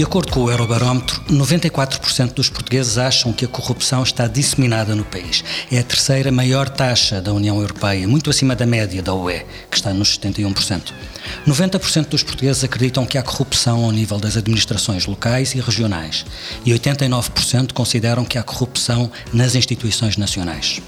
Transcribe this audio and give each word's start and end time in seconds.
De 0.00 0.06
acordo 0.06 0.32
com 0.32 0.44
o 0.44 0.50
Eurobarómetro, 0.50 1.20
94% 1.24 2.32
dos 2.32 2.48
portugueses 2.48 2.96
acham 2.96 3.34
que 3.34 3.44
a 3.44 3.48
corrupção 3.48 4.02
está 4.02 4.26
disseminada 4.26 4.94
no 4.94 5.04
país. 5.04 5.44
É 5.70 5.78
a 5.78 5.82
terceira 5.82 6.32
maior 6.32 6.70
taxa 6.70 7.20
da 7.20 7.34
União 7.34 7.60
Europeia, 7.60 8.08
muito 8.08 8.30
acima 8.30 8.56
da 8.56 8.64
média 8.64 9.02
da 9.02 9.12
UE, 9.12 9.44
que 9.70 9.76
está 9.76 9.92
nos 9.92 10.18
71%. 10.18 10.94
90% 11.46 12.06
dos 12.08 12.22
portugueses 12.22 12.64
acreditam 12.64 13.04
que 13.04 13.18
há 13.18 13.22
corrupção 13.22 13.84
ao 13.84 13.92
nível 13.92 14.18
das 14.18 14.38
administrações 14.38 15.04
locais 15.04 15.54
e 15.54 15.60
regionais. 15.60 16.24
E 16.64 16.70
89% 16.70 17.74
consideram 17.74 18.24
que 18.24 18.38
há 18.38 18.42
corrupção 18.42 19.12
nas 19.34 19.54
instituições 19.54 20.16
nacionais. 20.16 20.80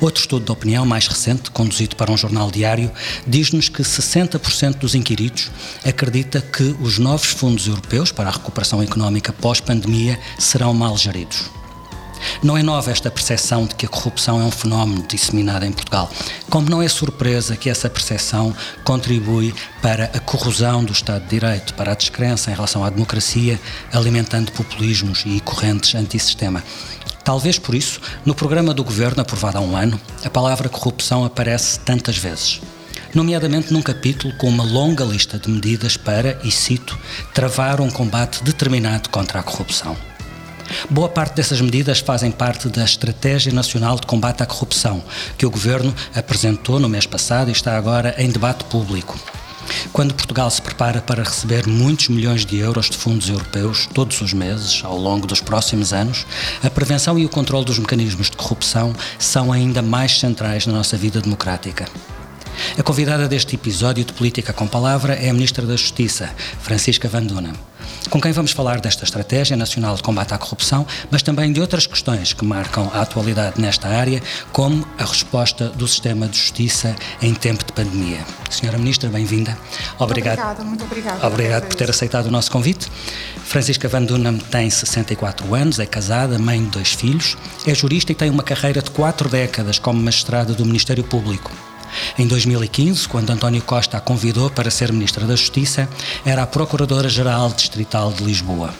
Outro 0.00 0.20
estudo 0.20 0.44
de 0.44 0.52
opinião 0.52 0.84
mais 0.84 1.06
recente, 1.06 1.50
conduzido 1.50 1.96
para 1.96 2.10
um 2.10 2.16
jornal 2.16 2.50
diário, 2.50 2.90
diz-nos 3.26 3.68
que 3.68 3.82
60% 3.82 4.76
dos 4.76 4.94
inquiridos 4.94 5.50
acredita 5.84 6.40
que 6.40 6.76
os 6.80 6.98
novos 6.98 7.28
fundos 7.28 7.66
europeus 7.66 8.12
para 8.12 8.28
a 8.28 8.32
recuperação 8.32 8.82
económica 8.82 9.32
pós-pandemia 9.32 10.18
serão 10.38 10.72
mal 10.74 10.96
geridos. 10.96 11.50
Não 12.42 12.56
é 12.56 12.62
nova 12.62 12.90
esta 12.90 13.10
percepção 13.10 13.66
de 13.66 13.74
que 13.74 13.86
a 13.86 13.88
corrupção 13.88 14.40
é 14.40 14.44
um 14.44 14.50
fenómeno 14.50 15.04
disseminado 15.06 15.64
em 15.64 15.72
Portugal, 15.72 16.10
como 16.48 16.68
não 16.68 16.82
é 16.82 16.88
surpresa 16.88 17.56
que 17.56 17.70
essa 17.70 17.90
percepção 17.90 18.54
contribui 18.84 19.54
para 19.80 20.04
a 20.04 20.20
corrosão 20.20 20.84
do 20.84 20.92
Estado 20.92 21.22
de 21.24 21.30
Direito, 21.30 21.74
para 21.74 21.92
a 21.92 21.94
descrença 21.94 22.50
em 22.50 22.54
relação 22.54 22.84
à 22.84 22.90
democracia, 22.90 23.60
alimentando 23.92 24.52
populismos 24.52 25.22
e 25.26 25.40
correntes 25.40 25.94
antissistema. 25.94 26.62
Talvez 27.24 27.58
por 27.58 27.74
isso, 27.74 28.00
no 28.24 28.34
programa 28.34 28.74
do 28.74 28.82
governo 28.82 29.22
aprovado 29.22 29.58
há 29.58 29.60
um 29.60 29.76
ano, 29.76 30.00
a 30.24 30.30
palavra 30.30 30.68
corrupção 30.68 31.24
aparece 31.24 31.78
tantas 31.80 32.18
vezes. 32.18 32.60
Nomeadamente 33.14 33.72
num 33.72 33.82
capítulo 33.82 34.34
com 34.36 34.48
uma 34.48 34.64
longa 34.64 35.04
lista 35.04 35.38
de 35.38 35.48
medidas 35.48 35.96
para, 35.96 36.40
e 36.42 36.50
cito, 36.50 36.98
travar 37.32 37.80
um 37.80 37.90
combate 37.90 38.42
determinado 38.42 39.08
contra 39.10 39.38
a 39.38 39.42
corrupção. 39.42 39.96
Boa 40.88 41.08
parte 41.08 41.34
dessas 41.34 41.60
medidas 41.60 42.00
fazem 42.00 42.30
parte 42.30 42.68
da 42.68 42.84
Estratégia 42.84 43.52
Nacional 43.52 43.96
de 43.96 44.06
Combate 44.06 44.42
à 44.42 44.46
Corrupção, 44.46 45.04
que 45.36 45.44
o 45.44 45.50
Governo 45.50 45.94
apresentou 46.14 46.80
no 46.80 46.88
mês 46.88 47.06
passado 47.06 47.50
e 47.50 47.52
está 47.52 47.76
agora 47.76 48.14
em 48.18 48.30
debate 48.30 48.64
público. 48.64 49.18
Quando 49.92 50.14
Portugal 50.14 50.50
se 50.50 50.62
prepara 50.62 51.00
para 51.00 51.22
receber 51.22 51.66
muitos 51.66 52.08
milhões 52.08 52.46
de 52.46 52.56
euros 52.58 52.88
de 52.88 52.96
fundos 52.96 53.28
europeus 53.28 53.88
todos 53.92 54.20
os 54.20 54.32
meses, 54.32 54.82
ao 54.84 54.96
longo 54.96 55.26
dos 55.26 55.40
próximos 55.40 55.92
anos, 55.92 56.26
a 56.62 56.70
prevenção 56.70 57.18
e 57.18 57.24
o 57.24 57.28
controle 57.28 57.64
dos 57.64 57.78
mecanismos 57.78 58.30
de 58.30 58.36
corrupção 58.36 58.94
são 59.18 59.52
ainda 59.52 59.82
mais 59.82 60.18
centrais 60.18 60.66
na 60.66 60.72
nossa 60.72 60.96
vida 60.96 61.20
democrática. 61.20 61.86
A 62.78 62.82
convidada 62.82 63.28
deste 63.28 63.54
episódio 63.54 64.04
de 64.04 64.12
Política 64.12 64.52
com 64.52 64.66
Palavra 64.66 65.14
é 65.14 65.30
a 65.30 65.34
Ministra 65.34 65.66
da 65.66 65.76
Justiça, 65.76 66.30
Francisca 66.60 67.08
Van 67.08 67.22
Duna, 67.22 67.52
com 68.10 68.20
quem 68.20 68.32
vamos 68.32 68.52
falar 68.52 68.80
desta 68.80 69.04
Estratégia 69.04 69.56
Nacional 69.56 69.94
de 69.96 70.02
Combate 70.02 70.34
à 70.34 70.38
Corrupção, 70.38 70.86
mas 71.10 71.22
também 71.22 71.52
de 71.52 71.60
outras 71.60 71.86
questões 71.86 72.32
que 72.32 72.44
marcam 72.44 72.90
a 72.92 73.02
atualidade 73.02 73.60
nesta 73.60 73.88
área, 73.88 74.22
como 74.52 74.86
a 74.98 75.04
resposta 75.04 75.68
do 75.68 75.86
sistema 75.86 76.28
de 76.28 76.38
justiça 76.38 76.94
em 77.20 77.34
tempo 77.34 77.64
de 77.64 77.72
pandemia. 77.72 78.20
Senhora 78.50 78.78
Ministra, 78.78 79.08
bem-vinda. 79.08 79.56
Obrigado. 79.98 80.38
Obrigada, 80.38 80.64
muito 80.64 80.84
obrigada. 80.84 81.26
Obrigado 81.26 81.66
por 81.66 81.74
ter 81.74 81.90
aceitado 81.90 82.26
o 82.26 82.30
nosso 82.30 82.50
convite. 82.50 82.90
Francisca 83.44 83.88
Van 83.88 84.02
Dunham 84.04 84.38
tem 84.38 84.68
64 84.70 85.54
anos, 85.54 85.78
é 85.78 85.86
casada, 85.86 86.38
mãe 86.38 86.62
de 86.62 86.70
dois 86.70 86.92
filhos, 86.92 87.36
é 87.66 87.74
jurista 87.74 88.12
e 88.12 88.14
tem 88.14 88.30
uma 88.30 88.42
carreira 88.42 88.80
de 88.80 88.90
quatro 88.90 89.28
décadas 89.28 89.78
como 89.78 90.02
magistrada 90.02 90.54
do 90.54 90.64
Ministério 90.64 91.04
Público. 91.04 91.50
Em 92.18 92.26
2015, 92.26 93.08
quando 93.08 93.30
António 93.30 93.62
Costa 93.62 93.96
a 93.96 94.00
convidou 94.00 94.50
para 94.50 94.70
ser 94.70 94.92
Ministra 94.92 95.26
da 95.26 95.36
Justiça, 95.36 95.88
era 96.24 96.42
a 96.42 96.46
Procuradora-Geral 96.46 97.50
Distrital 97.50 98.12
de 98.12 98.24
Lisboa. 98.24 98.74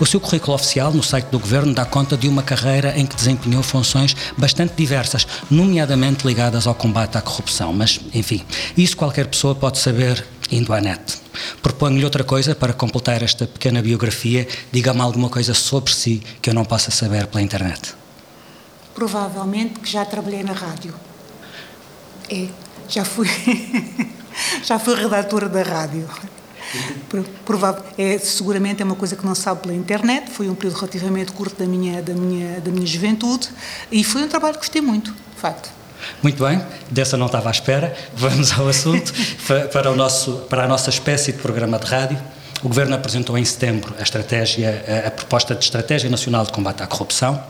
O 0.00 0.06
seu 0.06 0.20
currículo 0.20 0.54
oficial 0.54 0.92
no 0.92 1.02
site 1.02 1.26
do 1.26 1.38
Governo 1.38 1.74
dá 1.74 1.84
conta 1.84 2.16
de 2.16 2.28
uma 2.28 2.42
carreira 2.42 2.98
em 2.98 3.06
que 3.06 3.16
desempenhou 3.16 3.62
funções 3.62 4.16
bastante 4.36 4.74
diversas, 4.74 5.26
nomeadamente 5.50 6.26
ligadas 6.26 6.66
ao 6.66 6.74
combate 6.74 7.18
à 7.18 7.20
corrupção. 7.20 7.72
Mas, 7.72 8.00
enfim, 8.14 8.42
isso 8.76 8.96
qualquer 8.96 9.26
pessoa 9.26 9.54
pode 9.54 9.78
saber 9.78 10.24
indo 10.50 10.72
à 10.72 10.80
net. 10.80 11.20
Proponho-lhe 11.62 12.04
outra 12.04 12.24
coisa 12.24 12.54
para 12.54 12.72
completar 12.72 13.22
esta 13.22 13.46
pequena 13.46 13.82
biografia. 13.82 14.46
Diga-me 14.70 15.00
alguma 15.00 15.28
coisa 15.28 15.54
sobre 15.54 15.92
si 15.92 16.22
que 16.40 16.50
eu 16.50 16.54
não 16.54 16.64
possa 16.64 16.90
saber 16.90 17.26
pela 17.26 17.42
internet. 17.42 17.94
Provavelmente 18.94 19.80
que 19.80 19.90
já 19.90 20.04
trabalhei 20.04 20.42
na 20.42 20.52
rádio. 20.52 20.94
É, 22.30 22.48
já 22.88 23.04
fui, 23.04 23.28
já 24.64 24.78
fui 24.78 24.94
redatora 24.94 25.48
da 25.48 25.62
rádio. 25.62 26.08
Provável, 27.44 27.84
é, 27.98 28.18
seguramente 28.18 28.80
é 28.80 28.84
uma 28.84 28.94
coisa 28.94 29.14
que 29.14 29.26
não 29.26 29.34
sabe 29.34 29.60
pela 29.60 29.74
internet, 29.74 30.30
foi 30.30 30.48
um 30.48 30.54
período 30.54 30.76
relativamente 30.76 31.32
curto 31.32 31.58
da 31.58 31.66
minha, 31.66 32.00
da 32.00 32.14
minha, 32.14 32.60
da 32.60 32.70
minha 32.70 32.86
juventude 32.86 33.50
e 33.90 34.02
foi 34.02 34.22
um 34.22 34.28
trabalho 34.28 34.54
que 34.54 34.60
gostei 34.60 34.80
muito, 34.80 35.12
de 35.12 35.40
facto. 35.40 35.70
Muito 36.22 36.42
bem, 36.42 36.60
dessa 36.90 37.16
não 37.16 37.26
estava 37.26 37.48
à 37.48 37.52
espera. 37.52 37.94
Vamos 38.14 38.52
ao 38.58 38.68
assunto, 38.68 39.12
para, 39.72 39.90
o 39.90 39.96
nosso, 39.96 40.46
para 40.48 40.64
a 40.64 40.68
nossa 40.68 40.90
espécie 40.90 41.32
de 41.32 41.38
programa 41.38 41.78
de 41.78 41.86
rádio. 41.86 42.18
O 42.62 42.68
Governo 42.68 42.94
apresentou 42.94 43.36
em 43.36 43.44
setembro 43.44 43.92
a, 43.98 44.02
estratégia, 44.02 45.04
a, 45.04 45.10
proposta 45.10 45.52
de 45.52 45.64
Estratégia 45.64 46.08
Nacional 46.08 46.44
de 46.44 46.52
Combate 46.52 46.80
à 46.80 46.86
Corrupção. 46.86 47.42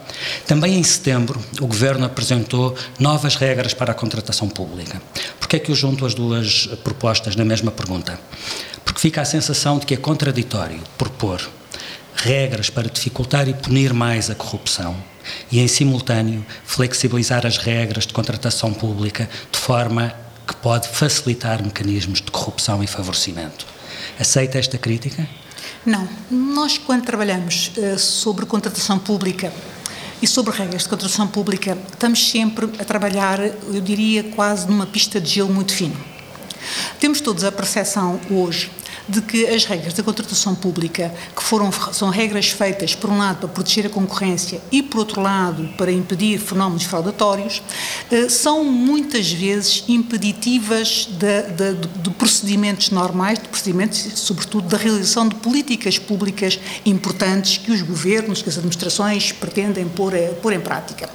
Também 0.46 0.78
em 0.78 0.82
setembro, 0.82 1.38
o 1.60 1.66
Governo 1.66 2.06
apresentou 2.06 2.74
novas 2.98 3.36
regras 3.36 3.74
para 3.74 3.92
a 3.92 3.94
contratação 3.94 4.48
pública. 4.48 5.02
Por 5.38 5.48
que 5.48 5.56
é 5.56 5.58
que 5.58 5.70
eu 5.70 5.74
junto 5.74 6.06
as 6.06 6.14
duas 6.14 6.66
propostas 6.82 7.36
na 7.36 7.44
mesma 7.44 7.70
pergunta? 7.70 8.18
Porque 8.86 9.00
fica 9.00 9.20
a 9.20 9.24
sensação 9.26 9.78
de 9.78 9.84
que 9.84 9.92
é 9.92 9.98
contraditório 9.98 10.80
propor 10.96 11.46
regras 12.14 12.70
para 12.70 12.88
dificultar 12.88 13.48
e 13.48 13.52
punir 13.52 13.92
mais 13.92 14.30
a 14.30 14.34
corrupção 14.34 14.96
e, 15.50 15.60
em 15.60 15.68
simultâneo, 15.68 16.44
flexibilizar 16.64 17.46
as 17.46 17.58
regras 17.58 18.06
de 18.06 18.14
contratação 18.14 18.72
pública 18.72 19.28
de 19.50 19.58
forma 19.58 20.14
que 20.46 20.56
pode 20.56 20.88
facilitar 20.88 21.62
mecanismos 21.62 22.22
de 22.22 22.30
corrupção 22.30 22.82
e 22.82 22.86
favorecimento. 22.86 23.71
Aceita 24.22 24.56
esta 24.56 24.78
crítica? 24.78 25.28
Não. 25.84 26.08
Nós, 26.30 26.78
quando 26.78 27.04
trabalhamos 27.04 27.72
uh, 27.76 27.98
sobre 27.98 28.46
contratação 28.46 28.96
pública 28.96 29.52
e 30.22 30.28
sobre 30.28 30.56
regras 30.56 30.84
de 30.84 30.88
contratação 30.88 31.26
pública, 31.26 31.76
estamos 31.92 32.30
sempre 32.30 32.66
a 32.78 32.84
trabalhar, 32.84 33.40
eu 33.40 33.80
diria, 33.80 34.22
quase 34.22 34.68
numa 34.68 34.86
pista 34.86 35.20
de 35.20 35.28
gelo 35.28 35.52
muito 35.52 35.74
fino. 35.74 35.96
Temos 37.00 37.20
todos 37.20 37.42
a 37.42 37.50
percepção 37.50 38.20
hoje 38.30 38.70
de 39.08 39.20
que 39.20 39.46
as 39.46 39.64
regras 39.64 39.94
da 39.94 40.02
contratação 40.02 40.54
pública, 40.54 41.12
que 41.34 41.42
foram, 41.42 41.70
são 41.92 42.10
regras 42.10 42.48
feitas, 42.48 42.94
por 42.94 43.10
um 43.10 43.18
lado, 43.18 43.38
para 43.38 43.48
proteger 43.48 43.86
a 43.86 43.88
concorrência 43.88 44.60
e, 44.70 44.82
por 44.82 44.98
outro 44.98 45.20
lado, 45.20 45.68
para 45.76 45.90
impedir 45.90 46.38
fenómenos 46.38 46.84
fraudatórios, 46.84 47.62
eh, 48.10 48.28
são 48.28 48.64
muitas 48.64 49.30
vezes 49.30 49.84
impeditivas 49.88 51.08
de, 51.10 51.42
de, 51.52 51.86
de 52.02 52.10
procedimentos 52.10 52.90
normais, 52.90 53.38
de 53.38 53.48
procedimentos, 53.48 53.98
sobretudo, 54.14 54.68
da 54.68 54.76
realização 54.76 55.28
de 55.28 55.34
políticas 55.36 55.98
públicas 55.98 56.58
importantes 56.84 57.58
que 57.58 57.72
os 57.72 57.82
governos, 57.82 58.42
que 58.42 58.48
as 58.48 58.56
administrações 58.56 59.32
pretendem 59.32 59.88
pôr, 59.88 60.14
eh, 60.14 60.28
pôr 60.40 60.52
em 60.52 60.60
prática. 60.60 61.08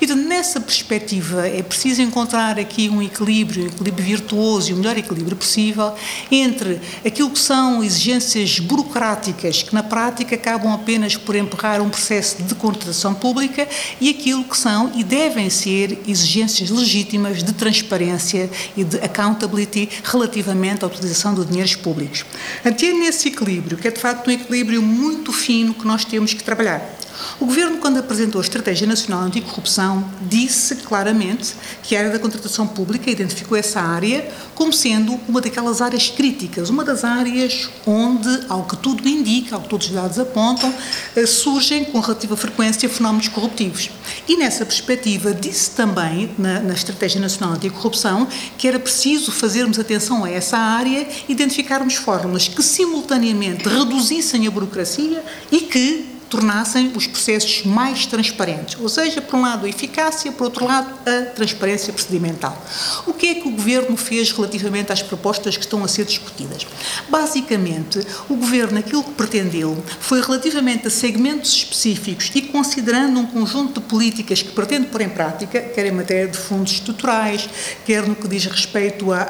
E, 0.00 0.06
nessa 0.14 0.60
perspectiva, 0.60 1.46
é 1.46 1.62
preciso 1.62 2.02
encontrar 2.02 2.58
aqui 2.58 2.88
um 2.88 3.02
equilíbrio, 3.02 3.64
um 3.64 3.66
equilíbrio 3.68 4.04
virtuoso 4.04 4.70
e 4.70 4.74
o 4.74 4.76
melhor 4.76 4.96
equilíbrio 4.96 5.36
possível 5.36 5.94
entre 6.30 6.80
aquilo 7.04 7.23
aquilo 7.24 7.30
que 7.30 7.38
são 7.38 7.82
exigências 7.82 8.58
burocráticas 8.58 9.62
que 9.62 9.74
na 9.74 9.82
prática 9.82 10.34
acabam 10.34 10.72
apenas 10.72 11.16
por 11.16 11.34
empurrar 11.34 11.80
um 11.80 11.88
processo 11.88 12.42
de 12.42 12.54
contratação 12.54 13.14
pública 13.14 13.66
e 14.00 14.10
aquilo 14.10 14.44
que 14.44 14.56
são 14.56 14.92
e 14.94 15.02
devem 15.02 15.48
ser 15.48 16.02
exigências 16.06 16.68
legítimas 16.68 17.42
de 17.42 17.52
transparência 17.54 18.50
e 18.76 18.84
de 18.84 18.98
accountability 18.98 19.88
relativamente 20.04 20.84
à 20.84 20.88
utilização 20.88 21.34
de 21.34 21.44
dinheiros 21.46 21.76
públicos. 21.76 22.24
Até 22.64 22.92
nesse 22.92 23.28
equilíbrio, 23.28 23.78
que 23.78 23.88
é 23.88 23.90
de 23.90 24.00
facto 24.00 24.28
um 24.28 24.30
equilíbrio 24.30 24.82
muito 24.82 25.32
fino 25.32 25.72
que 25.72 25.86
nós 25.86 26.04
temos 26.04 26.34
que 26.34 26.42
trabalhar. 26.42 27.03
O 27.40 27.46
Governo, 27.46 27.78
quando 27.78 27.98
apresentou 27.98 28.40
a 28.40 28.44
Estratégia 28.44 28.86
Nacional 28.86 29.22
Anticorrupção, 29.22 30.04
disse 30.22 30.76
claramente 30.76 31.54
que 31.82 31.96
a 31.96 32.00
área 32.00 32.12
da 32.12 32.18
contratação 32.18 32.66
pública 32.66 33.10
identificou 33.10 33.56
essa 33.56 33.80
área 33.80 34.28
como 34.54 34.72
sendo 34.72 35.18
uma 35.28 35.40
daquelas 35.40 35.80
áreas 35.80 36.08
críticas, 36.08 36.70
uma 36.70 36.84
das 36.84 37.04
áreas 37.04 37.68
onde, 37.86 38.28
ao 38.48 38.64
que 38.64 38.76
tudo 38.76 39.08
indica, 39.08 39.56
ao 39.56 39.62
que 39.62 39.68
todos 39.68 39.88
os 39.88 39.92
dados 39.92 40.18
apontam, 40.18 40.72
eh, 41.16 41.26
surgem 41.26 41.84
com 41.84 42.00
relativa 42.00 42.36
frequência 42.36 42.88
fenómenos 42.88 43.28
corruptivos. 43.28 43.90
E 44.28 44.36
nessa 44.36 44.64
perspectiva, 44.64 45.34
disse 45.34 45.72
também, 45.72 46.30
na, 46.38 46.60
na 46.60 46.74
Estratégia 46.74 47.20
Nacional 47.20 47.56
Anticorrupção, 47.56 48.28
que 48.56 48.68
era 48.68 48.78
preciso 48.78 49.32
fazermos 49.32 49.78
atenção 49.78 50.24
a 50.24 50.30
essa 50.30 50.56
área, 50.56 51.06
identificarmos 51.28 51.94
fórmulas 51.94 52.48
que 52.48 52.62
simultaneamente 52.62 53.68
reduzissem 53.68 54.46
a 54.46 54.50
burocracia 54.50 55.22
e 55.50 55.60
que 55.60 56.13
tornassem 56.28 56.92
os 56.94 57.06
processos 57.06 57.64
mais 57.64 58.06
transparentes. 58.06 58.76
Ou 58.80 58.88
seja, 58.88 59.20
por 59.20 59.36
um 59.36 59.42
lado 59.42 59.66
a 59.66 59.68
eficácia, 59.68 60.32
por 60.32 60.44
outro 60.44 60.66
lado 60.66 60.92
a 61.06 61.26
transparência 61.26 61.92
procedimental. 61.92 62.60
O 63.06 63.12
que 63.12 63.26
é 63.26 63.34
que 63.34 63.48
o 63.48 63.50
Governo 63.50 63.96
fez 63.96 64.32
relativamente 64.32 64.92
às 64.92 65.02
propostas 65.02 65.56
que 65.56 65.64
estão 65.64 65.84
a 65.84 65.88
ser 65.88 66.04
discutidas? 66.04 66.66
Basicamente, 67.08 68.00
o 68.28 68.36
Governo 68.36 68.78
aquilo 68.78 69.02
que 69.02 69.12
pretendeu 69.12 69.82
foi 70.00 70.20
relativamente 70.20 70.86
a 70.86 70.90
segmentos 70.90 71.52
específicos 71.52 72.30
e 72.34 72.42
considerando 72.42 73.20
um 73.20 73.26
conjunto 73.26 73.80
de 73.80 73.86
políticas 73.86 74.42
que 74.42 74.50
pretende 74.50 74.86
pôr 74.86 75.00
em 75.00 75.08
prática, 75.08 75.60
quer 75.60 75.86
em 75.86 75.92
matéria 75.92 76.28
de 76.28 76.38
fundos 76.38 76.72
estruturais, 76.72 77.48
quer 77.84 78.06
no 78.06 78.14
que 78.14 78.28
diz 78.28 78.44
respeito 78.46 79.12
à, 79.12 79.22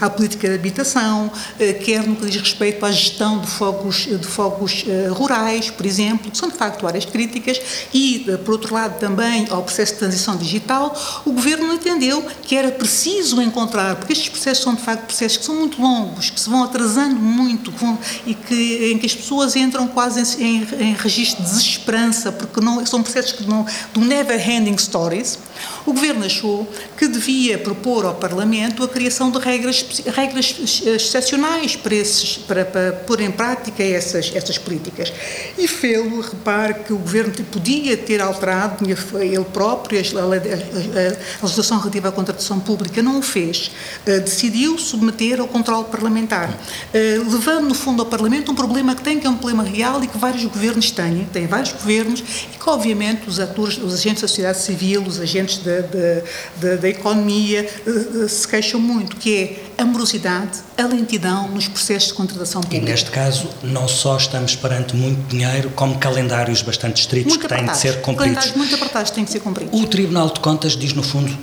à, 0.00 0.06
à 0.06 0.10
política 0.10 0.48
de 0.48 0.54
habitação, 0.54 1.30
eh, 1.58 1.72
quer 1.72 2.06
no 2.06 2.16
que 2.16 2.26
diz 2.26 2.36
respeito 2.36 2.84
à 2.84 2.90
gestão 2.90 3.40
de 3.40 3.46
fogos, 3.46 4.06
de 4.06 4.26
fogos 4.26 4.84
uh, 4.84 5.12
rurais, 5.12 5.70
por 5.70 5.86
exemplo, 5.86 6.07
que 6.16 6.38
são 6.38 6.48
de 6.48 6.54
facto 6.54 6.86
áreas 6.86 7.04
críticas, 7.04 7.60
e, 7.92 8.26
uh, 8.28 8.38
por 8.38 8.52
outro 8.52 8.74
lado, 8.74 8.98
também 8.98 9.46
ao 9.50 9.62
processo 9.62 9.94
de 9.94 9.98
transição 9.98 10.36
digital, 10.36 10.94
o 11.24 11.32
Governo 11.32 11.72
entendeu 11.72 12.24
que 12.42 12.56
era 12.56 12.70
preciso 12.70 13.40
encontrar, 13.42 13.96
porque 13.96 14.12
estes 14.12 14.28
processos 14.28 14.64
são 14.64 14.74
de 14.74 14.82
facto 14.82 15.06
processos 15.06 15.38
que 15.38 15.44
são 15.44 15.54
muito 15.54 15.80
longos, 15.80 16.30
que 16.30 16.40
se 16.40 16.48
vão 16.48 16.64
atrasando 16.64 17.16
muito 17.16 17.70
vão, 17.72 17.98
e 18.26 18.34
que, 18.34 18.92
em 18.92 18.98
que 18.98 19.06
as 19.06 19.14
pessoas 19.14 19.56
entram 19.56 19.88
quase 19.88 20.42
em, 20.42 20.62
em, 20.62 20.90
em 20.90 20.94
registro 20.94 21.42
de 21.42 21.50
desesperança, 21.50 22.32
porque 22.32 22.60
não, 22.60 22.84
são 22.86 23.02
processos 23.02 23.32
que 23.32 23.44
não, 23.44 23.66
do 23.92 24.00
never-ending 24.00 24.78
stories, 24.78 25.38
o 25.86 25.92
Governo 25.92 26.24
achou 26.24 26.68
que 26.96 27.08
devia 27.08 27.58
propor 27.58 28.04
ao 28.04 28.14
Parlamento 28.14 28.82
a 28.82 28.88
criação 28.88 29.30
de 29.30 29.38
regras, 29.38 30.02
regras 30.06 30.82
excepcionais 30.84 31.76
para, 31.76 31.94
esses, 31.94 32.36
para, 32.36 32.64
para 32.64 32.92
pôr 32.92 33.20
em 33.20 33.30
prática 33.30 33.82
essas, 33.82 34.30
essas 34.34 34.58
políticas. 34.58 35.12
E 35.56 35.66
fê-lo, 35.66 36.20
repare 36.20 36.74
que 36.74 36.92
o 36.92 36.98
Governo 36.98 37.32
podia 37.44 37.96
ter 37.96 38.20
alterado, 38.20 38.84
ele 38.88 39.44
próprio, 39.44 40.00
a, 40.00 41.42
legislação 41.42 41.78
relativa 41.78 42.08
à 42.08 42.12
contratação 42.12 42.60
pública, 42.60 43.02
não 43.02 43.18
o 43.18 43.22
fez. 43.22 43.70
Uh, 44.06 44.20
decidiu 44.20 44.78
submeter 44.78 45.40
ao 45.40 45.48
controle 45.48 45.84
parlamentar, 45.84 46.50
uh, 46.50 47.30
levando, 47.30 47.68
no 47.68 47.74
fundo, 47.74 48.02
ao 48.02 48.08
Parlamento 48.08 48.52
um 48.52 48.54
problema 48.54 48.94
que 48.94 49.02
tem, 49.02 49.18
que 49.18 49.26
é 49.26 49.30
um 49.30 49.36
problema 49.36 49.62
real 49.62 50.02
e 50.02 50.06
que 50.06 50.18
vários 50.18 50.44
governos 50.44 50.90
têm, 50.90 51.24
têm 51.32 51.46
vários 51.46 51.72
governos, 51.72 52.20
e 52.20 52.58
que, 52.58 52.68
obviamente, 52.68 53.28
os 53.28 53.40
atores, 53.40 53.78
os 53.78 53.94
agentes 53.94 54.22
da 54.22 54.28
sociedade 54.28 54.60
civil, 54.60 55.02
os 55.02 55.20
agentes 55.20 55.57
da, 55.58 55.80
da, 56.60 56.76
da 56.76 56.88
economia, 56.88 57.68
uh, 57.86 58.28
se 58.28 58.46
queixam 58.46 58.80
muito, 58.80 59.16
que 59.16 59.36
é 59.76 59.82
a 59.82 59.84
morosidade, 59.84 60.58
a 60.76 60.82
lentidão 60.86 61.48
nos 61.48 61.68
processos 61.68 62.08
de 62.08 62.14
contratação 62.14 62.60
pública. 62.60 62.84
E 62.84 62.88
neste 62.88 63.10
caso, 63.10 63.48
não 63.62 63.86
só 63.86 64.16
estamos 64.16 64.56
perante 64.56 64.96
muito 64.96 65.28
dinheiro, 65.28 65.70
como 65.70 65.98
calendários 65.98 66.62
bastante 66.62 67.00
estritos 67.00 67.32
muito 67.32 67.48
que 67.48 67.54
têm 67.54 67.64
de 67.64 67.76
ser 67.76 68.00
cumpridos. 68.00 68.34
Calendários 68.34 68.56
muito 68.56 68.74
apertados 68.74 69.10
têm 69.10 69.24
de 69.24 69.30
ser 69.30 69.40
cumpridos. 69.40 69.80
O 69.80 69.86
Tribunal 69.86 70.30
de 70.30 70.40
Contas 70.40 70.76
diz, 70.76 70.92
no 70.92 71.02
fundo, 71.02 71.36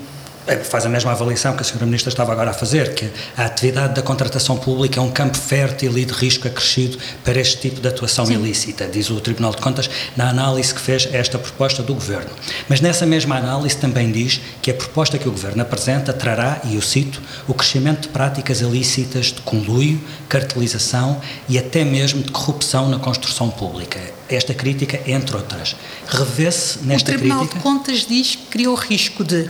faz 0.63 0.85
a 0.85 0.89
mesma 0.89 1.11
avaliação 1.11 1.53
que 1.53 1.61
a 1.61 1.65
Sra. 1.65 1.85
Ministra 1.85 2.09
estava 2.09 2.31
agora 2.31 2.51
a 2.51 2.53
fazer, 2.53 2.93
que 2.93 3.09
a 3.35 3.45
atividade 3.45 3.95
da 3.95 4.01
contratação 4.01 4.57
pública 4.57 4.99
é 4.99 5.03
um 5.03 5.11
campo 5.11 5.37
fértil 5.37 5.97
e 5.97 6.05
de 6.05 6.13
risco 6.13 6.47
acrescido 6.47 6.97
para 7.23 7.39
este 7.39 7.57
tipo 7.57 7.81
de 7.81 7.87
atuação 7.87 8.25
Sim. 8.25 8.35
ilícita, 8.35 8.87
diz 8.87 9.09
o 9.09 9.19
Tribunal 9.19 9.51
de 9.51 9.57
Contas, 9.57 9.89
na 10.15 10.29
análise 10.29 10.73
que 10.73 10.79
fez 10.79 11.07
a 11.11 11.17
esta 11.17 11.37
proposta 11.37 11.81
do 11.81 11.93
Governo. 11.93 12.29
Mas 12.69 12.81
nessa 12.81 13.05
mesma 13.05 13.37
análise 13.37 13.77
também 13.77 14.11
diz 14.11 14.39
que 14.61 14.71
a 14.71 14.73
proposta 14.73 15.17
que 15.17 15.27
o 15.27 15.31
Governo 15.31 15.61
apresenta 15.61 16.13
trará, 16.13 16.61
e 16.65 16.75
eu 16.75 16.81
cito, 16.81 17.21
o 17.47 17.53
crescimento 17.53 18.01
de 18.01 18.07
práticas 18.09 18.61
ilícitas 18.61 19.27
de 19.27 19.41
conluio, 19.41 19.99
cartelização 20.29 21.21
e 21.49 21.57
até 21.57 21.83
mesmo 21.83 22.21
de 22.21 22.31
corrupção 22.31 22.89
na 22.89 22.99
construção 22.99 23.49
pública. 23.49 23.99
Esta 24.27 24.53
crítica, 24.53 24.99
entre 25.05 25.35
outras. 25.35 25.75
Revê-se 26.07 26.79
nesta 26.79 27.11
crítica... 27.11 27.11
O 27.11 27.17
Tribunal 27.17 27.39
crítica... 27.39 27.57
de 27.57 27.63
Contas 27.63 28.05
diz 28.07 28.35
que 28.35 28.45
criou 28.47 28.75
risco 28.75 29.23
de 29.23 29.49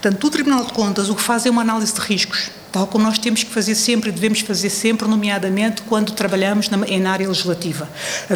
Portanto, 0.00 0.26
o 0.26 0.30
Tribunal 0.30 0.64
de 0.64 0.72
Contas 0.72 1.08
o 1.08 1.14
que 1.14 1.22
faz 1.22 1.46
é 1.46 1.50
uma 1.50 1.62
análise 1.62 1.94
de 1.94 2.00
riscos, 2.00 2.50
tal 2.72 2.86
como 2.86 3.04
nós 3.04 3.18
temos 3.18 3.44
que 3.44 3.50
fazer 3.50 3.74
sempre 3.74 4.08
e 4.08 4.12
devemos 4.12 4.40
fazer 4.40 4.70
sempre, 4.70 5.06
nomeadamente 5.06 5.82
quando 5.82 6.12
trabalhamos 6.12 6.70
na, 6.70 6.86
em 6.86 7.04
área 7.06 7.28
legislativa. 7.28 7.88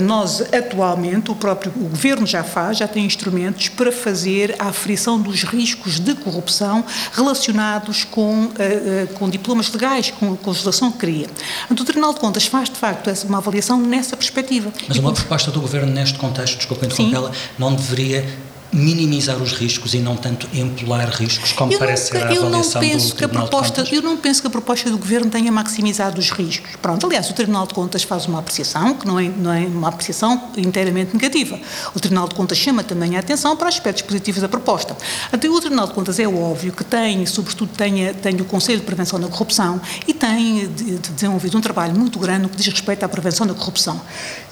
Nós, 0.02 0.43
atualmente, 0.52 1.31
o 1.31 1.34
próprio 1.34 1.72
o 1.76 1.88
Governo 1.88 2.26
já 2.26 2.44
faz, 2.44 2.78
já 2.78 2.87
tem 2.87 3.04
instrumentos 3.04 3.69
para 3.69 3.90
fazer 3.90 4.54
a 4.58 4.66
aferição 4.66 5.19
dos 5.19 5.43
riscos 5.43 5.98
de 5.98 6.14
corrupção 6.14 6.84
relacionados 7.12 8.04
com, 8.04 8.44
uh, 8.44 8.48
uh, 8.48 9.14
com 9.14 9.28
diplomas 9.28 9.72
legais, 9.72 10.10
com, 10.10 10.37
com 10.37 10.50
a 10.50 10.52
legislação 10.52 10.93
que 10.93 10.98
cria. 10.98 11.26
Então, 11.70 11.82
o 11.82 11.87
Tribunal 11.87 12.12
de 12.12 12.20
Contas 12.20 12.46
faz, 12.46 12.69
de 12.69 12.76
facto, 12.76 13.10
uma 13.26 13.38
avaliação 13.38 13.81
nessa 13.81 14.16
perspectiva. 14.16 14.72
Mas 14.87 14.98
uma 14.98 15.12
proposta 15.12 15.50
do 15.50 15.60
Governo 15.60 15.93
neste 15.93 16.19
contexto, 16.19 16.56
desculpa 16.58 16.84
interrompê-la, 16.84 17.31
não 17.58 17.75
deveria 17.75 18.26
minimizar 18.72 19.36
os 19.36 19.52
riscos 19.52 19.94
e 19.94 19.98
não 19.98 20.16
tanto 20.16 20.48
empolar 20.52 21.08
riscos, 21.10 21.52
como 21.52 21.72
eu 21.72 21.78
parece 21.78 22.10
ser 22.10 22.18
a 22.18 22.30
avaliação 22.30 22.80
do 22.80 23.14
Tribunal 23.14 23.48
proposta, 23.48 23.82
de 23.82 23.90
Contas? 23.90 23.92
Eu 23.92 24.02
não 24.02 24.16
penso 24.16 24.40
que 24.40 24.46
a 24.46 24.50
proposta 24.50 24.90
do 24.90 24.98
Governo 24.98 25.30
tenha 25.30 25.50
maximizado 25.50 26.18
os 26.20 26.30
riscos. 26.30 26.76
Pronto, 26.80 27.06
aliás, 27.06 27.30
o 27.30 27.32
Tribunal 27.32 27.66
de 27.66 27.74
Contas 27.74 28.02
faz 28.02 28.26
uma 28.26 28.38
apreciação, 28.38 28.94
que 28.94 29.06
não 29.06 29.18
é, 29.18 29.28
não 29.28 29.52
é 29.52 29.66
uma 29.66 29.88
apreciação 29.88 30.50
inteiramente 30.56 31.14
negativa. 31.14 31.58
O 31.94 32.00
Tribunal 32.00 32.28
de 32.28 32.34
Contas 32.34 32.58
chama 32.58 32.82
também 32.82 33.16
a 33.16 33.20
atenção 33.20 33.56
para 33.56 33.68
aspectos 33.68 34.02
positivos 34.02 34.42
da 34.42 34.48
proposta. 34.48 34.96
Até 35.32 35.48
o 35.48 35.60
Tribunal 35.60 35.86
de 35.86 35.94
Contas 35.94 36.19
é 36.19 36.26
óbvio 36.26 36.72
que 36.72 36.84
tem, 36.84 37.24
sobretudo, 37.26 37.70
tem, 37.76 38.12
tem 38.14 38.40
o 38.40 38.44
Conselho 38.44 38.80
de 38.80 38.86
Prevenção 38.86 39.19
da 39.19 39.28
Corrupção 39.28 39.80
e 40.06 40.12
tem 40.12 40.69
de, 40.69 40.98
de 40.98 41.10
desenvolvido 41.12 41.56
um 41.56 41.60
trabalho 41.60 41.94
muito 41.94 42.19
grande 42.19 42.42
no 42.42 42.48
que 42.48 42.56
diz 42.56 42.66
respeito 42.66 43.04
à 43.04 43.08
prevenção 43.08 43.46
da 43.46 43.54
corrupção. 43.54 44.00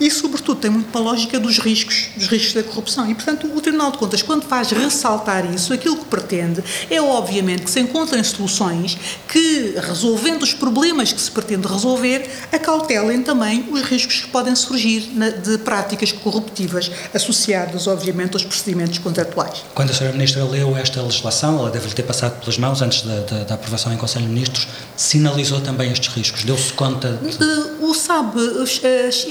E, 0.00 0.10
sobretudo, 0.10 0.60
tem 0.60 0.70
muito 0.70 0.90
para 0.90 1.00
a 1.00 1.04
lógica 1.04 1.38
dos 1.38 1.58
riscos, 1.58 2.08
dos 2.16 2.26
riscos 2.26 2.54
da 2.54 2.62
corrupção. 2.62 3.10
E, 3.10 3.14
portanto, 3.14 3.46
o 3.54 3.60
Tribunal 3.60 3.90
de 3.90 3.98
Contas 3.98 4.03
Contas, 4.04 4.20
quando 4.20 4.42
faz 4.42 4.70
ressaltar 4.70 5.50
isso, 5.54 5.72
aquilo 5.72 5.96
que 5.96 6.04
pretende 6.04 6.62
é, 6.90 7.00
obviamente, 7.00 7.62
que 7.62 7.70
se 7.70 7.80
encontrem 7.80 8.22
soluções 8.22 8.98
que, 9.26 9.76
resolvendo 9.80 10.42
os 10.42 10.52
problemas 10.52 11.10
que 11.10 11.20
se 11.20 11.30
pretende 11.30 11.66
resolver, 11.66 12.28
acautelem 12.52 13.22
também 13.22 13.66
os 13.72 13.80
riscos 13.80 14.20
que 14.20 14.28
podem 14.28 14.54
surgir 14.54 15.10
de 15.42 15.56
práticas 15.56 16.12
corruptivas 16.12 16.90
associadas, 17.14 17.86
obviamente, 17.86 18.34
aos 18.34 18.44
procedimentos 18.44 18.98
contratuais. 18.98 19.64
Quando 19.74 19.88
a 19.88 19.92
Sra. 19.94 20.12
Ministra 20.12 20.44
leu 20.44 20.76
esta 20.76 21.00
legislação, 21.00 21.58
ela 21.58 21.70
deve-lhe 21.70 21.94
ter 21.94 22.02
passado 22.02 22.38
pelas 22.40 22.58
mãos 22.58 22.82
antes 22.82 23.02
da, 23.02 23.20
da, 23.20 23.44
da, 23.44 23.54
aprovação 23.54 23.90
em 23.90 23.96
Conselho 23.96 24.26
de 24.26 24.32
Ministros, 24.32 24.68
sinalizou 24.96 25.62
também 25.62 25.90
estes 25.90 26.14
riscos? 26.14 26.44
Deu-se 26.44 26.74
conta? 26.74 27.12
De... 27.12 27.74
O 27.82 27.94
sabe, 27.94 28.38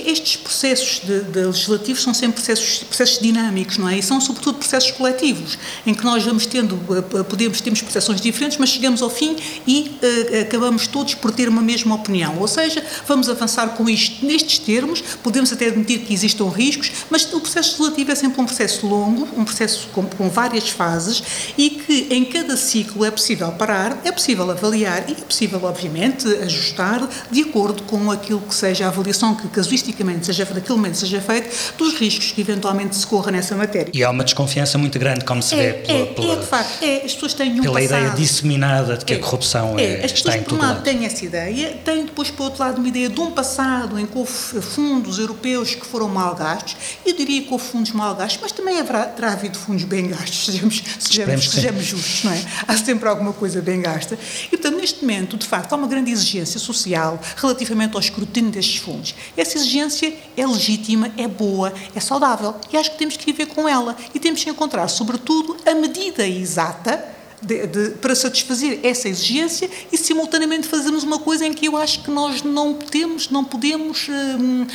estes 0.06 0.38
processos 0.38 1.02
de, 1.06 1.22
de 1.26 1.44
legislativos 1.46 2.02
são 2.02 2.14
sempre 2.14 2.42
processos, 2.42 2.84
processos 2.84 3.20
dinâmicos, 3.20 3.78
não 3.78 3.88
é? 3.88 3.98
E 3.98 4.04
são, 4.04 4.20
sobretudo, 4.20 4.63
processos 4.64 4.92
coletivos, 4.92 5.58
em 5.86 5.94
que 5.94 6.04
nós 6.04 6.24
vamos 6.24 6.46
tendo, 6.46 6.80
eh, 6.96 7.24
podemos, 7.24 7.60
temos 7.62 7.82
percepções 7.82 8.22
diferentes, 8.22 8.58
mas 8.58 8.70
chegamos 8.70 9.02
ao 9.02 9.10
fim 9.10 9.36
e 9.68 10.00
uh, 10.02 10.42
acabamos 10.42 10.88
todos 10.88 11.14
por 11.16 11.32
ter 11.32 11.50
uma 11.50 11.62
mesma 11.62 11.96
opinião. 11.96 12.38
Ou 12.40 12.48
seja, 12.48 12.84
vamos 13.06 13.30
avançar 13.30 13.70
com 13.70 13.90
isto 13.90 14.26
nestes 14.26 14.60
termos, 14.60 15.02
podemos 15.22 15.52
até 15.52 15.68
admitir 15.68 16.00
que 16.00 16.14
existam 16.14 16.50
riscos, 16.50 16.92
mas 17.10 17.32
o 17.34 17.40
processo 17.40 17.72
legislativo 17.72 18.12
é 18.12 18.16
sempre 18.16 18.42
um 18.42 18.46
processo 18.46 18.88
longo, 18.88 19.28
um 19.38 19.44
processo 19.44 19.88
com, 19.92 20.06
com 20.06 20.30
várias 20.30 20.70
fases 20.70 21.22
e 21.58 21.70
que 21.70 22.08
em 22.10 22.24
cada 22.26 22.56
ciclo 22.56 23.04
é 23.06 23.12
possível 23.12 23.52
parar, 23.52 24.02
é 24.04 24.12
possível 24.12 24.50
avaliar 24.50 25.10
e 25.10 25.14
é 25.14 25.16
possível, 25.16 25.60
obviamente, 25.64 26.28
ajustar 26.44 27.08
de 27.30 27.42
acordo 27.42 27.84
com 27.84 28.10
aquilo 28.12 28.42
que 28.42 28.56
seja 28.56 28.86
a 28.86 28.88
avaliação 28.88 29.36
que 29.36 29.48
casuisticamente 29.50 30.26
seja, 30.26 30.48
naquele 30.54 30.78
momento 30.78 30.96
seja 30.96 31.20
feita 31.22 31.50
dos 31.78 31.96
riscos 31.96 32.32
que 32.32 32.42
eventualmente 32.42 32.96
se 32.96 33.06
corra 33.06 33.32
nessa 33.32 33.56
matéria. 33.56 33.92
E 33.94 34.04
há 34.04 34.10
uma 34.10 34.24
desconfiança 34.24 34.53
desconfiança 34.54 34.78
muito 34.78 35.00
grande, 35.00 35.26
como 35.26 35.42
se 35.42 35.56
é, 35.56 35.58
vê 35.58 35.74
pela, 35.74 36.00
é, 36.00 36.06
pela, 36.06 36.34
é, 36.34 36.36
de 36.38 36.46
facto, 36.46 36.84
é, 36.84 36.96
as 36.98 37.14
pessoas 37.14 37.34
têm 37.34 37.52
um 37.60 37.62
pela 37.62 37.80
passado, 37.80 38.00
ideia 38.00 38.10
disseminada 38.12 38.98
de 38.98 39.06
que 39.06 39.14
é, 39.14 39.16
a 39.18 39.20
corrupção 39.20 39.80
é, 39.80 39.84
é, 39.84 40.06
as 40.06 40.12
está 40.12 40.38
em 40.38 40.44
todo 40.44 40.62
lado. 40.62 40.84
têm 40.84 41.06
essa 41.06 41.26
ideia, 41.26 41.78
têm 41.84 42.06
depois, 42.06 42.30
por 42.30 42.44
outro 42.44 42.64
lado, 42.64 42.78
uma 42.78 42.88
ideia 42.88 43.10
de 43.10 43.20
um 43.20 43.32
passado 43.32 44.00
em 44.00 44.06
que 44.06 44.18
houve 44.18 44.32
fundos 44.32 45.18
europeus 45.18 45.76
que 45.76 45.86
foram 45.86 46.08
mal 46.08 46.36
gastos. 46.36 46.76
Eu 47.06 47.16
diria 47.16 47.42
que 47.42 47.52
houve 47.52 47.66
fundos 47.66 47.92
mal 47.92 48.14
gastos, 48.16 48.40
mas 48.42 48.52
também 48.52 48.80
haverá, 48.80 49.06
terá 49.06 49.32
havido 49.34 49.58
fundos 49.58 49.84
bem 49.84 50.10
gastos, 50.10 50.46
sejamos, 50.54 50.84
sejamos, 51.00 51.50
sejamos 51.50 51.84
justos, 51.84 52.24
não 52.24 52.32
é? 52.32 52.42
Há 52.68 52.78
sempre 52.78 53.10
alguma 53.10 53.34
coisa 53.34 53.62
bem 53.62 53.82
gasta. 53.82 54.18
E, 54.46 54.50
portanto, 54.50 54.80
neste 54.80 55.02
momento, 55.02 55.38
de 55.38 55.48
facto, 55.48 55.74
há 55.74 55.76
uma 55.76 55.88
grande 55.88 56.12
exigência 56.12 56.60
social 56.60 57.20
relativamente 57.38 57.96
ao 57.96 58.00
escrutínio 58.00 58.52
destes 58.52 58.78
fundos. 58.78 59.16
Essa 59.36 59.58
exigência 59.58 60.14
é 60.38 60.46
legítima, 60.46 61.12
é 61.18 61.28
boa, 61.28 61.74
é 61.96 62.00
saudável 62.00 62.56
e 62.72 62.78
acho 62.78 62.92
que 62.92 62.98
temos 62.98 63.18
que 63.18 63.26
viver 63.26 63.48
com 63.48 63.68
ela 63.68 63.96
e 64.14 64.20
temos 64.20 64.43
encontrar, 64.50 64.88
sobretudo, 64.88 65.14
sobretudo, 65.24 65.58
a 65.66 65.76
medida 65.76 66.28
exata 66.28 67.04
de, 67.42 67.68
de, 67.68 67.90
para 67.96 68.16
satisfazer 68.16 68.80
essa 68.84 69.10
exigência 69.10 69.70
e, 69.92 69.98
simultaneamente, 69.98 70.68
fazermos 70.68 71.04
uma 71.04 71.20
coisa 71.20 71.46
em 71.46 71.54
que 71.54 71.68
eu 71.68 71.76
acho 71.76 72.04
que 72.04 72.10
nós 72.10 72.42
não 72.42 72.74
temos, 72.74 73.30
não 73.30 73.44
podemos, 73.44 74.08
hum, 74.10 74.66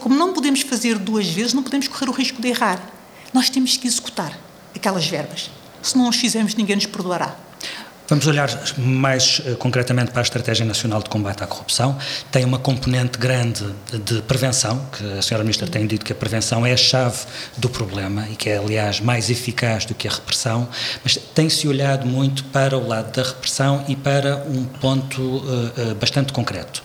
como 0.00 0.14
não 0.14 0.32
podemos 0.32 0.62
fazer 0.62 0.98
duas 0.98 1.28
vezes, 1.28 1.52
não 1.52 1.62
podemos 1.62 1.88
correr 1.88 2.08
o 2.08 2.12
risco 2.12 2.40
de 2.40 2.48
errar. 2.48 2.80
Nós 3.32 3.50
temos 3.50 3.76
que 3.76 3.86
executar 3.86 4.38
aquelas 4.74 5.06
verbas. 5.06 5.50
Se 5.82 5.98
não 5.98 6.08
as 6.08 6.16
fizermos, 6.16 6.54
ninguém 6.54 6.76
nos 6.76 6.86
perdoará. 6.86 7.36
Vamos 8.06 8.26
olhar 8.26 8.50
mais 8.76 9.38
uh, 9.38 9.56
concretamente 9.56 10.10
para 10.10 10.20
a 10.20 10.22
Estratégia 10.22 10.66
Nacional 10.66 11.02
de 11.02 11.08
Combate 11.08 11.42
à 11.42 11.46
Corrupção. 11.46 11.96
Tem 12.30 12.44
uma 12.44 12.58
componente 12.58 13.18
grande 13.18 13.64
de 14.04 14.20
prevenção, 14.20 14.84
que 14.92 15.02
a 15.14 15.20
Sra. 15.20 15.38
Ministra 15.38 15.66
tem 15.66 15.86
dito 15.86 16.04
que 16.04 16.12
a 16.12 16.14
prevenção 16.14 16.66
é 16.66 16.72
a 16.74 16.76
chave 16.76 17.20
do 17.56 17.70
problema 17.70 18.28
e 18.30 18.36
que 18.36 18.50
é, 18.50 18.58
aliás, 18.58 19.00
mais 19.00 19.30
eficaz 19.30 19.86
do 19.86 19.94
que 19.94 20.06
a 20.06 20.10
repressão, 20.10 20.68
mas 21.02 21.16
tem-se 21.34 21.66
olhado 21.66 22.06
muito 22.06 22.44
para 22.44 22.76
o 22.76 22.86
lado 22.86 23.10
da 23.10 23.22
repressão 23.22 23.82
e 23.88 23.96
para 23.96 24.36
um 24.48 24.64
ponto 24.64 25.22
uh, 25.22 25.94
bastante 25.98 26.30
concreto. 26.30 26.82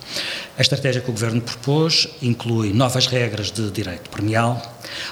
A 0.58 0.62
estratégia 0.62 1.02
que 1.02 1.10
o 1.10 1.14
Governo 1.14 1.42
propôs 1.42 2.08
inclui 2.22 2.72
novas 2.72 3.08
regras 3.08 3.52
de 3.52 3.70
direito 3.72 4.10
premial, 4.10 4.62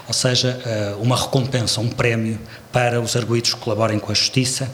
ou 0.07 0.13
seja, 0.13 0.59
uma 0.99 1.15
recompensa, 1.15 1.79
um 1.79 1.87
prémio 1.87 2.37
para 2.71 2.99
os 2.99 3.15
arguídos 3.15 3.53
que 3.53 3.59
colaborem 3.59 3.97
com 3.97 4.11
a 4.11 4.15
Justiça, 4.15 4.69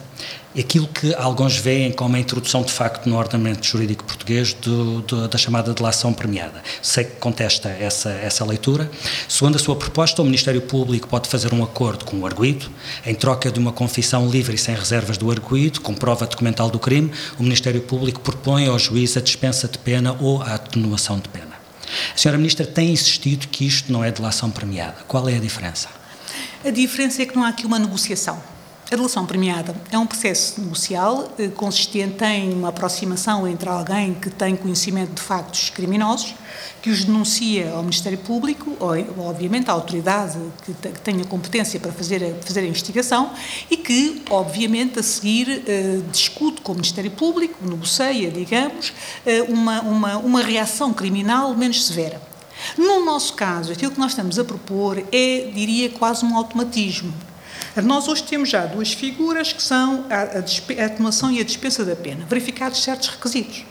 aquilo 0.62 0.88
que 0.88 1.14
alguns 1.16 1.58
veem 1.58 1.92
como 1.92 2.16
a 2.16 2.20
introdução 2.20 2.62
de 2.62 2.72
facto 2.72 3.08
no 3.08 3.18
ordenamento 3.18 3.66
jurídico 3.66 4.04
português 4.04 4.54
do, 4.54 5.02
do, 5.02 5.28
da 5.28 5.38
chamada 5.38 5.74
delação 5.74 6.14
premiada. 6.14 6.62
Sei 6.82 7.04
que 7.04 7.16
contesta 7.16 7.70
essa, 7.70 8.10
essa 8.10 8.46
leitura. 8.46 8.90
Segundo 9.28 9.56
a 9.56 9.60
sua 9.60 9.76
proposta, 9.76 10.22
o 10.22 10.26
Ministério 10.26 10.62
Público 10.62 11.08
pode 11.08 11.28
fazer 11.28 11.54
um 11.54 11.64
acordo 11.64 12.06
com 12.06 12.18
o 12.20 12.26
arguído, 12.26 12.70
em 13.06 13.16
troca 13.16 13.52
de 13.52 13.60
uma 13.60 13.72
confissão 13.72 14.30
livre 14.30 14.56
e 14.56 14.58
sem 14.58 14.76
reservas 14.76 15.18
do 15.18 15.32
arguído, 15.32 15.82
com 15.82 15.94
prova 15.94 16.26
documental 16.26 16.70
do 16.70 16.80
crime, 16.80 17.12
o 17.40 17.44
Ministério 17.44 17.82
Público 17.82 18.20
propõe 18.22 18.68
ao 18.68 18.78
juiz 18.78 19.18
a 19.18 19.22
dispensa 19.22 19.68
de 19.68 19.78
pena 19.78 20.16
ou 20.20 20.42
a 20.42 20.56
atenuação 20.56 21.20
de 21.20 21.30
pena. 21.30 21.54
A 22.14 22.18
senhora 22.18 22.38
Ministra 22.38 22.66
tem 22.66 22.92
insistido 22.92 23.48
que 23.48 23.66
isto 23.66 23.92
não 23.92 24.04
é 24.04 24.12
delação 24.12 24.50
premiada. 24.50 24.98
Qual 25.08 25.28
é 25.28 25.36
a 25.36 25.40
diferença? 25.40 25.90
A 26.66 26.70
diferença 26.70 27.22
é 27.22 27.26
que 27.26 27.36
não 27.36 27.44
há 27.44 27.50
aqui 27.50 27.66
uma 27.66 27.78
negociação. 27.78 28.53
A 28.92 28.96
relação 28.96 29.25
premiada 29.25 29.74
é 29.92 29.98
um 29.98 30.06
processo 30.06 30.60
negocial 30.62 31.32
eh, 31.40 31.48
consistente 31.48 32.24
em 32.25 32.54
uma 32.54 32.70
aproximação 32.70 33.48
entre 33.48 33.68
alguém 33.68 34.13
que 34.13 34.30
tem 34.30 34.56
conhecimento 34.56 35.13
de 35.13 35.22
factos 35.22 35.70
criminosos, 35.70 36.36
que 36.82 36.90
os 36.90 37.04
denuncia 37.04 37.72
ao 37.72 37.82
Ministério 37.82 38.20
Público, 38.20 38.75
ou, 38.80 39.25
obviamente 39.25 39.70
à 39.70 39.74
autoridade 39.74 40.38
que, 40.66 40.74
tenha 41.00 41.24
competência 41.25 41.80
para 41.80 41.92
fazer, 41.92 42.36
fazer 42.42 42.60
a 42.60 42.66
investigação, 42.66 43.32
e 43.72 43.78
que, 43.78 44.22
obviamente, 44.30 45.00
a 45.00 45.04
seguir 45.04 45.63
eh, 45.66 46.02
discute 46.12 46.62
com 46.62 46.74
o 46.74 46.75
Ministério 46.75 47.12
Público, 47.12 47.58
negocia, 47.66 48.30
digamos, 48.30 48.94
eh, 49.25 49.42
uma, 49.44 49.82
uma, 49.82 50.18
uma 50.18 50.42
reação 50.42 50.94
criminal 50.94 51.56
menos 51.56 51.86
severa. 51.86 52.22
No 52.78 53.04
nosso 53.04 53.34
caso, 53.34 53.72
aquilo 53.72 53.92
que 53.92 54.00
nós 54.00 54.12
estamos 54.12 54.38
a 54.38 54.44
propor 54.44 55.00
é, 55.12 55.52
diria, 55.54 55.90
quase 55.90 56.25
um 56.25 56.38
automatismo. 56.38 57.13
Nós 57.82 58.08
hoje 58.08 58.24
temos 58.24 58.50
já 58.50 58.68
duas 58.68 58.94
figuras 58.94 59.51
que 59.51 59.62
são 59.62 60.06
a, 60.10 60.86
atenuação 60.86 61.32
e 61.32 61.39
a 61.39 61.44
dispensa 61.44 61.84
da 61.84 61.96
pena, 61.96 62.24
verificados 62.30 62.84
certos 62.84 63.10
requisitos. 63.10 63.65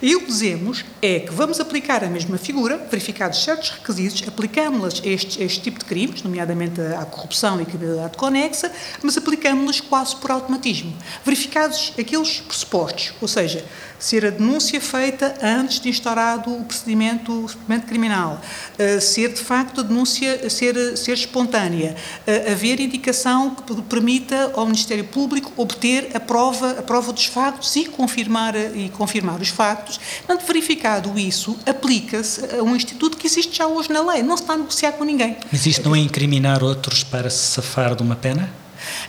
E 0.00 0.16
o 0.16 0.20
que 0.20 0.26
dizemos 0.26 0.84
é 1.02 1.20
que 1.20 1.32
vamos 1.32 1.60
aplicar 1.60 2.02
a 2.02 2.08
mesma 2.08 2.38
figura, 2.38 2.78
verificados 2.90 3.42
certos 3.42 3.70
requisitos, 3.70 4.26
aplicamos-las 4.26 5.02
a 5.04 5.06
este, 5.06 5.42
este, 5.42 5.60
tipo 5.60 5.78
de 5.80 5.84
crimes, 5.84 6.22
nomeadamente 6.22 6.80
à 6.80 7.04
corrupção 7.04 7.60
e 7.60 7.66
criminalidade 7.66 8.16
conexa, 8.16 8.72
mas 9.02 9.18
aplicamos-las 9.18 9.80
quase 9.80 10.16
por 10.16 10.30
automatismo. 10.30 10.94
Verificados 11.24 11.92
aqueles 11.98 12.40
pressupostos, 12.40 13.12
ou 13.20 13.28
seja, 13.28 13.64
ser 14.02 14.26
a 14.26 14.30
denúncia 14.30 14.80
feita 14.80 15.32
antes 15.40 15.78
de 15.78 15.88
instaurado 15.88 16.52
o 16.52 16.64
procedimento, 16.64 17.32
o 17.32 17.42
procedimento 17.44 17.86
criminal, 17.86 18.42
uh, 18.78 19.00
ser 19.00 19.32
de 19.32 19.40
facto 19.40 19.80
a 19.80 19.84
denúncia 19.84 20.50
ser, 20.50 20.96
ser 20.96 21.12
espontânea, 21.12 21.94
uh, 22.26 22.50
haver 22.50 22.80
indicação 22.80 23.54
que 23.54 23.80
permita 23.82 24.50
ao 24.54 24.66
Ministério 24.66 25.04
Público 25.04 25.52
obter 25.56 26.10
a 26.14 26.18
prova, 26.20 26.80
a 26.80 26.82
prova 26.82 27.12
dos 27.12 27.26
factos 27.26 27.76
e 27.76 27.86
confirmar, 27.86 28.56
e 28.56 28.88
confirmar 28.88 29.40
os 29.40 29.48
factos. 29.48 30.00
Portanto, 30.26 30.44
verificado 30.46 31.16
isso, 31.16 31.56
aplica-se 31.64 32.56
a 32.56 32.62
um 32.62 32.74
instituto 32.74 33.16
que 33.16 33.28
existe 33.28 33.56
já 33.56 33.68
hoje 33.68 33.92
na 33.92 34.02
lei, 34.02 34.22
não 34.24 34.36
se 34.36 34.42
está 34.42 34.54
a 34.54 34.56
negociar 34.56 34.92
com 34.92 35.04
ninguém. 35.04 35.36
Mas 35.52 35.64
isto 35.64 35.88
não 35.88 35.94
é 35.94 36.00
incriminar 36.00 36.64
outros 36.64 37.04
para 37.04 37.30
se 37.30 37.52
safar 37.52 37.94
de 37.94 38.02
uma 38.02 38.16
pena? 38.16 38.61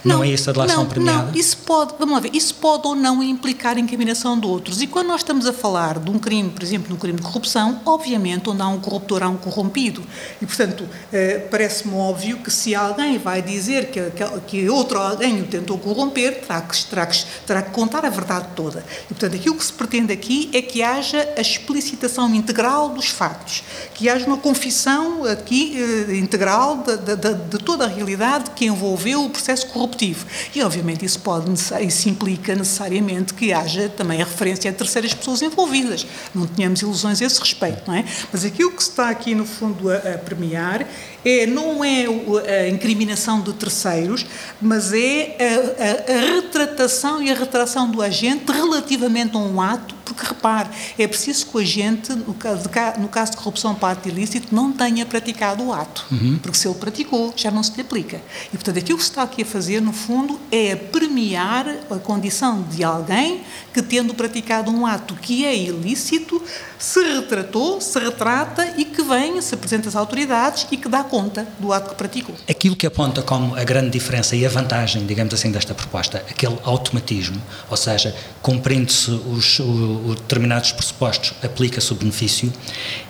Não, 0.03 0.17
não 0.17 0.23
é 0.23 0.29
isso 0.29 0.49
a 0.49 0.53
delação 0.53 0.83
não, 0.83 0.85
premiada? 0.85 1.31
Não, 1.31 1.35
isso 1.35 1.57
pode, 1.57 1.93
vamos 1.97 2.13
lá 2.13 2.19
ver, 2.19 2.31
isso 2.33 2.55
pode 2.55 2.87
ou 2.87 2.95
não 2.95 3.21
implicar 3.23 3.77
incriminação 3.77 4.39
de 4.39 4.45
outros. 4.45 4.81
E 4.81 4.87
quando 4.87 5.07
nós 5.07 5.21
estamos 5.21 5.45
a 5.45 5.53
falar 5.53 5.99
de 5.99 6.09
um 6.09 6.19
crime, 6.19 6.49
por 6.49 6.63
exemplo, 6.63 6.87
de 6.87 6.93
um 6.93 6.97
crime 6.97 7.17
de 7.17 7.23
corrupção, 7.23 7.81
obviamente 7.85 8.49
onde 8.49 8.61
há 8.61 8.67
um 8.67 8.79
corruptor 8.79 9.23
há 9.23 9.29
um 9.29 9.37
corrompido. 9.37 10.03
E, 10.41 10.45
portanto, 10.45 10.87
eh, 11.11 11.47
parece-me 11.49 11.93
óbvio 11.95 12.37
que 12.37 12.51
se 12.51 12.75
alguém 12.75 13.17
vai 13.17 13.41
dizer 13.41 13.91
que, 13.91 14.01
que, 14.11 14.39
que, 14.47 14.69
outro 14.69 14.99
alguém 14.99 15.41
o 15.41 15.45
tentou 15.45 15.77
corromper, 15.77 16.41
terá 16.41 16.61
que, 16.61 16.85
terá, 16.85 17.05
que, 17.05 17.25
terá 17.45 17.61
que 17.61 17.71
contar 17.71 18.05
a 18.05 18.09
verdade 18.09 18.47
toda. 18.55 18.85
E, 19.05 19.13
portanto, 19.13 19.35
aquilo 19.35 19.55
que 19.55 19.65
se 19.65 19.73
pretende 19.73 20.13
aqui 20.13 20.49
é 20.53 20.61
que 20.61 20.81
haja 20.81 21.29
a 21.37 21.41
explicitação 21.41 22.33
integral 22.33 22.89
dos 22.89 23.07
factos, 23.07 23.63
que 23.93 24.09
haja 24.09 24.25
uma 24.25 24.37
confissão 24.37 25.23
aqui 25.25 25.75
eh, 25.77 26.15
integral 26.15 26.77
de, 26.77 26.97
de, 26.97 27.15
de, 27.15 27.33
de 27.33 27.57
toda 27.59 27.85
a 27.85 27.87
realidade 27.87 28.51
que 28.51 28.65
envolveu 28.65 29.23
o 29.25 29.29
processo 29.29 29.62
corruptivo. 29.67 30.25
E, 30.53 30.61
obviamente, 30.61 31.05
isso, 31.05 31.19
pode, 31.19 31.51
isso 31.85 32.09
implica 32.09 32.55
necessariamente 32.55 33.33
que 33.33 33.53
haja 33.53 33.89
também 33.89 34.21
a 34.21 34.25
referência 34.25 34.69
a 34.69 34.73
terceiras 34.73 35.13
pessoas 35.13 35.41
envolvidas. 35.41 36.05
Não 36.33 36.47
tenhamos 36.47 36.81
ilusões 36.81 37.21
a 37.21 37.25
esse 37.25 37.39
respeito, 37.39 37.83
não 37.87 37.95
é? 37.95 38.05
Mas 38.31 38.45
aquilo 38.45 38.71
que 38.71 38.81
está 38.81 39.09
aqui, 39.09 39.35
no 39.35 39.45
fundo, 39.45 39.91
a, 39.91 39.97
a 39.97 40.17
premiar 40.17 40.87
é, 41.25 41.45
não 41.45 41.83
é 41.83 42.05
a 42.65 42.69
incriminação 42.69 43.41
de 43.41 43.53
terceiros, 43.53 44.25
mas 44.61 44.91
é 44.93 45.37
a, 45.39 46.13
a, 46.13 46.17
a 46.17 46.35
retratação 46.35 47.21
e 47.21 47.31
a 47.31 47.35
retração 47.35 47.89
do 47.89 48.01
agente 48.01 48.51
relativamente 48.51 49.35
a 49.35 49.39
um 49.39 49.61
ato 49.61 50.03
porque, 50.03 50.25
repare, 50.25 50.69
é 50.97 51.07
preciso 51.07 51.45
que 51.47 51.57
o 51.57 51.59
agente, 51.59 52.13
no 52.13 52.33
caso 52.33 52.63
de, 52.67 53.01
no 53.01 53.07
caso 53.07 53.31
de 53.31 53.37
corrupção 53.37 53.73
para 53.73 53.93
ato 53.93 54.09
ilícito, 54.09 54.53
não 54.53 54.71
tenha 54.71 55.05
praticado 55.05 55.63
o 55.63 55.73
ato. 55.73 56.05
Uhum. 56.11 56.37
Porque 56.41 56.57
se 56.57 56.67
ele 56.67 56.75
praticou, 56.75 57.33
já 57.35 57.49
não 57.49 57.63
se 57.63 57.73
lhe 57.75 57.81
aplica. 57.81 58.21
E, 58.47 58.57
portanto, 58.57 58.77
aquilo 58.77 58.97
que 58.97 59.03
se 59.03 59.09
está 59.09 59.23
aqui 59.23 59.43
a 59.43 59.45
fazer, 59.45 59.81
no 59.81 59.93
fundo, 59.93 60.39
é 60.51 60.75
premiar 60.75 61.67
a 61.89 61.95
condição 61.99 62.61
de 62.63 62.83
alguém 62.83 63.41
que, 63.73 63.81
tendo 63.81 64.13
praticado 64.13 64.71
um 64.71 64.85
ato 64.85 65.15
que 65.15 65.45
é 65.45 65.55
ilícito, 65.55 66.41
se 66.77 67.01
retratou, 67.01 67.79
se 67.79 67.97
retrata 67.97 68.73
e 68.77 68.83
que 68.83 69.01
vem, 69.01 69.41
se 69.41 69.55
apresenta 69.55 69.87
às 69.87 69.95
autoridades 69.95 70.67
e 70.69 70.77
que 70.77 70.89
dá 70.89 71.03
conta 71.13 71.47
do 71.59 71.71
ato 71.71 71.91
que 71.91 71.95
praticou. 71.95 72.33
Aquilo 72.49 72.75
que 72.75 72.87
aponta 72.87 73.21
como 73.21 73.55
a 73.55 73.63
grande 73.63 73.91
diferença 73.91 74.35
e 74.35 74.43
a 74.47 74.49
vantagem, 74.49 75.05
digamos 75.05 75.31
assim, 75.31 75.51
desta 75.51 75.75
proposta, 75.75 76.17
aquele 76.27 76.57
automatismo, 76.63 77.39
ou 77.69 77.77
seja, 77.77 78.15
cumprindo-se 78.41 79.11
os, 79.11 79.59
os 79.59 80.15
determinados 80.15 80.71
pressupostos, 80.71 81.35
aplica-se 81.43 81.91
o 81.93 81.95
benefício, 81.95 82.51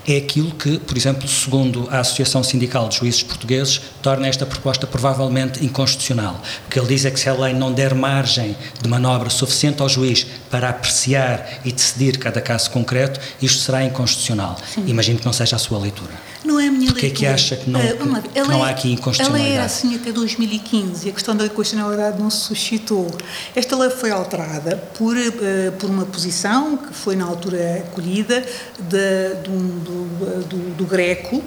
é 0.05 0.17
aquilo 0.17 0.51
que, 0.51 0.79
por 0.79 0.98
exemplo, 0.98 1.25
segundo 1.29 1.88
a 1.89 2.01
Associação 2.01 2.43
Sindical 2.43 2.89
de 2.89 2.98
Juízes 2.98 3.24
Portugueses, 3.24 3.79
torna 4.01 4.27
esta 4.27 4.45
proposta 4.45 4.86
provavelmente 4.86 5.63
inconstitucional. 5.63 6.41
O 6.67 6.69
que 6.69 6.77
ele 6.77 6.89
diz 6.89 7.05
é 7.05 7.12
que 7.12 7.17
se 7.17 7.29
a 7.29 7.33
lei 7.33 7.53
não 7.53 7.72
der 7.72 7.95
margem 7.95 8.53
de 8.81 8.89
manobra 8.89 9.29
suficiente 9.29 9.81
ao 9.81 9.88
juiz 9.88 10.27
para 10.51 10.67
apreciar 10.67 11.62
e 11.63 11.72
decidir 11.72 12.17
cada 12.17 12.41
caso 12.41 12.69
concreto, 12.69 13.17
isto 13.41 13.60
será 13.60 13.81
inconstitucional. 13.81 14.57
Sim. 14.74 14.83
Imagino 14.88 15.19
que 15.19 15.25
não 15.25 15.31
seja 15.31 15.55
a 15.55 15.60
sua 15.60 15.79
leitura. 15.79 16.32
Não 16.43 16.59
é 16.59 16.67
a 16.67 16.71
minha 16.71 16.91
leitura. 16.91 16.93
Porquê 16.93 17.07
é 17.07 17.09
que 17.09 17.25
acha 17.25 17.55
que 17.55 17.69
não, 17.69 17.79
uh, 17.79 18.21
que, 18.21 18.29
que 18.29 18.41
não 18.41 18.63
há 18.63 18.69
aqui 18.69 18.91
inconstitucionalidade? 18.91 19.45
A 19.45 19.50
lei 19.50 19.57
era 19.57 19.65
assim 19.65 19.95
até 19.95 20.12
2015 20.12 21.07
e 21.07 21.09
a 21.09 21.13
questão 21.13 21.35
da 21.35 21.45
inconstitucionalidade 21.45 22.21
não 22.21 22.29
se 22.29 22.41
suscitou. 22.41 23.07
Esta 23.55 23.77
lei 23.77 23.89
foi 23.89 24.12
alterada 24.12 24.77
por, 24.97 25.15
uh, 25.15 25.71
por 25.79 25.89
uma 25.89 26.05
posição 26.05 26.77
que 26.77 26.93
foi 26.93 27.15
na 27.15 27.25
altura 27.25 27.85
acolhida 27.88 28.45
de, 28.77 29.41
de 29.41 29.50
um, 29.50 29.79
do, 29.79 30.43
do, 30.47 30.75
do 30.75 30.85
Greco, 30.85 31.43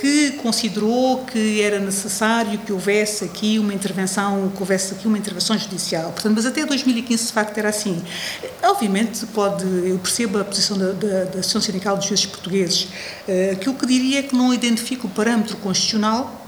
que 0.00 0.32
considerou 0.42 1.24
que 1.24 1.62
era 1.62 1.78
necessário 1.78 2.58
que 2.58 2.72
houvesse 2.72 3.24
aqui 3.24 3.58
uma 3.58 3.72
intervenção, 3.72 4.50
que 4.54 4.60
houvesse 4.60 4.94
aqui 4.94 5.06
uma 5.06 5.16
intervenção 5.16 5.56
judicial. 5.56 6.12
Portanto, 6.12 6.34
mas 6.34 6.44
até 6.44 6.66
2015 6.66 7.26
de 7.26 7.32
facto 7.32 7.56
era 7.56 7.68
assim. 7.70 8.02
Obviamente 8.62 9.24
pode, 9.26 9.64
eu 9.64 9.98
percebo 9.98 10.38
a 10.38 10.44
posição 10.44 10.76
da, 10.76 10.92
da, 10.92 11.24
da 11.24 11.40
Associação 11.40 11.60
Sindical 11.60 11.96
dos 11.96 12.06
Juízes 12.06 12.26
Portugueses, 12.26 12.88
eh, 13.26 13.56
que 13.60 13.70
o 13.70 13.74
que 13.74 13.86
diria 13.86 14.20
é 14.20 14.22
que 14.22 14.36
não 14.36 14.52
identifica 14.52 15.06
o 15.06 15.10
parâmetro 15.10 15.56
constitucional 15.56 16.46
eh, 16.46 16.47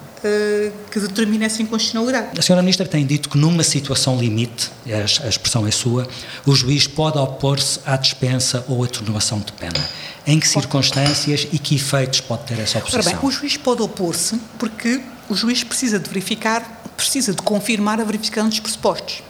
que 0.91 1.01
determina 1.01 1.47
essa 1.47 1.63
inconstitucionalidade. 1.63 2.39
A 2.39 2.43
senhora 2.43 2.63
Ministra 2.63 2.87
tem 2.87 3.07
dito 3.07 3.29
que 3.29 3.39
numa 3.39 3.63
situação 3.63 4.19
limite, 4.19 4.71
a 4.87 5.29
expressão 5.29 5.67
é 5.67 5.71
sua, 5.71 6.07
o 6.47 6.55
juiz 6.55 6.87
pode 6.87 7.19
opor-se 7.19 7.81
à 7.87 7.97
dispensa 7.97 8.65
ou 8.69 8.85
atenuação 8.85 9.41
de 9.41 9.53
pena. 9.53 9.89
Em 10.27 10.39
que 10.39 10.47
circunstâncias 10.47 11.49
e 11.51 11.59
que 11.59 11.77
efeitos 11.77 12.21
pode 12.21 12.45
ter 12.45 12.59
essa 12.59 12.79
oposição? 12.79 13.01
Ora 13.01 13.11
bem, 13.11 13.29
o 13.29 13.31
juiz 13.33 13.57
pode 13.57 13.83
opor-se 13.83 14.39
porque 14.59 15.01
o 15.29 15.35
juiz 15.35 15.65
precisa 15.65 15.99
de 15.99 16.09
verificar, 16.09 16.83
precisa 16.97 17.33
de 17.33 17.41
confirmar 17.41 18.01
a 18.01 18.05
verificação 18.05 18.49
dos 18.49 18.61
pressupostos. 18.61 19.23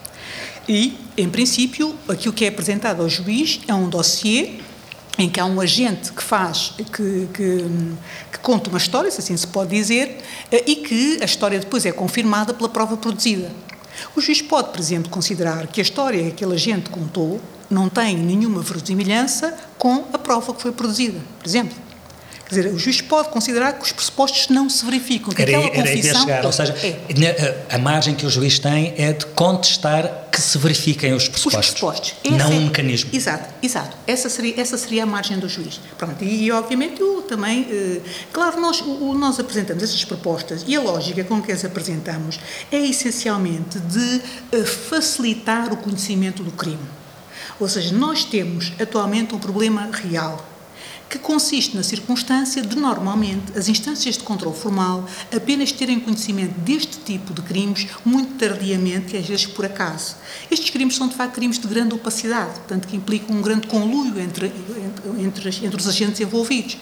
E, 0.69 0.99
em 1.17 1.29
princípio, 1.29 1.95
aquilo 2.09 2.35
que 2.35 2.45
é 2.45 2.49
apresentado 2.49 3.03
ao 3.03 3.09
juiz 3.09 3.61
é 3.67 3.75
um 3.75 3.89
dossiê 3.89 4.61
em 5.21 5.29
que 5.29 5.39
há 5.39 5.45
um 5.45 5.61
agente 5.61 6.13
que 6.13 6.23
faz, 6.23 6.73
que, 6.77 6.85
que, 7.33 7.67
que, 8.33 8.39
conta 8.41 8.71
uma 8.71 8.79
história, 8.79 9.11
se 9.11 9.21
assim 9.21 9.37
se 9.37 9.47
pode 9.47 9.71
dizer, 9.71 10.19
eh, 10.51 10.65
e 10.67 10.77
que 10.77 11.19
a 11.21 11.25
história 11.25 11.59
depois 11.59 11.85
é 11.85 11.93
confirmada 11.93 12.55
pela 12.55 12.69
prova 12.69 12.97
produzida. 12.97 13.51
O 14.17 14.21
juiz 14.21 14.41
pode, 14.41 14.71
por 14.71 14.81
exemplo, 14.81 15.11
considerar 15.11 15.67
que 15.67 15.81
a 15.81 15.83
história 15.83 16.23
que 16.23 16.29
aquele 16.29 16.55
agente 16.55 16.89
contou 16.89 17.41
não 17.69 17.89
tem 17.89 18.17
nenhuma 18.17 18.63
verosimilhança 18.63 19.57
com 19.77 20.07
a 20.13 20.19
prova 20.19 20.55
que 20.55 20.63
foi 20.63 20.73
produzida, 20.73 21.21
por 21.39 21.47
exemplo. 21.47 21.77
Quer 22.51 22.63
dizer, 22.63 22.75
o 22.75 22.79
juiz 22.81 23.01
pode 23.01 23.29
considerar 23.29 23.75
que 23.75 23.85
os 23.85 23.93
pressupostos 23.93 24.49
não 24.49 24.69
se 24.69 24.85
verificam, 24.85 25.33
que 25.33 25.41
era, 25.41 25.53
aquela 25.53 25.73
era 25.73 25.89
confissão... 25.89 26.21
chegar, 26.23 26.45
ou 26.45 26.51
seja, 26.51 26.75
é. 26.83 27.67
a, 27.71 27.77
a, 27.77 27.79
margem 27.79 28.13
que 28.13 28.27
o 28.27 28.31
juiz 28.31 28.59
tem 28.59 28.93
é 28.99 29.13
de 29.13 29.25
contestar 29.27 30.27
que 30.33 30.41
se 30.41 30.59
verifiquem 30.59 31.15
os 31.15 31.29
pressupostos, 31.29 31.69
os 31.69 31.81
pressupostos. 31.81 32.15
não 32.29 32.53
é, 32.53 32.57
um 32.57 32.65
mecanismo. 32.65 33.11
Exato, 33.13 33.55
exato. 33.63 33.97
Essa 34.05 34.29
seria, 34.29 34.61
essa 34.61 34.77
seria 34.77 35.05
a 35.05 35.07
margem 35.07 35.39
do 35.39 35.49
juiz. 35.49 35.81
Pronto, 35.97 36.25
e, 36.25 36.47
e 36.47 36.51
obviamente 36.51 37.01
eu 37.01 37.23
também... 37.23 37.69
Eh, 37.71 38.01
claro, 38.33 38.61
nós, 38.61 38.81
o, 38.81 39.15
nós 39.15 39.39
apresentamos 39.39 39.85
essas 39.85 40.05
propostas 40.05 40.65
e 40.67 40.75
a 40.75 40.81
lógica 40.81 41.23
com 41.23 41.41
que 41.41 41.53
as 41.53 41.65
apresentamos 41.65 42.41
é 42.73 42.79
essencialmente 42.79 43.79
de 43.79 44.23
eh, 44.51 44.65
facilitar 44.65 45.73
o 45.73 45.77
conhecimento 45.77 46.43
do 46.43 46.51
crime. 46.51 46.83
Ou 47.61 47.69
seja, 47.69 47.95
nós 47.95 48.25
temos 48.25 48.73
atualmente 48.81 49.37
um 49.37 49.39
problema 49.39 49.89
real 49.93 50.50
que 51.11 51.19
consiste 51.19 51.77
na 51.77 51.83
circunstância 51.83 52.63
de, 52.63 52.77
normalmente, 52.77 53.59
as 53.59 53.69
instâncias 53.69 54.17
de 54.17 54.23
controle 54.23 54.57
formal 54.57 55.05
apenas 55.35 55.73
terem 55.73 55.99
conhecimento 55.99 56.59
deste 56.61 56.99
tipo 56.99 57.35
de 57.35 57.43
crimes 57.43 57.89
muito 58.05 58.35
tardiamente 58.35 59.17
e 59.17 59.19
às 59.19 59.27
vezes 59.27 59.47
por 59.47 59.65
acaso. 59.65 60.15
Estes 60.49 60.71
crimes 60.71 60.95
são, 60.95 61.09
de 61.09 61.17
facto, 61.17 61.35
crimes 61.35 61.59
de 61.59 61.67
grande 61.67 61.93
opacidade, 61.95 62.53
portanto, 62.61 62.87
que 62.87 62.97
implicam 62.97 63.37
um 63.37 63.43
grande 63.43 63.67
conluio 63.67 64.21
entre, 64.21 64.53
entre, 65.19 65.67
entre 65.67 65.77
os 65.77 65.89
agentes 65.89 66.21
envolvidos. 66.21 66.79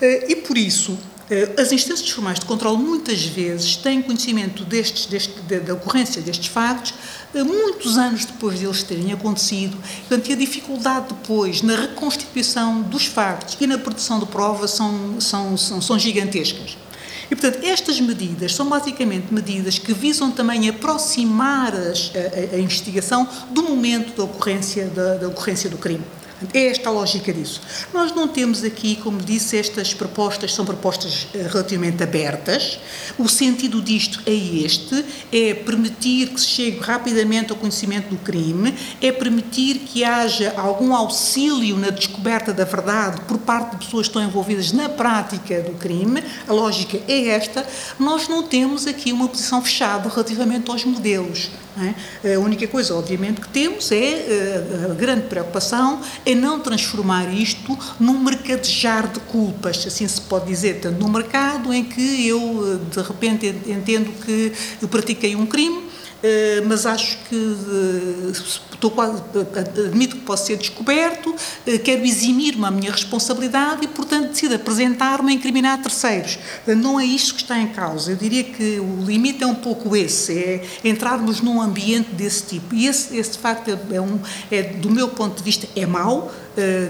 Eh, 0.00 0.32
e, 0.32 0.36
por 0.36 0.58
isso, 0.58 0.98
eh, 1.30 1.54
as 1.56 1.70
instâncias 1.70 2.10
formais 2.10 2.40
de 2.40 2.46
controle 2.46 2.78
muitas 2.78 3.22
vezes 3.22 3.76
têm 3.76 4.02
conhecimento 4.02 4.64
destes, 4.64 5.06
deste, 5.06 5.40
da 5.42 5.74
ocorrência 5.74 6.20
destes 6.20 6.48
factos 6.48 6.94
muitos 7.34 7.98
anos 7.98 8.24
depois 8.24 8.58
deles 8.58 8.82
terem 8.82 9.12
acontecido, 9.12 9.76
portanto, 10.08 10.32
a 10.32 10.36
dificuldade 10.36 11.06
depois 11.08 11.62
na 11.62 11.76
reconstituição 11.76 12.82
dos 12.82 13.06
factos 13.06 13.56
e 13.60 13.66
na 13.66 13.78
produção 13.78 14.18
de 14.18 14.26
provas 14.26 14.70
são, 14.70 15.20
são, 15.20 15.56
são, 15.56 15.80
são 15.80 15.98
gigantescas. 15.98 16.76
E, 17.30 17.36
portanto, 17.36 17.62
estas 17.62 18.00
medidas 18.00 18.54
são 18.54 18.66
basicamente 18.68 19.32
medidas 19.32 19.78
que 19.78 19.92
visam 19.92 20.30
também 20.30 20.68
aproximar 20.68 21.74
a, 21.74 21.78
a, 21.78 22.56
a 22.56 22.58
investigação 22.58 23.28
do 23.50 23.62
momento 23.62 24.16
da 24.16 24.24
ocorrência, 24.24 24.86
da, 24.86 25.16
da 25.16 25.28
ocorrência 25.28 25.68
do 25.68 25.76
crime. 25.76 26.04
É 26.54 26.66
esta 26.66 26.88
a 26.88 26.92
lógica 26.92 27.32
disso. 27.32 27.60
Nós 27.92 28.14
não 28.14 28.28
temos 28.28 28.62
aqui, 28.62 28.96
como 28.96 29.20
disse, 29.20 29.56
estas 29.56 29.92
propostas 29.92 30.54
são 30.54 30.64
propostas 30.64 31.26
eh, 31.34 31.48
relativamente 31.50 32.02
abertas. 32.02 32.78
O 33.18 33.28
sentido 33.28 33.82
disto 33.82 34.20
é 34.24 34.32
este: 34.32 35.04
é 35.32 35.54
permitir 35.54 36.28
que 36.28 36.40
se 36.40 36.46
chegue 36.46 36.78
rapidamente 36.78 37.50
ao 37.50 37.58
conhecimento 37.58 38.10
do 38.10 38.16
crime, 38.18 38.72
é 39.02 39.10
permitir 39.10 39.80
que 39.80 40.04
haja 40.04 40.54
algum 40.56 40.94
auxílio 40.94 41.76
na 41.76 41.90
descoberta 41.90 42.52
da 42.52 42.64
verdade 42.64 43.20
por 43.22 43.38
parte 43.38 43.72
de 43.72 43.84
pessoas 43.84 44.06
que 44.06 44.10
estão 44.10 44.22
envolvidas 44.22 44.70
na 44.72 44.88
prática 44.88 45.60
do 45.62 45.72
crime. 45.72 46.22
A 46.46 46.52
lógica 46.52 47.00
é 47.08 47.28
esta. 47.28 47.66
Nós 47.98 48.28
não 48.28 48.44
temos 48.44 48.86
aqui 48.86 49.12
uma 49.12 49.28
posição 49.28 49.60
fechada 49.60 50.08
relativamente 50.08 50.70
aos 50.70 50.84
modelos. 50.84 51.50
É? 52.24 52.34
A 52.34 52.40
única 52.40 52.66
coisa, 52.66 52.94
obviamente, 52.94 53.40
que 53.40 53.48
temos 53.48 53.92
é 53.92 53.96
eh, 53.96 54.88
a 54.90 54.94
grande 54.94 55.22
preocupação 55.22 56.00
em 56.26 56.34
não 56.34 56.58
transformar 56.58 57.32
isto 57.32 57.78
num 58.00 58.18
mercadejar 58.18 59.06
de 59.08 59.20
culpas, 59.20 59.86
assim 59.86 60.06
se 60.08 60.20
pode 60.20 60.46
dizer, 60.46 60.80
tanto 60.80 60.98
num 61.00 61.08
mercado 61.08 61.72
em 61.72 61.84
que 61.84 62.26
eu, 62.26 62.40
eh, 62.40 62.94
de 62.94 63.02
repente, 63.02 63.46
entendo 63.66 64.10
que 64.24 64.52
eu 64.82 64.88
pratiquei 64.88 65.36
um 65.36 65.46
crime, 65.46 65.87
mas 66.66 66.84
acho 66.84 67.18
que 67.28 67.56
estou 68.78 68.90
quase, 68.90 69.22
admito 69.86 70.16
que 70.16 70.22
posso 70.22 70.46
ser 70.46 70.56
descoberto, 70.56 71.34
eh, 71.66 71.78
quero 71.78 72.04
eximir-me 72.04 72.64
a 72.64 72.70
minha 72.70 72.90
responsabilidade 72.90 73.84
e, 73.84 73.88
portanto, 73.88 74.28
decido 74.28 74.54
apresentar-me 74.54 75.32
a 75.32 75.34
incriminar 75.34 75.82
terceiros. 75.82 76.38
Não 76.66 76.98
é 76.98 77.04
isto 77.04 77.34
que 77.34 77.42
está 77.42 77.58
em 77.58 77.68
causa. 77.68 78.12
Eu 78.12 78.16
diria 78.16 78.44
que 78.44 78.78
o 78.78 79.04
limite 79.04 79.42
é 79.42 79.46
um 79.46 79.54
pouco 79.54 79.96
esse, 79.96 80.36
é 80.38 80.64
entrarmos 80.84 81.40
num 81.40 81.60
ambiente 81.60 82.10
desse 82.12 82.44
tipo. 82.44 82.74
E 82.74 82.86
esse, 82.86 83.16
esse 83.16 83.32
de 83.32 83.38
facto, 83.38 83.68
é, 83.68 83.96
é 83.96 84.00
um, 84.00 84.18
é, 84.50 84.62
do 84.62 84.90
meu 84.90 85.08
ponto 85.08 85.36
de 85.36 85.42
vista, 85.42 85.68
é 85.74 85.86
mau, 85.86 86.32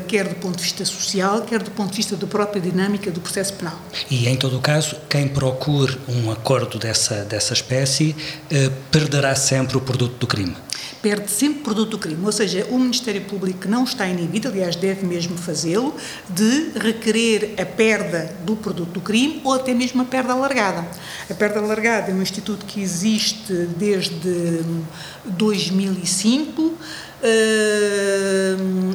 quer 0.06 0.28
do 0.28 0.34
ponto 0.36 0.56
de 0.56 0.62
vista 0.62 0.84
social, 0.84 1.42
quer 1.42 1.62
do 1.62 1.70
ponto 1.70 1.90
de 1.90 1.96
vista 1.96 2.16
da 2.16 2.26
própria 2.26 2.60
dinâmica 2.60 3.10
do 3.10 3.20
processo 3.20 3.54
penal. 3.54 3.78
E, 4.10 4.28
em 4.28 4.36
todo 4.36 4.56
o 4.56 4.60
caso, 4.60 4.96
quem 5.08 5.28
procure 5.28 5.98
um 6.08 6.30
acordo 6.30 6.78
dessa, 6.78 7.24
dessa 7.24 7.52
espécie 7.52 8.14
uh, 8.50 8.70
perderá 8.90 9.34
sempre 9.34 9.76
o 9.76 9.80
produto 9.80 10.18
do 10.18 10.26
crime 10.26 10.56
perde 11.02 11.30
sempre 11.30 11.60
produto 11.60 11.90
do 11.90 11.98
crime. 11.98 12.24
Ou 12.24 12.32
seja, 12.32 12.66
o 12.70 12.78
Ministério 12.78 13.20
Público 13.22 13.68
não 13.68 13.84
está 13.84 14.06
inibido, 14.06 14.48
aliás, 14.48 14.76
deve 14.76 15.06
mesmo 15.06 15.36
fazê-lo, 15.36 15.94
de 16.28 16.72
requerer 16.78 17.54
a 17.58 17.64
perda 17.64 18.34
do 18.44 18.56
produto 18.56 18.90
do 18.90 19.00
crime 19.00 19.40
ou 19.44 19.52
até 19.52 19.74
mesmo 19.74 20.02
a 20.02 20.04
perda 20.04 20.32
alargada. 20.32 20.86
A 21.30 21.34
perda 21.34 21.60
alargada 21.60 22.10
é 22.10 22.14
um 22.14 22.22
instituto 22.22 22.66
que 22.66 22.80
existe 22.80 23.52
desde 23.76 24.62
2005 25.24 26.62
uh, 26.62 26.78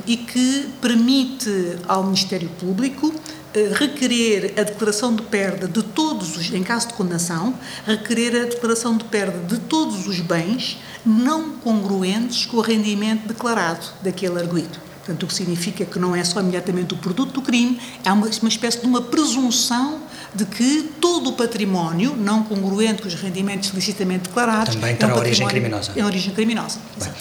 e 0.06 0.18
que 0.18 0.70
permite 0.82 1.78
ao 1.88 2.04
Ministério 2.04 2.50
Público 2.60 3.14
eh, 3.54 3.72
requerer 3.76 4.54
a 4.58 4.64
declaração 4.64 5.16
de 5.16 5.22
perda 5.24 5.68
de 5.68 5.84
todos 5.84 6.36
os, 6.38 6.52
em 6.52 6.64
caso 6.64 6.88
de 6.88 6.96
condenação, 6.96 7.54
requerer 7.86 8.42
a 8.42 8.46
declaração 8.46 8.98
de 8.98 9.04
perda 9.04 9.38
de 9.40 9.60
todos 9.60 10.08
os 10.08 10.20
bens 10.20 10.80
não 11.06 11.52
congruentes 11.58 12.46
com 12.48 12.58
o 12.58 12.62
rendimento 12.62 13.28
declarado 13.28 13.86
daquele 14.02 14.40
arguído. 14.40 14.80
Portanto, 15.06 15.24
o 15.24 15.28
que 15.28 15.34
significa 15.34 15.86
que 15.86 16.00
não 16.00 16.16
é 16.16 16.24
só 16.24 16.40
imediatamente 16.40 16.94
o 16.94 16.98
produto 16.98 17.34
do 17.34 17.42
crime, 17.42 17.80
é 18.04 18.12
uma, 18.12 18.26
uma 18.26 18.50
espécie 18.50 18.80
de 18.80 18.88
uma 18.88 19.02
presunção 19.02 20.00
de 20.34 20.46
que 20.46 20.90
todo 21.00 21.32
o 21.32 21.34
património 21.34 22.16
não 22.16 22.42
congruente 22.44 23.02
com 23.02 23.08
os 23.08 23.14
rendimentos 23.14 23.70
licitamente 23.70 24.30
declarados 24.30 24.76
também 24.76 24.96
terá 24.96 25.12
é 25.12 25.16
um 25.16 25.20
origem 25.20 25.48
criminosa. 25.48 25.92
É 25.96 26.06
origem 26.06 26.34
criminosa. 26.34 26.80
Bem, 26.98 27.12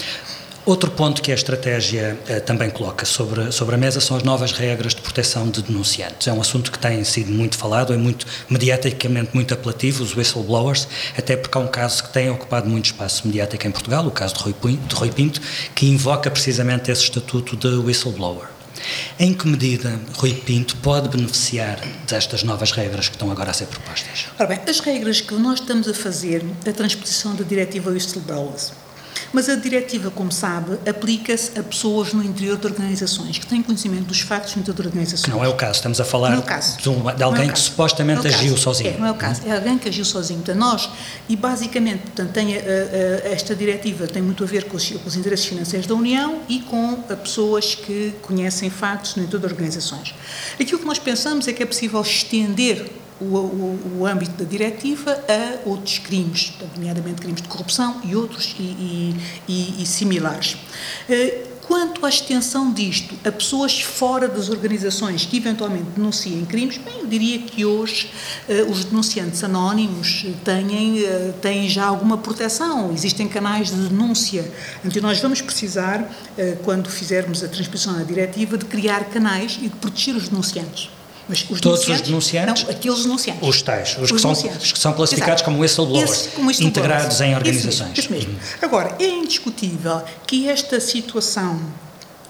Outro 0.64 0.92
ponto 0.92 1.20
que 1.20 1.32
a 1.32 1.34
estratégia 1.34 2.16
eh, 2.28 2.38
também 2.38 2.70
coloca 2.70 3.04
sobre, 3.04 3.50
sobre 3.50 3.74
a 3.74 3.78
mesa 3.78 4.00
são 4.00 4.16
as 4.16 4.22
novas 4.22 4.52
regras 4.52 4.94
de 4.94 5.00
proteção 5.00 5.50
de 5.50 5.60
denunciantes. 5.60 6.28
É 6.28 6.32
um 6.32 6.40
assunto 6.40 6.70
que 6.70 6.78
tem 6.78 7.02
sido 7.02 7.32
muito 7.32 7.58
falado, 7.58 7.92
é 7.92 7.96
muito 7.96 8.24
mediaticamente 8.48 9.30
muito 9.34 9.52
apelativo, 9.52 10.04
os 10.04 10.14
whistleblowers, 10.16 10.86
até 11.18 11.36
porque 11.36 11.58
há 11.58 11.60
um 11.60 11.66
caso 11.66 12.04
que 12.04 12.12
tem 12.12 12.30
ocupado 12.30 12.70
muito 12.70 12.84
espaço 12.84 13.26
mediático 13.26 13.66
em 13.66 13.72
Portugal, 13.72 14.06
o 14.06 14.10
caso 14.12 14.34
de 14.34 14.40
Rui, 14.40 14.52
Pinto, 14.52 14.86
de 14.86 14.94
Rui 14.94 15.10
Pinto, 15.10 15.40
que 15.74 15.86
invoca 15.86 16.30
precisamente 16.30 16.92
esse 16.92 17.02
estatuto 17.02 17.56
de 17.56 17.66
whistleblower. 17.66 18.46
Em 19.18 19.34
que 19.34 19.48
medida 19.48 19.98
Rui 20.14 20.32
Pinto 20.32 20.76
pode 20.76 21.08
beneficiar 21.08 21.80
destas 22.06 22.44
novas 22.44 22.70
regras 22.70 23.08
que 23.08 23.16
estão 23.16 23.32
agora 23.32 23.50
a 23.50 23.54
ser 23.54 23.66
propostas? 23.66 24.26
Ora 24.38 24.46
bem, 24.46 24.60
as 24.68 24.78
regras 24.78 25.20
que 25.20 25.34
nós 25.34 25.58
estamos 25.58 25.88
a 25.88 25.94
fazer, 25.94 26.44
a 26.64 26.72
transposição 26.72 27.34
da 27.34 27.42
diretiva 27.42 27.90
whistleblowers, 27.90 28.72
mas 29.32 29.48
a 29.48 29.54
diretiva, 29.54 30.10
como 30.10 30.30
sabe, 30.30 30.78
aplica-se 30.88 31.58
a 31.58 31.62
pessoas 31.62 32.12
no 32.12 32.22
interior 32.22 32.58
de 32.58 32.66
organizações, 32.66 33.38
que 33.38 33.46
têm 33.46 33.62
conhecimento 33.62 34.04
dos 34.04 34.20
factos 34.20 34.54
no 34.54 34.62
interior 34.62 34.82
de 34.82 34.88
organizações. 34.88 35.34
Não 35.34 35.44
é 35.44 35.48
o 35.48 35.54
caso, 35.54 35.76
estamos 35.76 36.00
a 36.00 36.04
falar 36.04 36.32
é 36.32 36.36
de, 36.80 36.88
um, 36.88 37.14
de, 37.14 37.22
alguém 37.22 37.48
é 37.48 37.52
que 37.52 37.58
supostamente 37.58 38.26
é 38.26 38.30
agiu 38.30 38.56
sozinho. 38.56 38.90
É, 38.90 38.98
não 38.98 39.06
é 39.06 39.10
o 39.10 39.14
caso, 39.14 39.42
é 39.46 39.52
alguém 39.52 39.78
que 39.78 39.88
agiu 39.88 40.04
sozinho. 40.04 40.40
Portanto, 40.40 40.58
nós, 40.58 40.90
e 41.28 41.36
basicamente, 41.36 42.02
portanto, 42.02 42.30
tem, 42.30 42.56
a, 42.56 42.58
a, 42.58 43.32
esta 43.32 43.54
diretiva 43.54 44.06
tem 44.06 44.22
muito 44.22 44.44
a 44.44 44.46
ver 44.46 44.64
com 44.64 44.76
os, 44.76 44.88
com 44.88 45.08
os 45.08 45.16
interesses 45.16 45.46
financeiros 45.46 45.86
da 45.86 45.94
União 45.94 46.40
e 46.48 46.60
com 46.60 46.96
pessoas 47.22 47.74
que 47.74 48.14
conhecem 48.22 48.70
factos 48.70 49.16
no 49.16 49.22
interior 49.22 49.40
de 49.40 49.54
organizações. 49.54 50.14
Aquilo 50.60 50.78
que 50.78 50.86
nós 50.86 50.98
pensamos 50.98 51.48
é 51.48 51.52
que 51.52 51.62
é 51.62 51.66
possível 51.66 52.00
estender 52.00 53.01
o, 53.22 53.36
o, 53.36 54.00
o, 54.00 54.06
âmbito 54.06 54.32
da 54.32 54.44
diretiva 54.48 55.12
a 55.28 55.68
outros 55.68 55.98
crimes, 55.98 56.52
nomeadamente 56.74 57.20
crimes 57.20 57.42
de 57.42 57.48
corrupção 57.48 58.00
e 58.04 58.16
outros 58.16 58.54
e, 58.58 59.14
e, 59.48 59.82
e, 59.82 59.86
similares. 59.86 60.56
Eh, 61.08 61.46
quanto 61.66 62.04
à 62.04 62.08
extensão 62.08 62.72
disto 62.72 63.14
a 63.24 63.30
pessoas 63.30 63.80
fora 63.80 64.26
das 64.26 64.48
organizações 64.48 65.24
que 65.24 65.36
eventualmente 65.36 65.90
denunciem 65.94 66.44
crimes, 66.44 66.78
bem, 66.78 67.00
eu 67.00 67.06
diria 67.06 67.38
que 67.38 67.64
hoje 67.64 68.10
eh, 68.48 68.62
os 68.68 68.84
denunciantes 68.84 69.44
anónimos 69.44 70.26
têm, 70.44 71.04
eh, 71.04 71.32
têm 71.40 71.68
já 71.68 71.84
alguma 71.84 72.18
proteção, 72.18 72.92
existem 72.92 73.28
canais 73.28 73.70
de 73.70 73.88
denúncia. 73.88 74.50
Então, 74.84 75.00
nós 75.00 75.20
vamos 75.20 75.40
precisar, 75.40 76.10
quando 76.64 76.88
fizermos 76.88 77.44
a 77.44 77.48
transposição 77.48 77.94
da 77.94 78.02
diretiva, 78.02 78.58
de 78.58 78.64
criar 78.64 79.04
canais 79.04 79.58
e 79.60 79.68
de 79.68 79.76
proteger 79.76 80.16
os 80.16 80.28
denunciantes. 80.28 80.90
Mas 81.28 81.46
os 81.48 81.60
Todos 81.60 81.80
denunciantes, 81.80 82.02
os 82.02 82.08
denunciantes? 82.08 82.64
Não, 82.64 82.70
aqueles 82.70 83.02
denunciantes. 83.02 83.48
Os 83.48 83.62
tais, 83.62 83.96
os, 83.96 84.02
os 84.02 84.12
que, 84.12 84.18
são, 84.20 84.32
os 84.32 84.72
que 84.72 84.78
são 84.78 84.92
classificados 84.92 85.42
Exato. 85.42 85.44
como 85.44 85.62
whistleblowers, 85.62 86.28
como 86.34 86.50
integrados 86.50 87.20
em 87.20 87.34
organizações. 87.34 87.96
Isso 87.96 88.10
mesmo, 88.10 88.30
isso 88.30 88.40
mesmo. 88.40 88.58
Agora, 88.60 88.96
é 88.98 89.08
indiscutível 89.08 90.02
que 90.26 90.48
esta 90.48 90.80
situação 90.80 91.60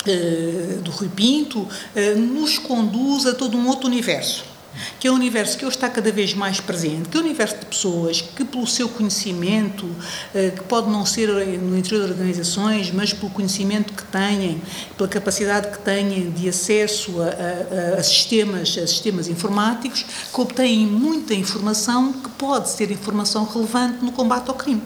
uh, 0.06 0.80
do 0.82 0.90
Rui 0.90 1.08
Pinto 1.08 1.60
uh, 1.60 2.18
nos 2.18 2.58
conduz 2.58 3.26
a 3.26 3.34
todo 3.34 3.56
um 3.56 3.66
outro 3.68 3.86
universo. 3.86 4.51
Que 4.98 5.08
é 5.08 5.10
um 5.10 5.14
universo 5.14 5.56
que 5.56 5.64
hoje 5.64 5.76
está 5.76 5.88
cada 5.88 6.10
vez 6.10 6.34
mais 6.34 6.60
presente, 6.60 7.08
que 7.08 7.16
é 7.16 7.20
um 7.20 7.24
universo 7.24 7.58
de 7.58 7.66
pessoas 7.66 8.20
que, 8.20 8.44
pelo 8.44 8.66
seu 8.66 8.88
conhecimento, 8.88 9.88
eh, 10.34 10.50
que 10.50 10.62
pode 10.64 10.90
não 10.90 11.04
ser 11.04 11.28
no 11.28 11.76
interior 11.76 12.06
de 12.06 12.12
organizações, 12.12 12.90
mas 12.90 13.12
pelo 13.12 13.30
conhecimento 13.30 13.92
que 13.92 14.04
têm, 14.04 14.60
pela 14.96 15.08
capacidade 15.08 15.68
que 15.70 15.78
têm 15.78 16.30
de 16.30 16.48
acesso 16.48 17.20
a, 17.20 17.96
a, 17.96 18.00
a 18.00 18.02
sistemas, 18.02 18.76
a 18.78 18.86
sistemas 18.86 19.28
informáticos, 19.28 20.04
que 20.32 20.40
obtêm 20.40 20.86
muita 20.86 21.34
informação 21.34 22.12
que 22.12 22.28
pode 22.30 22.70
ser 22.70 22.90
informação 22.90 23.44
relevante 23.44 24.04
no 24.04 24.12
combate 24.12 24.48
ao 24.48 24.54
crime. 24.54 24.82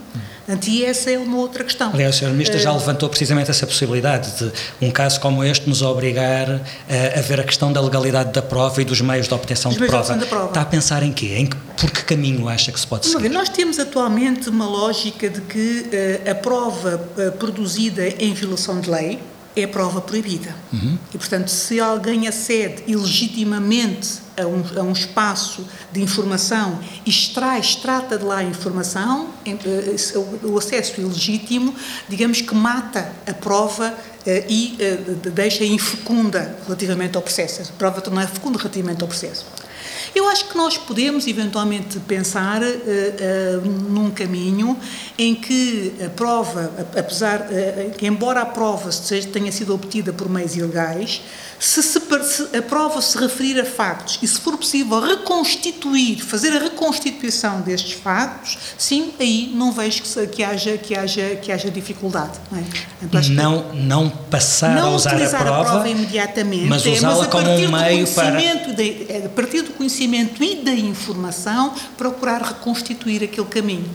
Portanto, 0.47 0.69
e 0.69 0.85
essa 0.85 1.11
é 1.11 1.19
uma 1.19 1.39
outra 1.39 1.65
questão. 1.65 1.91
Aliás, 1.93 2.15
o 2.15 2.19
Sr. 2.21 2.31
Ministro 2.31 2.59
já 2.59 2.71
eh, 2.71 2.75
levantou 2.75 3.09
precisamente 3.09 3.51
essa 3.51 3.67
possibilidade 3.67 4.31
de 4.39 4.53
um 4.81 4.93
caso 4.93 5.19
como 5.19 5.43
este 5.43 5.69
nos 5.69 5.83
obrigar 5.83 6.49
a, 6.49 7.19
a 7.19 7.23
ver 7.23 7.41
a 7.41 7.45
questão 7.45 7.73
da 7.73 7.81
legalidade 7.81 8.33
da 8.33 8.41
prova 8.41 8.81
e 8.81 8.85
dos 8.85 9.01
meios 9.01 9.27
de 9.27 9.35
obtenção, 9.35 9.73
de 9.73 9.85
prova. 9.85 10.17
de 10.17 10.27
prova. 10.27 10.47
Está 10.47 10.61
a 10.61 10.65
pensar 10.65 11.03
em 11.03 11.13
quê? 11.13 11.35
Em 11.37 11.47
que, 11.47 11.57
por 11.77 11.91
que 11.91 12.05
caminho 12.05 12.49
acha 12.49 12.71
que 12.71 12.79
se 12.79 12.87
pode 12.87 13.07
seguir? 13.07 13.29
Nós 13.29 13.49
temos 13.49 13.81
atualmente 13.81 14.49
uma 14.49 14.67
lógica 14.67 15.29
de 15.29 15.41
que 15.41 15.87
uh, 16.27 16.31
a 16.31 16.35
prova 16.37 17.01
uh, 17.19 17.33
produzida 17.33 18.07
em 18.07 18.33
violação 18.33 18.81
de 18.81 18.89
lei 18.89 19.19
é 19.57 19.66
prova 19.66 20.01
proibida. 20.03 20.55
Uhum. 20.73 20.99
E, 21.14 21.19
portanto, 21.19 21.49
se 21.49 21.81
alguém 21.81 22.29
acede 22.29 22.83
ilegitimamente 22.87 24.27
a 24.37 24.47
um, 24.47 24.62
a 24.79 24.83
um, 24.83 24.92
espaço 24.92 25.66
de 25.90 26.03
informação 26.03 26.79
e 27.07 27.11
extrai, 27.11 27.59
extrata 27.59 28.19
de 28.19 28.25
lá 28.25 28.38
a 28.38 28.45
informação, 28.45 29.31
eh, 29.47 29.97
o 30.42 30.59
acesso 30.59 31.01
ilegítimo, 31.01 31.75
digamos 32.07 32.42
que 32.42 32.55
mata 32.55 33.11
a 33.27 33.33
prova 33.33 33.95
eh, 34.27 34.45
e 34.47 34.77
eh, 34.79 34.99
deixa 35.31 35.64
infecunda 35.64 36.55
relativamente 36.66 37.16
ao 37.16 37.23
processo. 37.23 37.62
A 37.62 37.79
prova 37.79 38.03
é 38.21 38.27
fecunda 38.27 38.59
relativamente 38.59 39.01
ao 39.01 39.09
processo. 39.09 39.47
Eu 40.17 40.27
acho 40.31 40.47
que 40.47 40.57
nós 40.57 40.79
podemos 40.79 41.27
eventualmente 41.27 42.01
pensar 42.01 42.63
uh, 42.63 42.65
uh, 42.65 43.69
num 43.69 44.11
caminho 44.11 44.75
em 45.19 45.35
que 45.35 45.93
a 46.03 46.09
prova, 46.09 46.73
apesar 46.97 47.41
uh, 47.41 47.91
que 47.91 48.07
embora 48.07 48.41
a 48.41 48.47
prova 48.47 48.91
seja, 48.91 49.29
tenha 49.29 49.53
sido 49.53 49.75
obtida 49.75 50.15
por 50.15 50.27
meios 50.27 50.57
ilegais, 50.57 51.21
se, 51.59 51.83
se, 51.83 52.01
se, 52.01 52.57
a 52.57 52.63
prova 52.63 53.01
se 53.03 53.19
referir 53.19 53.61
a 53.61 53.65
factos 53.65 54.19
e 54.23 54.27
se 54.27 54.41
for 54.41 54.57
possível 54.57 55.01
reconstituir, 55.01 56.19
fazer 56.23 56.51
a 56.53 56.61
reconstituição 56.61 57.61
destes 57.61 57.93
factos, 57.93 58.59
sim, 58.79 59.13
aí 59.21 59.53
não 59.55 59.73
vejo 59.73 60.03
que, 60.03 60.27
que 60.29 60.45
haja, 60.45 60.79
que, 60.79 60.95
haja, 60.95 61.37
que 61.37 61.53
haja 61.53 61.71
dificuldade. 61.71 62.39
Não, 62.51 63.21
é? 63.21 63.29
não, 63.29 63.75
não 63.75 64.09
passar 64.11 64.75
não 64.75 64.93
a 64.93 64.97
usar 64.97 65.23
a 65.23 65.29
prova, 65.29 65.61
a 65.61 65.65
prova 65.65 65.89
imediatamente, 65.89 66.69
mas 66.69 66.87
usá-la 66.87 67.25
é, 67.25 67.29
como 67.29 67.51
um 67.51 67.71
meio 67.71 68.07
para... 68.09 68.43
É, 68.43 69.23
a 69.27 69.29
partir 69.31 69.63
do 69.63 69.73
conhecimento 69.73 70.06
e 70.42 70.57
da 70.57 70.73
informação, 70.73 71.75
procurar 71.97 72.42
reconstituir 72.42 73.23
aquele 73.25 73.47
caminho. 73.47 73.90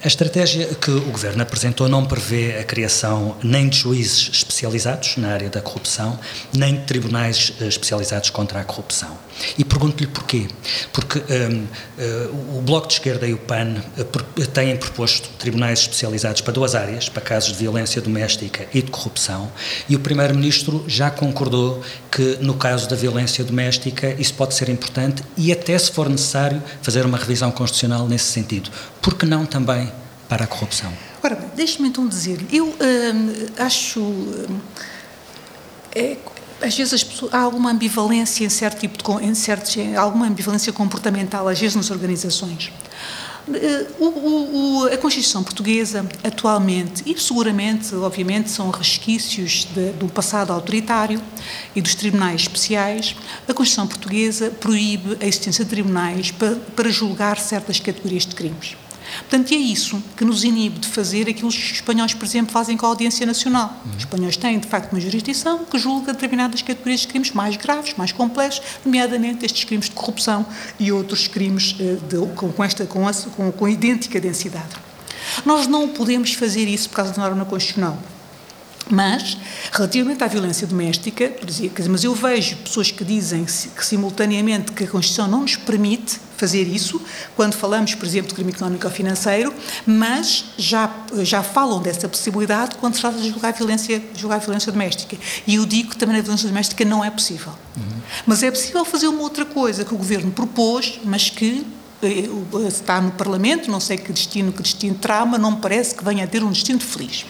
A 0.00 0.06
estratégia 0.06 0.64
que 0.76 0.92
o 0.92 1.00
Governo 1.10 1.42
apresentou 1.42 1.88
não 1.88 2.04
prevê 2.04 2.56
a 2.56 2.62
criação 2.62 3.36
nem 3.42 3.68
de 3.68 3.78
juízes 3.78 4.30
especializados 4.32 5.16
na 5.16 5.32
área 5.32 5.50
da 5.50 5.60
corrupção, 5.60 6.16
nem 6.52 6.76
de 6.76 6.84
tribunais 6.84 7.52
eh, 7.60 7.66
especializados 7.66 8.30
contra 8.30 8.60
a 8.60 8.64
corrupção. 8.64 9.18
E 9.58 9.64
pergunto-lhe 9.64 10.06
porquê. 10.06 10.46
Porque 10.92 11.18
um, 11.18 11.22
uh, 11.22 11.68
eh, 11.98 12.28
o 12.56 12.62
Bloco 12.62 12.86
de 12.86 12.94
Esquerda 12.94 13.26
e 13.26 13.32
o 13.32 13.38
PAN 13.38 13.82
uh, 13.98 14.46
têm 14.46 14.76
proposto 14.76 15.30
tribunais 15.36 15.80
especializados 15.80 16.42
para 16.42 16.52
duas 16.52 16.76
áreas, 16.76 17.08
para 17.08 17.20
casos 17.20 17.50
de 17.50 17.58
violência 17.58 18.00
doméstica 18.00 18.68
e 18.72 18.80
de 18.80 18.92
corrupção, 18.92 19.50
e 19.88 19.96
o 19.96 20.00
Primeiro-Ministro 20.00 20.84
já 20.86 21.10
concordou 21.10 21.82
que, 22.08 22.38
no 22.40 22.54
caso 22.54 22.88
da 22.88 22.94
violência 22.94 23.42
doméstica, 23.44 24.14
isso 24.16 24.34
pode 24.34 24.54
ser 24.54 24.68
importante 24.68 25.24
e, 25.36 25.50
até 25.50 25.76
se 25.76 25.90
for 25.90 26.08
necessário, 26.08 26.62
fazer 26.82 27.04
uma 27.04 27.18
revisão 27.18 27.50
constitucional 27.50 28.06
nesse 28.06 28.26
sentido. 28.26 28.70
Por 29.02 29.14
que 29.14 29.26
não 29.26 29.46
também 29.46 29.88
para 30.28 30.44
a 30.44 30.46
corrupção? 30.46 30.92
Ora 31.22 31.36
deixe-me 31.56 31.88
então 31.88 32.06
dizer, 32.06 32.44
eu 32.52 32.66
hum, 32.66 33.46
acho. 33.58 34.00
Hum, 34.00 34.60
é, 35.94 36.16
às 36.60 36.76
vezes 36.76 37.04
pessoas, 37.04 37.32
há 37.32 37.38
alguma 37.38 37.70
ambivalência 37.70 38.44
em 38.44 38.48
certo 38.48 38.80
tipo 38.80 38.98
de 38.98 39.24
em 39.24 39.34
certos, 39.34 39.76
alguma 39.96 40.26
ambivalência 40.26 40.72
comportamental 40.72 41.46
às 41.48 41.58
vezes 41.58 41.76
nas 41.76 41.90
organizações. 41.90 42.72
Eh, 43.54 43.86
o, 43.98 44.04
o, 44.04 44.86
a 44.86 44.96
Constituição 44.98 45.42
Portuguesa, 45.42 46.06
atualmente, 46.22 47.02
e 47.06 47.18
seguramente, 47.18 47.94
obviamente, 47.94 48.50
são 48.50 48.70
resquícios 48.70 49.66
de, 49.72 49.92
do 49.92 50.08
passado 50.08 50.52
autoritário 50.52 51.22
e 51.74 51.80
dos 51.80 51.94
tribunais 51.94 52.42
especiais, 52.42 53.16
a 53.48 53.54
Constituição 53.54 53.86
Portuguesa 53.86 54.50
proíbe 54.50 55.16
a 55.20 55.26
existência 55.26 55.64
de 55.64 55.70
tribunais 55.70 56.30
para, 56.30 56.56
para 56.76 56.90
julgar 56.90 57.38
certas 57.38 57.80
categorias 57.80 58.26
de 58.26 58.34
crimes. 58.34 58.76
Portanto, 59.20 59.52
é 59.52 59.56
isso 59.56 60.02
que 60.16 60.24
nos 60.24 60.44
inibe 60.44 60.78
de 60.78 60.88
fazer 60.88 61.22
aquilo 61.22 61.50
que 61.50 61.58
os 61.58 61.72
espanhóis, 61.72 62.14
por 62.14 62.24
exemplo, 62.24 62.52
fazem 62.52 62.76
com 62.76 62.86
a 62.86 62.88
Audiência 62.90 63.24
Nacional. 63.26 63.80
Uhum. 63.84 63.90
Os 63.92 63.98
espanhóis 63.98 64.36
têm, 64.36 64.58
de 64.58 64.66
facto, 64.66 64.92
uma 64.92 65.00
jurisdição 65.00 65.64
que 65.64 65.78
julga 65.78 66.12
determinadas 66.12 66.62
categorias 66.62 67.00
de 67.00 67.08
crimes 67.08 67.32
mais 67.32 67.56
graves, 67.56 67.94
mais 67.96 68.12
complexos, 68.12 68.62
nomeadamente 68.84 69.44
estes 69.44 69.64
crimes 69.64 69.86
de 69.86 69.92
corrupção 69.92 70.46
e 70.78 70.92
outros 70.92 71.26
crimes 71.26 71.76
eh, 71.80 71.96
de, 72.08 72.26
com, 72.34 72.64
esta, 72.64 72.86
com, 72.86 73.04
com, 73.36 73.52
com 73.52 73.68
idêntica 73.68 74.20
densidade. 74.20 74.88
Nós 75.44 75.66
não 75.66 75.88
podemos 75.88 76.32
fazer 76.32 76.66
isso 76.68 76.88
por 76.88 76.96
causa 76.96 77.12
da 77.12 77.22
norma 77.22 77.44
constitucional. 77.44 77.98
Mas, 78.90 79.36
relativamente 79.70 80.24
à 80.24 80.26
violência 80.26 80.66
doméstica, 80.66 81.34
mas 81.90 82.04
eu 82.04 82.14
vejo 82.14 82.56
pessoas 82.56 82.90
que 82.90 83.04
dizem 83.04 83.44
que 83.44 83.84
simultaneamente 83.84 84.72
que 84.72 84.84
a 84.84 84.86
Constituição 84.86 85.28
não 85.28 85.42
nos 85.42 85.56
permite 85.56 86.18
fazer 86.38 86.62
isso, 86.62 87.00
quando 87.36 87.54
falamos, 87.54 87.94
por 87.94 88.06
exemplo, 88.06 88.28
de 88.28 88.34
crime 88.34 88.52
económico 88.52 88.86
ou 88.86 88.92
financeiro, 88.92 89.52
mas 89.84 90.46
já, 90.56 90.90
já 91.18 91.42
falam 91.42 91.82
dessa 91.82 92.08
possibilidade 92.08 92.76
quando 92.76 92.94
se 92.94 93.00
trata 93.00 93.18
de 93.18 93.28
julgar 93.28 93.48
a 93.48 93.52
violência, 93.52 94.02
julgar 94.14 94.36
a 94.36 94.38
violência 94.38 94.72
doméstica. 94.72 95.16
E 95.46 95.56
eu 95.56 95.66
digo 95.66 95.90
que 95.90 95.96
também 95.96 96.16
a 96.16 96.22
violência 96.22 96.48
doméstica 96.48 96.84
não 96.84 97.04
é 97.04 97.10
possível. 97.10 97.52
Uhum. 97.76 98.00
Mas 98.24 98.42
é 98.42 98.50
possível 98.50 98.84
fazer 98.84 99.08
uma 99.08 99.20
outra 99.20 99.44
coisa 99.44 99.84
que 99.84 99.92
o 99.92 99.98
Governo 99.98 100.30
propôs, 100.30 101.00
mas 101.04 101.28
que 101.28 101.66
eh, 102.00 102.28
está 102.68 103.00
no 103.00 103.10
Parlamento, 103.10 103.70
não 103.70 103.80
sei 103.80 103.96
que 103.96 104.12
destino, 104.12 104.52
que 104.52 104.62
destino 104.62 104.94
terá, 104.94 105.26
mas 105.26 105.40
não 105.40 105.52
me 105.52 105.56
parece 105.58 105.94
que 105.94 106.04
venha 106.04 106.24
a 106.24 106.26
ter 106.26 106.44
um 106.44 106.50
destino 106.50 106.80
feliz. 106.80 107.26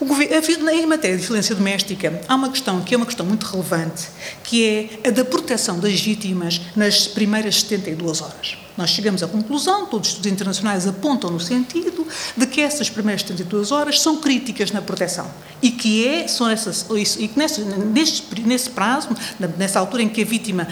Governo, 0.00 0.70
em 0.70 0.86
matéria 0.86 1.16
de 1.16 1.24
violência 1.24 1.54
doméstica, 1.54 2.20
há 2.26 2.34
uma 2.34 2.48
questão 2.48 2.80
que 2.80 2.94
é 2.94 2.96
uma 2.96 3.04
questão 3.04 3.26
muito 3.26 3.44
relevante, 3.44 4.08
que 4.42 4.64
é 5.04 5.08
a 5.08 5.10
da 5.10 5.24
proteção 5.24 5.78
das 5.78 6.00
vítimas 6.00 6.60
nas 6.74 7.06
primeiras 7.06 7.60
72 7.60 8.22
horas. 8.22 8.56
Nós 8.78 8.90
chegamos 8.90 9.22
à 9.22 9.28
conclusão, 9.28 9.84
todos 9.84 10.08
os 10.08 10.14
estudos 10.14 10.32
internacionais 10.32 10.86
apontam 10.86 11.30
no 11.30 11.38
sentido 11.38 12.06
de 12.34 12.46
que 12.46 12.62
essas 12.62 12.88
primeiras 12.88 13.20
72 13.20 13.72
horas 13.72 14.00
são 14.00 14.16
críticas 14.16 14.72
na 14.72 14.80
proteção 14.80 15.30
e 15.60 15.70
que 15.70 16.06
é, 16.08 16.26
são 16.26 16.48
essas, 16.48 16.86
e 17.18 17.28
que 17.28 17.38
nesse, 17.38 17.60
neste, 17.60 18.40
nesse 18.40 18.70
prazo, 18.70 19.10
nessa 19.58 19.78
altura 19.78 20.04
em 20.04 20.08
que 20.08 20.22
a 20.22 20.24
vítima 20.24 20.66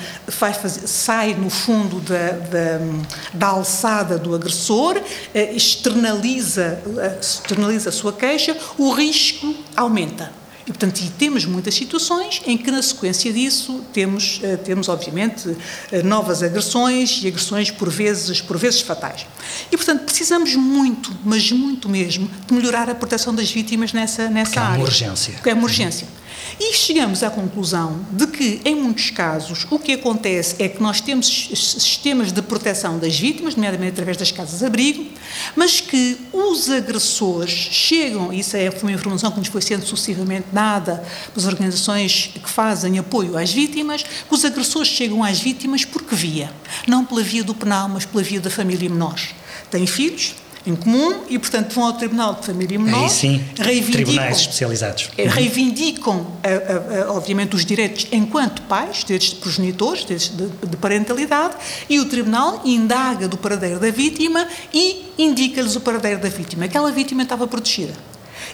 sai 0.63 1.35
no 1.35 1.51
fundo 1.51 2.01
da, 2.01 2.31
da, 2.31 2.81
da 3.35 3.47
alçada 3.49 4.17
do 4.17 4.35
agressor, 4.35 4.99
eh, 5.35 5.53
externaliza, 5.53 6.81
eh, 6.97 7.19
externaliza 7.21 7.91
a 7.91 7.93
sua 7.93 8.13
queixa, 8.15 8.57
o 8.79 8.91
risco 8.91 9.18
aumenta. 9.77 10.33
E, 10.69 10.71
portanto, 10.71 11.01
e 11.01 11.09
temos 11.09 11.47
muitas 11.47 11.75
situações 11.75 12.43
em 12.45 12.59
que, 12.59 12.71
na 12.71 12.83
sequência 12.83 13.33
disso, 13.33 13.83
temos, 13.91 14.39
uh, 14.39 14.59
temos 14.59 14.91
obviamente, 14.91 15.49
uh, 15.49 15.57
novas 16.05 16.43
agressões 16.43 17.21
e 17.23 17.29
agressões, 17.29 17.71
por 17.71 17.89
vezes, 17.89 18.43
por 18.43 18.59
vezes 18.59 18.83
fatais. 18.83 19.27
E, 19.73 19.77
portanto, 19.79 20.05
precisamos 20.05 20.55
muito, 20.55 21.11
mas 21.25 21.51
muito 21.51 21.89
mesmo, 21.89 22.31
de 22.47 22.53
melhorar 22.53 22.91
a 22.91 22.95
proteção 22.95 23.35
das 23.35 23.51
vítimas 23.51 23.95
nessa, 23.95 24.29
nessa 24.29 24.53
que 24.53 24.59
área. 24.59 24.75
É 24.75 24.77
uma 24.77 24.85
urgência. 24.85 25.35
É 25.43 25.55
uma 25.55 25.63
urgência. 25.63 26.07
E 26.61 26.75
chegamos 26.75 27.23
à 27.23 27.31
conclusão 27.31 28.05
de 28.11 28.27
que, 28.27 28.61
em 28.65 28.75
muitos 28.75 29.11
casos, 29.11 29.67
o 29.71 29.79
que 29.79 29.93
acontece 29.93 30.57
é 30.59 30.69
que 30.69 30.83
nós 30.83 31.01
temos 31.01 31.27
sistemas 31.55 32.33
de 32.33 32.43
proteção 32.43 32.99
das 32.99 33.19
vítimas, 33.19 33.55
nomeadamente 33.55 33.93
através 33.93 34.17
das 34.17 34.33
casas-abrigo, 34.33 35.07
mas 35.55 35.81
que 35.81 36.17
os 36.33 36.69
agressores 36.71 37.51
chegam, 37.51 38.33
isso 38.33 38.57
é, 38.57 38.71
uma 38.83 38.93
informação 38.93 39.31
que 39.31 39.39
nos 39.39 39.49
foi 39.49 39.63
sendo 39.63 39.85
sucessivamente 39.85 40.47
dada 40.53 41.05
pelas 41.33 41.47
organizações 41.47 42.31
que 42.35 42.49
fazem 42.49 42.99
apoio 42.99 43.37
às 43.37 43.53
vítimas, 43.53 44.03
que 44.03 44.35
os 44.35 44.45
agressores 44.45 44.89
chegam 44.89 45.23
às 45.23 45.39
vítimas 45.41 45.85
porque 45.85 46.15
via, 46.15 46.53
não 46.87 47.05
pela 47.05 47.23
via 47.23 47.45
do 47.45 47.55
penal, 47.55 47.89
mas 47.89 48.05
pela 48.05 48.23
via 48.23 48.41
da 48.41 48.51
família 48.51 48.89
menores. 48.89 49.31
Têm 49.71 49.87
filhos, 49.87 50.35
em 50.69 50.77
comum 50.77 51.23
e, 51.29 51.39
portanto, 51.39 51.75
vão 51.75 51.87
ao 51.87 51.95
Tribunal 51.95 52.35
de 52.35 52.47
Família 52.47 52.79
Menor, 52.79 53.05
Aí 53.05 53.09
sim, 53.09 53.43
reivindicam, 53.59 53.93
tribunais 53.93 54.37
especializados. 54.39 55.11
Reivindicam, 55.17 56.27
a, 56.43 56.49
a, 56.49 57.05
a, 57.05 57.13
obviamente, 57.13 57.57
os 57.57 57.65
direitos 57.65 58.07
enquanto 58.13 58.63
pais, 58.63 58.99
direitos 58.99 59.31
de 59.31 59.37
progenitores, 59.37 60.01
direitos 60.03 60.29
de, 60.29 60.67
de 60.67 60.77
parentalidade, 60.77 61.55
e 61.89 61.99
o 61.99 62.05
Tribunal 62.05 62.61
indaga 62.65 63.27
do 63.27 63.39
paradeiro 63.39 63.81
da 63.81 63.91
vítima 63.91 64.47
e 64.73 65.13
indica-lhes 65.19 65.75
o 65.75 65.81
paradeiro 65.81 66.21
da 66.21 66.29
vítima. 66.29 66.67
Aquela 66.67 66.93
vítima 66.93 67.23
estava 67.23 67.47
protegida. 67.47 67.95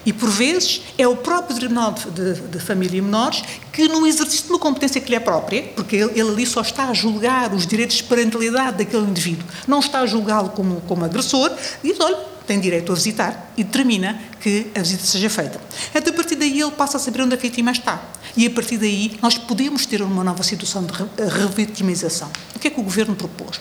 E, 0.06 0.12
por 0.12 0.28
vezes, 0.30 0.82
é 0.98 1.06
o 1.08 1.16
próprio 1.16 1.56
Tribunal 1.56 1.92
de, 1.92 2.10
de, 2.10 2.40
de, 2.40 2.58
Família 2.58 2.98
e 2.98 3.00
Menores 3.00 3.42
que, 3.72 3.88
no 3.88 4.06
exercício 4.06 4.46
de 4.46 4.52
uma 4.52 4.58
competência 4.58 5.00
que 5.00 5.08
lhe 5.08 5.16
é 5.16 5.20
própria, 5.20 5.62
porque 5.74 5.96
ele, 5.96 6.10
ele, 6.12 6.28
ali 6.30 6.46
só 6.46 6.60
está 6.60 6.88
a 6.88 6.94
julgar 6.94 7.52
os 7.54 7.66
direitos 7.66 7.96
de 7.96 8.04
parentalidade 8.04 8.78
daquele 8.78 9.04
indivíduo, 9.04 9.46
não 9.66 9.80
está 9.80 10.00
a 10.00 10.06
julgá-lo 10.06 10.50
como, 10.50 10.80
como 10.82 11.04
agressor, 11.04 11.50
diz: 11.82 11.98
olha, 12.00 12.18
tem 12.46 12.60
direito 12.60 12.92
a 12.92 12.94
visitar 12.94 13.52
e 13.56 13.64
determina 13.64 14.20
que 14.40 14.70
a 14.74 14.80
visita 14.80 15.04
seja 15.04 15.30
feita. 15.30 15.60
Até 15.94 16.10
a 16.10 16.12
partir 16.12 16.36
daí 16.36 16.60
ele 16.60 16.70
passa 16.72 16.96
a 16.96 17.00
saber 17.00 17.22
onde 17.22 17.34
a 17.34 17.38
vítima 17.38 17.70
está. 17.70 18.02
E 18.36 18.46
a 18.46 18.50
partir 18.50 18.76
daí 18.76 19.16
nós 19.22 19.38
podemos 19.38 19.86
ter 19.86 20.02
uma 20.02 20.22
nova 20.22 20.42
situação 20.42 20.84
de 20.84 20.92
revitimização. 21.38 22.30
O 22.54 22.58
que 22.58 22.68
é 22.68 22.70
que 22.70 22.80
o 22.80 22.82
Governo 22.82 23.14
propôs? 23.14 23.58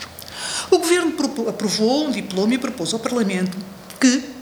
O 0.69 0.77
Governo 0.77 1.13
aprovou 1.47 2.07
um 2.07 2.11
diploma 2.11 2.53
e 2.53 2.57
propôs 2.57 2.93
ao 2.93 2.99
Parlamento 2.99 3.57
que 3.99 4.32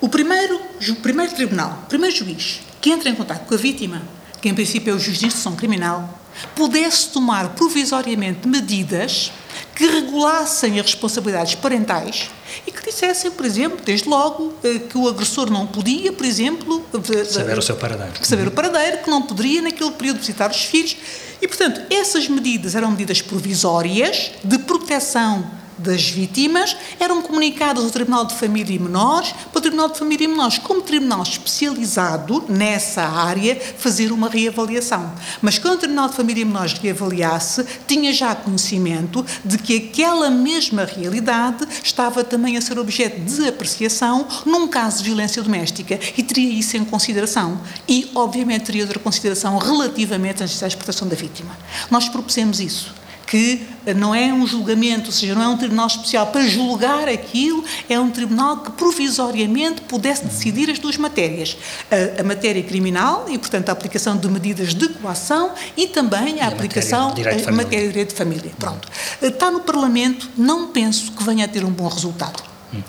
o 0.00 0.08
primeiro, 0.08 0.60
o 0.90 0.96
primeiro 0.96 1.34
tribunal, 1.34 1.82
o 1.84 1.86
primeiro 1.86 2.14
juiz 2.14 2.60
que 2.80 2.90
entra 2.90 3.08
em 3.08 3.14
contato 3.14 3.46
com 3.46 3.54
a 3.54 3.56
vítima, 3.56 4.02
que 4.40 4.48
em 4.48 4.54
princípio 4.54 4.92
é 4.92 4.94
o 4.94 4.98
juiz 4.98 5.18
de 5.18 5.26
instrução 5.26 5.56
criminal, 5.56 6.20
pudesse 6.54 7.08
tomar 7.08 7.48
provisoriamente 7.50 8.46
medidas 8.46 9.32
que 9.74 9.86
regulassem 9.86 10.78
as 10.78 10.86
responsabilidades 10.86 11.54
parentais 11.54 12.30
e 12.66 12.70
que 12.70 12.84
dissessem, 12.84 13.30
por 13.30 13.44
exemplo, 13.44 13.78
desde 13.84 14.08
logo, 14.08 14.54
eh, 14.62 14.78
que 14.78 14.96
o 14.96 15.08
agressor 15.08 15.50
não 15.50 15.66
podia, 15.66 16.12
por 16.12 16.24
exemplo, 16.24 16.84
saber 17.28 17.58
o 17.58 17.62
seu 17.62 17.76
paradeiro. 17.76 18.12
Saber 18.22 18.48
o 18.48 18.50
paradeiro, 18.50 18.98
que 18.98 19.10
não 19.10 19.22
poderia 19.22 19.62
naquele 19.62 19.90
período 19.90 20.20
visitar 20.20 20.50
os 20.50 20.64
filhos. 20.64 20.96
E, 21.40 21.48
portanto, 21.48 21.82
essas 21.90 22.28
medidas 22.28 22.74
eram 22.74 22.90
medidas 22.90 23.20
provisórias 23.20 24.30
de 24.44 24.58
proteção 24.58 25.50
das 25.78 26.08
vítimas 26.08 26.76
eram 26.98 27.22
comunicadas 27.22 27.84
ao 27.84 27.90
Tribunal 27.90 28.24
de 28.24 28.34
Família 28.34 28.74
e 28.74 28.78
Menores, 28.78 29.32
para 29.52 29.58
o 29.58 29.60
Tribunal 29.60 29.88
de 29.88 29.98
Família 29.98 30.24
e 30.24 30.28
Menores, 30.28 30.58
como 30.58 30.82
tribunal 30.82 31.22
especializado 31.22 32.44
nessa 32.48 33.02
área, 33.02 33.56
fazer 33.78 34.12
uma 34.12 34.28
reavaliação. 34.28 35.12
Mas 35.40 35.58
quando 35.58 35.74
o 35.74 35.78
Tribunal 35.78 36.08
de 36.08 36.16
Família 36.16 36.42
e 36.42 36.44
Menores 36.44 36.72
reavaliasse, 36.74 37.64
tinha 37.86 38.12
já 38.12 38.34
conhecimento 38.34 39.24
de 39.44 39.58
que 39.58 39.76
aquela 39.76 40.30
mesma 40.30 40.84
realidade 40.84 41.66
estava 41.82 42.24
também 42.24 42.56
a 42.56 42.60
ser 42.60 42.78
objeto 42.78 43.20
de 43.20 43.48
apreciação 43.48 44.26
num 44.44 44.68
caso 44.68 44.98
de 44.98 45.04
violência 45.04 45.42
doméstica 45.42 45.98
e 46.16 46.22
teria 46.22 46.52
isso 46.52 46.76
em 46.76 46.84
consideração. 46.84 47.60
E, 47.88 48.10
obviamente, 48.14 48.66
teria 48.66 48.82
outra 48.82 48.98
consideração 48.98 49.58
relativamente 49.58 50.44
de 50.44 50.76
proteção 50.76 51.08
da 51.08 51.16
vítima. 51.16 51.56
Nós 51.90 52.08
propusemos 52.08 52.60
isso 52.60 53.05
que 53.26 53.66
não 53.96 54.14
é 54.14 54.32
um 54.32 54.46
julgamento, 54.46 55.06
ou 55.06 55.12
seja, 55.12 55.34
não 55.34 55.42
é 55.42 55.48
um 55.48 55.56
tribunal 55.56 55.86
especial 55.88 56.28
para 56.28 56.46
julgar 56.46 57.08
aquilo, 57.08 57.64
é 57.88 57.98
um 57.98 58.10
tribunal 58.10 58.58
que 58.58 58.70
provisoriamente 58.72 59.80
pudesse 59.82 60.24
decidir 60.24 60.70
as 60.70 60.78
duas 60.78 60.96
matérias. 60.96 61.56
A, 61.90 62.20
a 62.20 62.24
matéria 62.24 62.62
criminal 62.62 63.26
e, 63.28 63.36
portanto, 63.36 63.68
a 63.68 63.72
aplicação 63.72 64.16
de 64.16 64.28
medidas 64.28 64.74
de 64.74 64.88
coação 64.88 65.52
e 65.76 65.88
também 65.88 66.40
a, 66.40 66.44
a 66.44 66.48
aplicação 66.48 67.12
da 67.14 67.52
matéria 67.52 67.86
de 67.86 67.92
direito 67.92 68.10
de 68.10 68.16
família. 68.16 68.50
Pronto. 68.58 68.88
Está 69.20 69.50
no 69.50 69.60
Parlamento, 69.60 70.30
não 70.36 70.68
penso 70.68 71.12
que 71.12 71.24
venha 71.24 71.44
a 71.44 71.48
ter 71.48 71.64
um 71.64 71.70
bom 71.70 71.88
resultado. 71.88 72.42
Hum. 72.72 72.80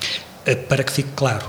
Eh, 0.45 0.55
para 0.55 0.83
que 0.83 0.91
fique 0.91 1.09
claro, 1.15 1.45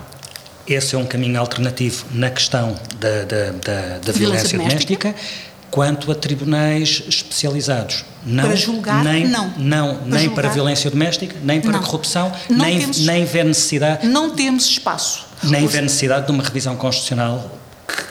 esse 0.67 0.95
é 0.95 0.99
um 0.99 1.07
caminho 1.07 1.41
alternativo 1.41 2.05
na 2.11 2.31
questão 2.31 2.79
da, 2.99 3.25
da, 3.25 3.51
da, 3.53 3.99
da 3.99 4.13
violência, 4.13 4.59
violência 4.59 4.59
doméstica. 4.59 5.09
doméstica 5.09 5.48
quanto 5.71 6.11
a 6.11 6.15
tribunais 6.15 7.03
especializados. 7.09 8.05
Não, 8.25 8.45
para 8.45 8.57
julgar, 8.57 9.05
nem, 9.05 9.27
não. 9.27 9.53
não 9.57 9.95
para 9.95 10.07
nem 10.07 10.25
julgar, 10.25 10.35
para 10.35 10.49
violência 10.49 10.91
doméstica, 10.91 11.37
nem 11.43 11.61
para 11.61 11.73
não. 11.73 11.81
corrupção, 11.81 12.33
não 12.49 12.59
nem, 12.59 12.81
temos, 12.81 13.07
nem 13.07 13.25
vê 13.25 13.45
necessidade. 13.45 14.07
Não 14.07 14.31
temos 14.31 14.65
espaço. 14.65 15.27
Nem 15.43 15.67
vê 15.67 15.81
necessidade 15.81 16.27
de 16.27 16.33
uma 16.33 16.43
revisão 16.43 16.77
constitucional 16.77 17.59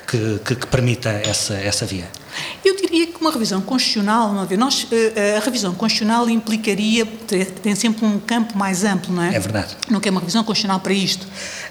que, 0.08 0.39
que, 0.39 0.56
que 0.56 0.67
permita 0.67 1.10
essa, 1.10 1.54
essa 1.56 1.86
via. 1.86 2.08
Eu 2.63 2.76
diria 2.76 3.08
que 3.08 3.20
uma 3.20 3.32
revisão 3.32 3.62
constitucional, 3.62 4.34
não 4.34 4.48
é? 4.50 4.58
Nós, 4.58 4.88
eh, 4.91 5.13
eh, 5.15 5.38
a 5.38 5.39
revisão 5.39 5.74
constitucional 5.74 6.30
implicaria, 6.30 7.06
tem 7.62 7.76
sempre 7.76 8.06
um 8.06 8.20
campo 8.20 8.58
mais 8.58 8.84
amplo, 8.84 9.13
não 9.13 9.24
é? 9.24 9.36
É 9.36 9.39
verdade. 9.39 9.76
Não 9.89 10.00
quer 10.00 10.12
uma 10.12 10.20
revisão 10.20 10.43
constitucional 10.43 10.80
para 10.80 10.93
isto. 10.93 11.28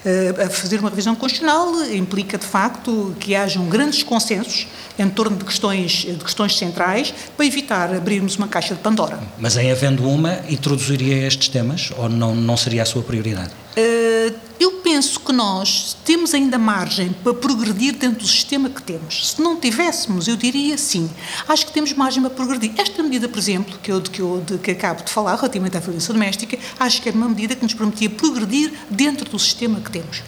Eh, 0.07 0.47
fazer 0.49 0.79
uma 0.79 0.89
revisão 0.89 1.13
constitucional 1.13 1.83
implica, 1.91 2.37
de 2.37 2.45
facto, 2.45 3.13
que 3.19 3.35
hajam 3.35 3.67
grandes 3.67 4.03
consensos 4.03 4.65
em 4.97 5.09
torno 5.09 5.35
de 5.35 5.43
questões, 5.43 5.91
de 5.91 6.15
questões 6.15 6.57
centrais 6.57 7.13
para 7.35 7.45
evitar 7.45 7.93
abrirmos 7.93 8.37
uma 8.37 8.47
caixa 8.47 8.73
de 8.73 8.79
Pandora. 8.79 9.19
Mas 9.37 9.57
em 9.57 9.69
havendo 9.69 10.09
uma, 10.09 10.39
introduziria 10.47 11.27
estes 11.27 11.49
temas 11.49 11.91
ou 11.97 12.07
não, 12.07 12.33
não 12.33 12.55
seria 12.55 12.83
a 12.83 12.85
sua 12.85 13.03
prioridade? 13.03 13.51
Uh, 13.77 14.33
eu 14.59 14.73
penso 14.83 15.19
que 15.19 15.31
nós 15.31 15.95
temos 16.03 16.33
ainda 16.33 16.57
margem 16.57 17.09
para 17.23 17.33
progredir 17.33 17.95
dentro 17.95 18.19
do 18.19 18.27
sistema 18.27 18.69
que 18.69 18.81
temos. 18.81 19.31
Se 19.31 19.41
não 19.41 19.57
tivéssemos, 19.57 20.27
eu 20.27 20.35
diria 20.35 20.77
sim. 20.77 21.09
Acho 21.47 21.65
que 21.65 21.73
temos 21.73 21.93
margem 21.93 22.21
para 22.21 22.31
progredir. 22.31 22.73
Esta 22.77 23.03
medida, 23.03 23.27
por 23.27 23.37
exemplo, 23.37 23.77
que 23.81 23.91
eu, 23.91 24.01
que 24.01 24.21
eu 24.21 24.43
de, 24.45 24.57
que 24.57 24.71
acabo 24.71 25.03
de 25.03 25.11
falar, 25.11 25.35
relativamente 25.35 25.77
à 25.77 25.79
violência 25.79 26.13
doméstica, 26.13 26.57
acho 26.79 27.01
que 27.01 27.09
era 27.09 27.17
uma 27.17 27.29
medida 27.29 27.55
que 27.55 27.63
nos 27.63 27.73
permitia 27.73 28.09
progredir 28.09 28.73
dentro 28.89 29.29
do 29.29 29.37
sistema 29.37 29.79
que 29.79 29.91
temos. 29.91 30.21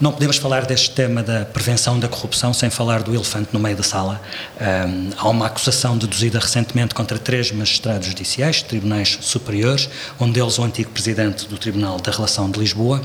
Não 0.00 0.12
podemos 0.12 0.36
falar 0.36 0.64
deste 0.64 0.90
tema 0.90 1.22
da 1.22 1.44
prevenção 1.44 1.98
da 1.98 2.08
corrupção 2.08 2.54
sem 2.54 2.70
falar 2.70 3.02
do 3.02 3.14
elefante 3.14 3.50
no 3.52 3.58
meio 3.58 3.76
da 3.76 3.82
sala. 3.82 4.20
Um, 4.60 5.10
há 5.16 5.28
uma 5.28 5.46
acusação 5.46 5.98
deduzida 5.98 6.38
recentemente 6.38 6.94
contra 6.94 7.18
três 7.18 7.50
magistrados 7.50 8.06
judiciais, 8.06 8.62
tribunais 8.62 9.18
superiores, 9.20 9.88
um 10.20 10.30
deles 10.30 10.58
o 10.58 10.62
antigo 10.62 10.90
presidente 10.90 11.46
do 11.46 11.58
Tribunal 11.58 11.98
da 11.98 12.12
Relação 12.12 12.50
de 12.50 12.58
Lisboa. 12.58 13.02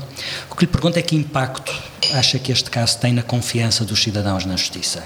O 0.50 0.54
que 0.54 0.64
lhe 0.64 0.70
pergunto 0.70 0.98
é 0.98 1.02
que 1.02 1.16
impacto 1.16 1.72
acha 2.12 2.38
que 2.38 2.52
este 2.52 2.70
caso 2.70 2.98
tem 2.98 3.12
na 3.12 3.22
confiança 3.22 3.84
dos 3.84 4.02
cidadãos 4.02 4.44
na 4.44 4.56
justiça? 4.56 5.02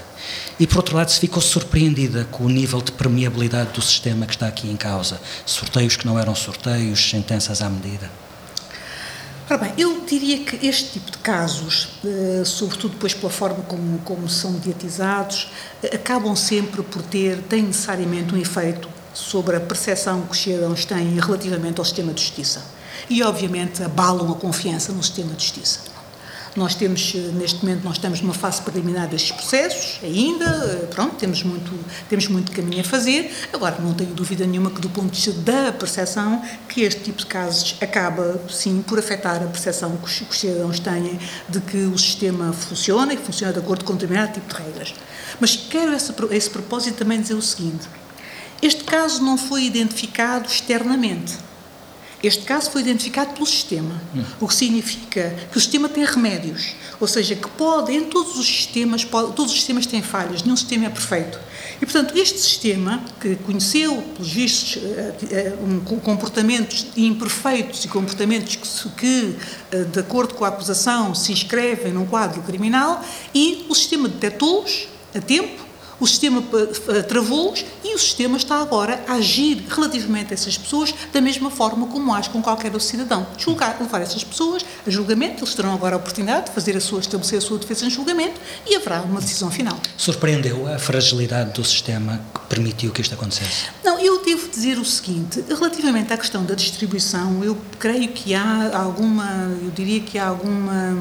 E, 0.59 0.67
por 0.67 0.77
outro 0.77 0.95
lado, 0.95 1.09
se 1.09 1.19
ficou 1.19 1.41
surpreendida 1.41 2.25
com 2.25 2.43
o 2.43 2.49
nível 2.49 2.81
de 2.81 2.91
permeabilidade 2.91 3.71
do 3.71 3.81
sistema 3.81 4.25
que 4.25 4.33
está 4.33 4.47
aqui 4.47 4.69
em 4.69 4.77
causa? 4.77 5.19
Sorteios 5.45 5.95
que 5.95 6.05
não 6.05 6.19
eram 6.19 6.35
sorteios, 6.35 7.09
sentenças 7.09 7.61
à 7.61 7.69
medida? 7.69 8.09
Ora 9.49 9.57
bem, 9.57 9.73
eu 9.79 10.01
diria 10.05 10.37
que 10.43 10.63
este 10.67 10.91
tipo 10.91 11.09
de 11.09 11.17
casos, 11.17 11.89
eh, 12.05 12.43
sobretudo 12.45 12.91
depois 12.91 13.15
pela 13.15 13.31
forma 13.31 13.63
como, 13.63 13.97
como 14.05 14.29
são 14.29 14.51
mediatizados, 14.51 15.49
eh, 15.81 15.95
acabam 15.95 16.35
sempre 16.35 16.83
por 16.83 17.01
ter, 17.01 17.41
têm 17.49 17.63
necessariamente 17.63 18.35
um 18.35 18.37
efeito 18.37 18.87
sobre 19.11 19.55
a 19.55 19.59
percepção 19.59 20.21
que 20.21 20.33
os 20.33 20.37
cidadãos 20.37 20.85
têm 20.85 21.19
relativamente 21.19 21.79
ao 21.79 21.85
sistema 21.85 22.13
de 22.13 22.21
justiça. 22.21 22.63
E, 23.09 23.23
obviamente, 23.23 23.81
abalam 23.81 24.31
a 24.31 24.35
confiança 24.35 24.91
no 24.91 25.01
sistema 25.01 25.33
de 25.33 25.41
justiça. 25.41 25.79
Nós 26.55 26.73
temos, 26.75 27.13
eh, 27.15 27.17
neste 27.33 27.63
momento, 27.63 27.83
nós 27.83 27.95
estamos 27.97 28.21
numa 28.21 28.33
fase 28.33 28.61
preliminar 28.61 29.07
destes 29.07 29.31
processos, 29.31 29.99
ainda, 30.03 30.45
eh, 30.45 30.87
pronto, 30.87 31.15
temos 31.15 31.43
muito, 31.43 31.71
temos 32.09 32.27
muito 32.27 32.51
caminho 32.51 32.81
a 32.81 32.83
fazer. 32.83 33.31
Agora, 33.53 33.77
não 33.79 33.93
tenho 33.93 34.13
dúvida 34.13 34.45
nenhuma 34.45 34.71
que, 34.71 34.81
do 34.81 34.89
ponto 34.89 35.11
de 35.11 35.15
vista 35.15 35.31
da 35.31 35.71
percepção, 35.71 36.41
que 36.67 36.81
este 36.81 37.01
tipo 37.01 37.19
de 37.19 37.27
casos 37.27 37.75
acaba, 37.81 38.41
sim, 38.49 38.81
por 38.81 38.97
afetar 38.97 39.43
a 39.43 39.47
percepção 39.47 39.95
que 39.97 40.05
os, 40.05 40.19
que 40.19 40.31
os 40.31 40.39
cidadãos 40.39 40.79
têm 40.79 41.19
de 41.47 41.59
que 41.61 41.77
o 41.77 41.97
sistema 41.97 42.51
funciona 42.51 43.13
e 43.13 43.17
que 43.17 43.23
funciona 43.23 43.53
de 43.53 43.59
acordo 43.59 43.85
com 43.85 43.93
determinado 43.93 44.33
tipo 44.33 44.53
de 44.53 44.61
regras. 44.61 44.93
Mas 45.39 45.55
quero, 45.55 45.93
esse, 45.93 46.13
esse 46.31 46.49
propósito, 46.49 46.97
também 46.97 47.21
dizer 47.21 47.35
o 47.35 47.41
seguinte: 47.41 47.87
este 48.61 48.83
caso 48.83 49.23
não 49.23 49.37
foi 49.37 49.65
identificado 49.65 50.47
externamente 50.47 51.48
este 52.21 52.43
caso 52.43 52.69
foi 52.71 52.81
identificado 52.81 53.33
pelo 53.33 53.45
sistema, 53.45 54.01
o 54.39 54.47
que 54.47 54.53
significa 54.53 55.35
que 55.51 55.57
o 55.57 55.59
sistema 55.59 55.87
tem 55.87 56.03
remédios, 56.03 56.75
ou 56.99 57.07
seja, 57.07 57.35
que 57.35 57.47
pode, 57.51 57.93
em 57.93 58.03
todos 58.05 58.37
os 58.37 58.45
sistemas, 58.45 59.05
pode, 59.05 59.33
todos 59.33 59.51
os 59.51 59.57
sistemas 59.57 59.85
têm 59.85 60.01
falhas, 60.01 60.43
nenhum 60.43 60.57
sistema 60.57 60.85
é 60.85 60.89
perfeito. 60.89 61.39
E, 61.81 61.85
portanto, 61.85 62.17
este 62.17 62.39
sistema, 62.39 63.01
que 63.21 63.37
conheceu, 63.37 64.01
pelos 64.15 64.31
vistos, 64.31 64.83
eh, 64.83 65.13
eh, 65.31 65.53
comportamentos 66.03 66.87
imperfeitos 66.97 67.85
e 67.85 67.87
comportamentos 67.87 68.57
que, 68.57 68.89
que, 68.97 69.35
eh, 69.71 69.83
de 69.85 69.99
acordo 69.99 70.33
com 70.33 70.43
a 70.43 70.49
acusação, 70.49 71.15
se 71.15 71.31
inscrevem 71.31 71.93
num 71.93 72.05
quadro 72.05 72.41
criminal, 72.41 73.01
e 73.33 73.65
o 73.69 73.75
sistema 73.75 74.09
detectou-os 74.09 74.89
a 75.15 75.21
tempo, 75.21 75.68
o 75.99 76.07
sistema 76.07 76.43
eh, 76.89 77.01
travou-os 77.03 77.65
e 77.83 77.93
o 77.93 77.99
sistema 77.99 78.37
está 78.37 78.61
agora 78.61 79.03
a 79.07 79.13
agir 79.13 79.65
relativamente 79.69 80.31
a 80.31 80.33
essas 80.33 80.57
pessoas 80.57 80.93
da 81.11 81.19
mesma 81.19 81.51
forma 81.51 81.87
como 81.87 82.13
age 82.13 82.29
com 82.29 82.41
qualquer 82.41 82.71
outro 82.71 82.87
cidadão. 82.87 83.27
Julgar, 83.37 83.77
levar 83.79 84.01
essas 84.01 84.23
pessoas 84.23 84.65
a 84.85 84.89
julgamento, 84.89 85.43
eles 85.43 85.53
terão 85.53 85.73
agora 85.73 85.95
a 85.95 85.97
oportunidade 85.97 86.47
de 86.47 86.51
fazer 86.51 86.77
a 86.77 86.81
sua, 86.81 86.99
estabelecer 86.99 87.39
a 87.39 87.41
sua 87.41 87.57
defesa 87.57 87.85
em 87.85 87.89
julgamento 87.89 88.39
e 88.67 88.75
haverá 88.75 89.01
uma 89.01 89.19
decisão 89.19 89.51
final. 89.51 89.79
Surpreendeu 89.97 90.67
a 90.71 90.79
fragilidade 90.79 91.53
do 91.53 91.63
sistema 91.63 92.21
que 92.33 92.39
permitiu 92.47 92.91
que 92.91 93.01
isto 93.01 93.13
acontecesse? 93.13 93.67
Não, 93.83 93.99
eu 93.99 94.23
devo 94.23 94.49
dizer 94.49 94.77
o 94.77 94.85
seguinte, 94.85 95.43
relativamente 95.47 96.13
à 96.13 96.17
questão 96.17 96.45
da 96.45 96.55
distribuição, 96.55 97.43
eu 97.43 97.57
creio 97.77 98.09
que 98.09 98.33
há 98.33 98.77
alguma, 98.77 99.25
eu 99.61 99.71
diria 99.71 99.99
que 99.99 100.17
há 100.17 100.27
alguma... 100.27 100.97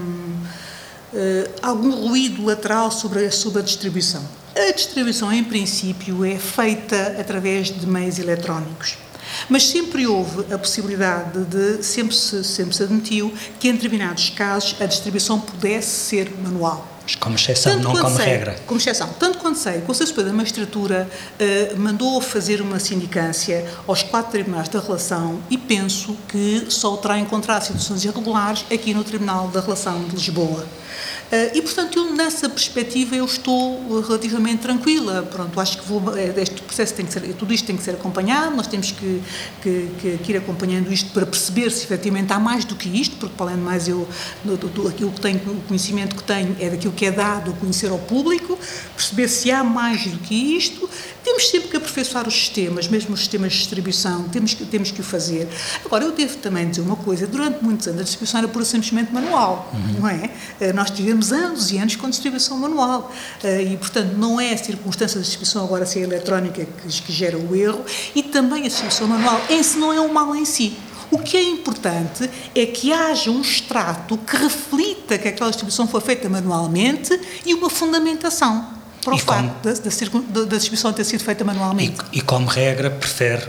Uh, 1.13 1.51
algum 1.63 1.91
ruído 2.09 2.45
lateral 2.45 2.91
sobre 2.91 3.27
a, 3.27 3.31
sobre 3.31 3.61
a 3.61 3.63
distribuição. 3.63 4.23
A 4.55 4.73
distribuição, 4.73 5.33
em 5.33 5.43
princípio, 5.43 6.25
é 6.25 6.37
feita 6.37 7.17
através 7.19 7.69
de 7.69 7.87
meios 7.87 8.19
eletrónicos. 8.19 8.99
Mas 9.49 9.67
sempre 9.67 10.07
houve 10.07 10.53
a 10.53 10.59
possibilidade 10.59 11.45
de, 11.45 11.83
sempre 11.83 12.15
se, 12.15 12.43
sempre 12.45 12.75
se 12.75 12.83
admitiu 12.83 13.33
que 13.59 13.69
em 13.69 13.73
determinados 13.73 14.31
casos 14.31 14.77
a 14.81 14.87
distribuição 14.87 15.41
pudesse 15.41 15.89
ser 15.89 16.31
manual. 16.43 16.98
Como 17.17 17.37
exceção, 17.37 17.73
Tanto 17.73 17.85
não 17.85 17.97
como 17.97 18.17
sei, 18.17 18.27
regra. 18.27 18.57
Como 18.67 18.81
exceção. 18.81 19.09
Tanto 19.19 19.39
quanto 19.39 19.59
sei, 19.59 19.79
o 19.79 19.83
Conselho 19.83 20.09
Superior 20.09 20.31
da 20.31 20.37
Magistratura 20.37 21.09
uh, 21.09 21.79
mandou 21.79 22.21
fazer 22.21 22.61
uma 22.61 22.79
sindicância 22.79 23.65
aos 23.87 24.03
quatro 24.03 24.33
tribunais 24.33 24.69
da 24.69 24.81
relação 24.81 25.41
e 25.51 25.57
penso 25.57 26.17
que 26.29 26.67
só 26.69 26.97
terá 26.97 27.19
encontrado 27.19 27.63
situações 27.63 28.05
irregulares 28.05 28.65
aqui 28.73 28.93
no 28.93 29.05
Tribunal 29.05 29.49
da 29.49 29.61
Relação 29.61 30.05
de 30.05 30.15
Lisboa. 30.15 30.67
Uh, 31.29 31.55
e, 31.55 31.61
portanto, 31.61 31.99
eu, 31.99 32.15
nessa 32.15 32.49
perspectiva, 32.49 33.15
eu 33.15 33.25
estou 33.27 34.01
relativamente 34.01 34.63
tranquila. 34.63 35.23
Pronto, 35.31 35.61
acho 35.61 35.77
que 35.79 35.87
vou, 35.87 36.17
eh, 36.17 36.33
este 36.39 36.63
processo 36.63 36.95
tem 36.95 37.05
que 37.05 37.13
ser, 37.13 37.21
tudo 37.35 37.53
isto 37.53 37.67
tem 37.67 37.77
que 37.77 37.83
ser 37.83 37.91
acompanhado, 37.91 38.57
nós 38.57 38.67
temos 38.67 38.93
que, 38.93 39.23
que, 39.61 39.91
que, 40.01 40.19
que 40.19 40.33
ir 40.33 40.39
acompanhando 40.39 40.91
isto 40.91 41.11
para 41.11 41.27
perceber 41.27 41.71
se 41.71 41.85
efetivamente 41.85 42.33
há 42.33 42.41
mais 42.41 42.65
do 42.65 42.75
que 42.75 42.89
isto, 42.89 43.17
porque, 43.17 43.35
para 43.37 43.47
além 43.47 43.57
de 43.57 43.63
mais, 43.63 43.87
eu, 43.87 44.09
aquilo 44.89 45.11
que 45.11 45.21
tenho, 45.21 45.39
o 45.39 45.61
conhecimento 45.69 46.17
que 46.17 46.23
tenho 46.23 46.57
é 46.59 46.71
daquilo 46.71 46.95
que 46.95 47.05
é 47.05 47.11
dado 47.11 47.51
a 47.51 47.55
conhecer 47.55 47.91
ao 47.91 47.99
público, 47.99 48.59
perceber 48.97 49.29
se 49.29 49.51
há 49.51 49.63
mais 49.63 50.07
do 50.07 50.19
que 50.21 50.35
isto. 50.35 50.89
Temos 51.25 51.49
sempre 51.49 51.69
que 51.69 51.77
aperfeiçoar 51.77 52.27
os 52.27 52.35
sistemas, 52.35 52.89
mesmo 52.89 53.15
os 53.15 53.21
sistemas 53.21 53.53
de 53.53 53.59
distribuição, 53.59 54.25
temos 54.29 54.55
que, 54.55 54.65
temos 54.65 54.91
que 54.91 55.01
o 55.01 55.05
fazer. 55.05 55.49
Agora, 55.85 56.05
eu 56.05 56.13
devo 56.13 56.37
também 56.39 56.69
dizer 56.69 56.83
uma 56.83 56.97
coisa: 56.97 57.27
durante 57.27 57.63
muitos 57.63 57.87
anos 57.87 58.01
a 58.01 58.05
distribuição 58.05 58.39
era 58.39 58.49
pura 58.49 58.65
simplesmente 58.65 59.13
manual, 59.13 59.71
uhum. 59.73 60.01
não 60.01 60.09
é? 60.09 60.31
Eh, 60.61 60.73
nós 60.73 60.91
tivemos 60.91 61.33
anos 61.33 61.71
e 61.71 61.79
anos 61.79 61.97
com 61.97 62.09
distribuição 62.09 62.57
manual 62.57 63.13
eh, 63.43 63.63
e, 63.63 63.77
portanto, 63.77 64.15
não 64.17 64.41
é 64.41 64.53
a 64.53 64.59
circunstância 64.59 65.17
da 65.17 65.23
distribuição 65.23 65.65
agora 65.65 65.85
ser 65.87 66.01
eletrónica 66.01 66.65
que, 66.65 67.03
que 67.03 67.13
gera 67.13 67.37
o 67.37 67.55
erro 67.55 67.85
e 68.15 68.23
também 68.23 68.65
a 68.65 68.69
distribuição 68.69 69.07
manual 69.07 69.41
em 69.51 69.63
si 69.63 69.79
não 69.79 69.93
é 69.93 70.01
um 70.01 70.13
mal 70.13 70.35
em 70.35 70.45
si. 70.45 70.77
O 71.11 71.19
que 71.19 71.37
é 71.37 71.43
importante 71.43 72.29
é 72.55 72.67
que 72.67 72.93
haja 72.93 73.31
um 73.31 73.41
extrato 73.41 74.19
que 74.19 74.37
reflita 74.37 75.17
que 75.17 75.29
aquela 75.29 75.51
distribuição 75.51 75.89
foi 75.89 76.03
feita 76.03 76.29
manualmente 76.29 77.19
e 77.47 77.55
uma 77.55 77.71
fundamentação 77.71 78.78
para 79.05 79.15
o 79.15 79.19
facto 79.19 79.63
da, 79.63 79.73
da, 79.73 80.45
da, 80.45 80.57
distribuição 80.57 80.93
ter 80.93 81.05
sido 81.05 81.23
feita 81.25 81.45
manualmente. 81.45 81.99
E, 82.13 82.19
e 82.19 82.21
como 82.21 82.47
regra, 82.47 82.91
prefere 82.91 83.49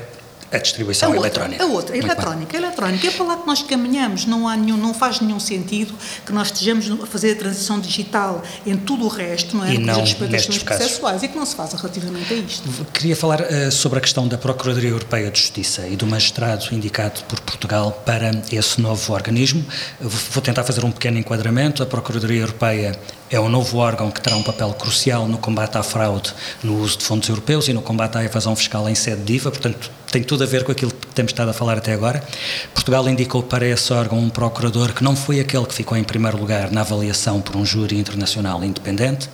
a 0.51 0.57
distribuição 0.57 1.09
a 1.09 1.15
outra, 1.15 1.27
eletrónica. 1.27 1.63
A 1.63 1.67
outra, 1.67 1.95
a 1.95 1.97
eletrónica. 1.97 2.57
A 2.57 2.59
eletrónica 2.59 3.07
é 3.07 3.12
para 3.12 3.25
lá 3.25 3.38
que 3.38 3.47
nós 3.47 3.62
caminhamos, 3.62 4.25
não, 4.25 4.47
há 4.47 4.57
nenhum, 4.57 4.77
não 4.77 4.93
faz 4.93 5.19
nenhum 5.19 5.39
sentido 5.39 5.93
que 6.25 6.31
nós 6.31 6.47
estejamos 6.47 6.89
a 6.89 7.05
fazer 7.05 7.33
a 7.33 7.35
transição 7.35 7.79
digital 7.79 8.43
em 8.65 8.75
tudo 8.75 9.05
o 9.05 9.07
resto, 9.07 9.55
não 9.55 9.65
é? 9.65 9.75
E 9.75 9.77
não 9.77 9.99
respeito 9.99 10.31
nestes 10.31 10.63
processuais 10.63 11.21
e 11.21 11.27
que 11.27 11.38
não 11.38 11.45
se 11.45 11.55
faz 11.55 11.73
relativamente 11.73 12.33
a 12.33 12.38
isto. 12.38 12.85
Queria 12.93 13.15
falar 13.15 13.41
uh, 13.41 13.71
sobre 13.71 13.99
a 13.99 14.01
questão 14.01 14.27
da 14.27 14.38
Procuradoria 14.38 14.89
Europeia 14.89 15.29
de 15.29 15.39
Justiça 15.39 15.88
e 15.88 15.95
do 15.95 16.07
magistrado 16.07 16.65
indicado 16.71 17.21
por 17.27 17.39
Portugal 17.41 17.91
para 18.05 18.31
esse 18.51 18.81
novo 18.81 19.13
organismo. 19.13 19.63
Vou 19.99 20.41
tentar 20.41 20.63
fazer 20.63 20.83
um 20.83 20.91
pequeno 20.91 21.19
enquadramento. 21.19 21.83
A 21.83 21.85
Procuradoria 21.85 22.41
Europeia 22.41 22.99
é 23.29 23.39
um 23.39 23.47
novo 23.47 23.77
órgão 23.77 24.09
que 24.09 24.21
terá 24.21 24.35
um 24.35 24.43
papel 24.43 24.73
crucial 24.73 25.27
no 25.27 25.37
combate 25.37 25.77
à 25.77 25.83
fraude 25.83 26.33
no 26.63 26.79
uso 26.79 26.97
de 26.97 27.03
fundos 27.03 27.29
europeus 27.29 27.67
e 27.67 27.73
no 27.73 27.81
combate 27.81 28.17
à 28.17 28.23
evasão 28.23 28.55
fiscal 28.55 28.89
em 28.89 28.95
sede 28.95 29.21
de 29.21 29.33
IVA, 29.33 29.51
portanto, 29.51 29.91
tem 30.11 30.23
tudo 30.23 30.43
a 30.43 30.47
ver 30.47 30.63
com 30.63 30.71
aquilo 30.71 30.91
que 30.91 31.07
temos 31.07 31.31
estado 31.31 31.49
a 31.49 31.53
falar 31.53 31.77
até 31.77 31.93
agora. 31.93 32.23
Portugal 32.73 33.07
indicou 33.07 33.43
para 33.43 33.67
esse 33.67 33.93
órgão 33.93 34.17
um 34.17 34.29
procurador 34.29 34.91
que 34.93 35.03
não 35.03 35.15
foi 35.15 35.39
aquele 35.39 35.65
que 35.65 35.73
ficou 35.73 35.95
em 35.95 36.03
primeiro 36.03 36.37
lugar 36.37 36.71
na 36.71 36.81
avaliação 36.81 37.39
por 37.41 37.55
um 37.55 37.63
júri 37.63 37.97
internacional 37.97 38.63
independente. 38.63 39.29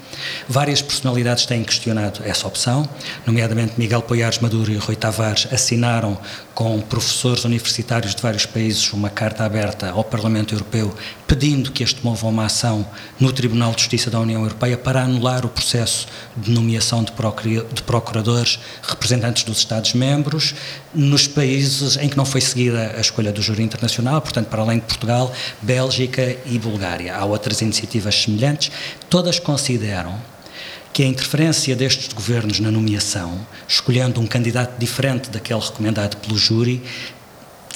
Várias 0.49 0.81
personalidades 0.81 1.45
têm 1.45 1.63
questionado 1.63 2.21
essa 2.25 2.47
opção, 2.47 2.87
nomeadamente 3.25 3.73
Miguel 3.77 4.01
Poiares 4.01 4.39
Maduro 4.39 4.71
e 4.71 4.77
Rui 4.77 4.95
Tavares 4.95 5.47
assinaram 5.51 6.17
com 6.53 6.79
professores 6.81 7.45
universitários 7.45 8.15
de 8.15 8.21
vários 8.21 8.45
países 8.45 8.91
uma 8.91 9.09
carta 9.09 9.45
aberta 9.45 9.91
ao 9.91 10.03
Parlamento 10.03 10.53
Europeu 10.53 10.93
pedindo 11.27 11.71
que 11.71 11.83
este 11.83 12.03
mova 12.03 12.27
uma 12.27 12.45
ação 12.45 12.85
no 13.19 13.31
Tribunal 13.31 13.73
de 13.73 13.81
Justiça 13.85 14.09
da 14.09 14.19
União 14.19 14.41
Europeia 14.41 14.75
para 14.75 15.03
anular 15.03 15.45
o 15.45 15.49
processo 15.49 16.07
de 16.35 16.49
nomeação 16.49 17.03
de 17.03 17.11
procuradores 17.83 18.57
representantes 18.81 19.43
dos 19.43 19.59
Estados-membros 19.59 20.55
nos 20.91 21.27
países 21.27 21.95
em 21.95 22.09
que 22.09 22.17
não 22.17 22.25
foi 22.25 22.41
seguida 22.41 22.95
a 22.97 22.99
escolha 22.99 23.31
do 23.31 23.43
júri 23.43 23.61
internacional, 23.61 24.19
portanto, 24.21 24.47
para 24.47 24.63
além 24.63 24.79
de 24.79 24.85
Portugal, 24.85 25.31
Bélgica 25.61 26.35
e 26.47 26.57
Bulgária. 26.57 27.15
Há 27.15 27.25
outras 27.25 27.61
iniciativas 27.61 28.15
semelhantes, 28.23 28.71
todas 29.07 29.37
consideram 29.37 30.19
que 30.91 31.03
a 31.03 31.07
interferência 31.07 31.75
destes 31.75 32.11
governos 32.13 32.59
na 32.61 32.71
nomeação, 32.71 33.45
escolhendo 33.67 34.21
um 34.21 34.25
candidato 34.25 34.79
diferente 34.79 35.29
daquele 35.29 35.59
recomendado 35.59 36.15
pelo 36.17 36.37
júri, 36.37 36.81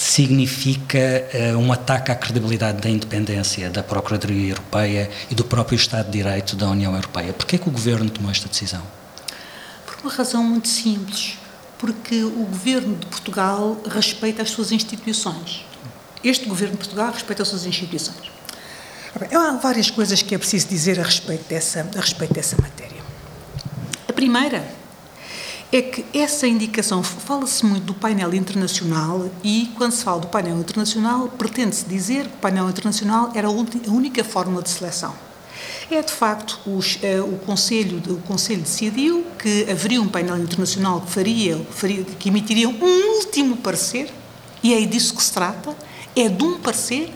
significa 0.02 0.98
uh, 1.34 1.58
um 1.58 1.72
ataque 1.72 2.12
à 2.12 2.16
credibilidade 2.16 2.80
da 2.80 2.90
independência 2.90 3.70
da 3.70 3.84
Procuradoria 3.84 4.52
Europeia 4.52 5.12
e 5.30 5.36
do 5.36 5.44
próprio 5.44 5.76
Estado 5.76 6.06
de 6.06 6.20
Direito 6.20 6.56
da 6.56 6.70
União 6.70 6.96
Europeia. 6.96 7.34
Por 7.34 7.46
que 7.46 7.58
é 7.58 7.60
que 7.60 7.68
o 7.68 7.72
Governo 7.72 8.10
tomou 8.10 8.32
esta 8.32 8.48
decisão? 8.48 8.82
Por 9.86 9.98
uma 10.02 10.12
razão 10.12 10.42
muito 10.42 10.70
simples. 10.70 11.38
Porque 11.78 12.24
o 12.24 12.46
Governo 12.46 12.98
de 12.98 13.06
Portugal 13.06 13.82
respeita 13.90 14.42
as 14.42 14.50
suas 14.50 14.72
instituições. 14.72 15.66
Este 16.24 16.46
Governo 16.46 16.74
de 16.74 16.80
Portugal 16.80 17.12
respeita 17.12 17.44
as 17.44 17.48
suas 17.50 17.66
instituições. 17.66 18.32
Há 19.34 19.52
várias 19.58 19.90
coisas 19.90 20.22
que 20.22 20.36
é 20.36 20.38
preciso 20.38 20.68
dizer 20.68 21.00
a 21.00 21.04
respeito 21.04 21.48
dessa, 21.48 21.90
a 21.96 22.00
respeito 22.00 22.34
dessa 22.34 22.62
matéria. 22.62 23.02
A 24.08 24.14
primeira 24.14 24.79
é 25.72 25.82
que 25.82 26.06
essa 26.18 26.48
indicação, 26.48 27.04
fala-se 27.04 27.64
muito 27.66 27.84
do 27.84 27.94
painel 27.94 28.34
internacional 28.34 29.30
e, 29.44 29.72
quando 29.78 29.92
se 29.92 30.04
fala 30.04 30.22
do 30.22 30.28
painel 30.28 30.58
internacional, 30.58 31.28
pretende-se 31.28 31.86
dizer 31.86 32.28
que 32.28 32.36
o 32.36 32.40
painel 32.40 32.70
internacional 32.70 33.32
era 33.36 33.48
a 33.48 33.52
única 33.52 34.24
fórmula 34.24 34.64
de 34.64 34.70
seleção. 34.70 35.14
É, 35.92 36.02
de 36.02 36.12
facto, 36.12 36.60
os, 36.66 36.96
uh, 36.96 37.24
o, 37.24 37.38
Conselho, 37.40 38.02
o 38.08 38.22
Conselho 38.22 38.62
decidiu 38.62 39.26
que 39.38 39.70
haveria 39.70 40.02
um 40.02 40.08
painel 40.08 40.38
internacional 40.38 41.02
que, 41.02 41.12
faria, 41.12 41.58
faria, 41.72 42.04
que 42.04 42.30
emitiria 42.30 42.70
um 42.70 43.18
último 43.18 43.58
parecer, 43.58 44.12
e 44.64 44.74
é 44.74 44.82
disso 44.86 45.16
que 45.16 45.24
se 45.24 45.32
trata, 45.32 45.76
é 46.16 46.28
de 46.28 46.44
um 46.44 46.58
parecer 46.60 47.12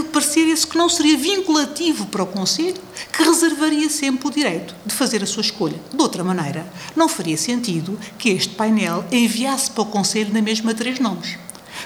que 0.00 0.08
parecer 0.08 0.48
esse 0.48 0.66
que 0.66 0.78
não 0.78 0.88
seria 0.88 1.18
vinculativo 1.18 2.06
para 2.06 2.22
o 2.22 2.26
Conselho, 2.26 2.80
que 3.12 3.22
reservaria 3.22 3.90
sempre 3.90 4.26
o 4.26 4.30
direito 4.30 4.74
de 4.86 4.94
fazer 4.94 5.22
a 5.22 5.26
sua 5.26 5.42
escolha. 5.42 5.78
De 5.92 6.00
outra 6.00 6.24
maneira, 6.24 6.66
não 6.96 7.10
faria 7.10 7.36
sentido 7.36 8.00
que 8.16 8.30
este 8.30 8.54
painel 8.54 9.04
enviasse 9.12 9.70
para 9.70 9.82
o 9.82 9.86
Conselho 9.86 10.32
na 10.32 10.40
mesma 10.40 10.72
três 10.72 10.98
nomes. 10.98 11.36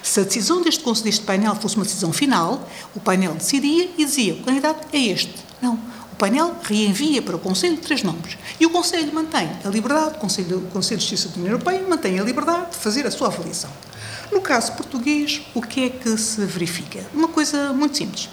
Se 0.04 0.20
a 0.20 0.22
decisão 0.22 0.62
deste, 0.62 0.84
deste 1.02 1.24
painel 1.24 1.56
fosse 1.56 1.74
uma 1.74 1.84
decisão 1.84 2.12
final, 2.12 2.68
o 2.94 3.00
painel 3.00 3.34
decidia 3.34 3.90
e 3.98 4.04
dizia: 4.04 4.34
o 4.34 4.44
candidato 4.44 4.86
é 4.92 5.00
este. 5.00 5.34
Não. 5.60 5.74
O 6.12 6.16
painel 6.16 6.54
reenvia 6.62 7.20
para 7.20 7.34
o 7.34 7.40
Conselho 7.40 7.76
três 7.76 8.04
nomes. 8.04 8.38
E 8.60 8.66
o 8.66 8.70
Conselho 8.70 9.12
mantém 9.12 9.50
a 9.64 9.68
liberdade, 9.68 10.14
o 10.14 10.18
Conselho, 10.20 10.58
o 10.58 10.70
Conselho 10.70 11.00
de 11.00 11.08
Justiça 11.08 11.28
da 11.30 11.40
União 11.40 11.54
Europeia 11.54 11.84
mantém 11.88 12.20
a 12.20 12.22
liberdade 12.22 12.70
de 12.70 12.76
fazer 12.76 13.04
a 13.04 13.10
sua 13.10 13.26
avaliação. 13.26 13.70
No 14.32 14.40
caso 14.40 14.72
português, 14.72 15.42
o 15.54 15.62
que 15.62 15.84
é 15.84 15.88
que 15.88 16.16
se 16.16 16.44
verifica? 16.44 17.04
Uma 17.14 17.28
coisa 17.28 17.72
muito 17.72 17.96
simples. 17.96 18.28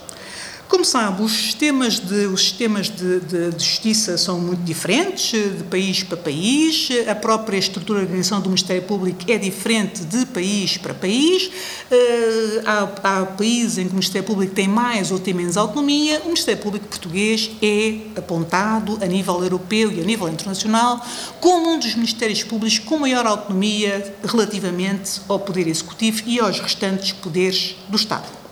Como 0.68 0.84
sabe, 0.84 1.22
os 1.22 1.32
sistemas 1.32 2.00
de, 2.00 2.26
os 2.26 2.40
sistemas 2.40 2.88
de, 2.88 3.20
de, 3.20 3.50
de, 3.50 3.64
justiça 3.64 4.16
são 4.16 4.40
muito 4.40 4.62
diferentes, 4.62 5.30
de 5.30 5.62
país 5.64 6.02
para 6.02 6.16
país, 6.16 6.88
a 7.06 7.14
própria 7.14 7.58
estrutura 7.58 8.00
de 8.00 8.06
organização 8.06 8.40
do 8.40 8.48
Ministério 8.48 8.82
Público 8.82 9.30
é 9.30 9.36
diferente 9.36 10.04
de 10.04 10.24
país 10.26 10.78
para 10.78 10.94
país, 10.94 11.46
uh, 11.46 12.62
há, 12.64 12.82
há, 13.02 13.26
países 13.26 13.78
em 13.78 13.84
que 13.84 13.90
o 13.90 13.94
Ministério 13.94 14.26
Público 14.26 14.54
tem 14.54 14.66
mais 14.66 15.10
ou 15.10 15.18
tem 15.18 15.34
menos 15.34 15.56
autonomia, 15.56 16.20
o 16.22 16.26
Ministério 16.26 16.62
Público 16.62 16.86
português 16.88 17.50
é 17.62 17.98
apontado 18.16 18.98
a 19.02 19.06
nível 19.06 19.42
europeu 19.42 19.92
e 19.92 20.00
a 20.00 20.04
nível 20.04 20.28
internacional 20.28 21.04
como 21.40 21.74
um 21.74 21.78
dos 21.78 21.94
Ministérios 21.94 22.42
Públicos 22.42 22.78
com 22.78 22.98
maior 22.98 23.26
autonomia 23.26 24.14
relativamente 24.24 25.20
ao 25.28 25.38
Poder 25.38 25.68
Executivo 25.68 26.22
e 26.26 26.40
aos 26.40 26.58
restantes 26.58 27.12
poderes 27.12 27.76
do 27.88 27.96
Estado. 27.96 28.43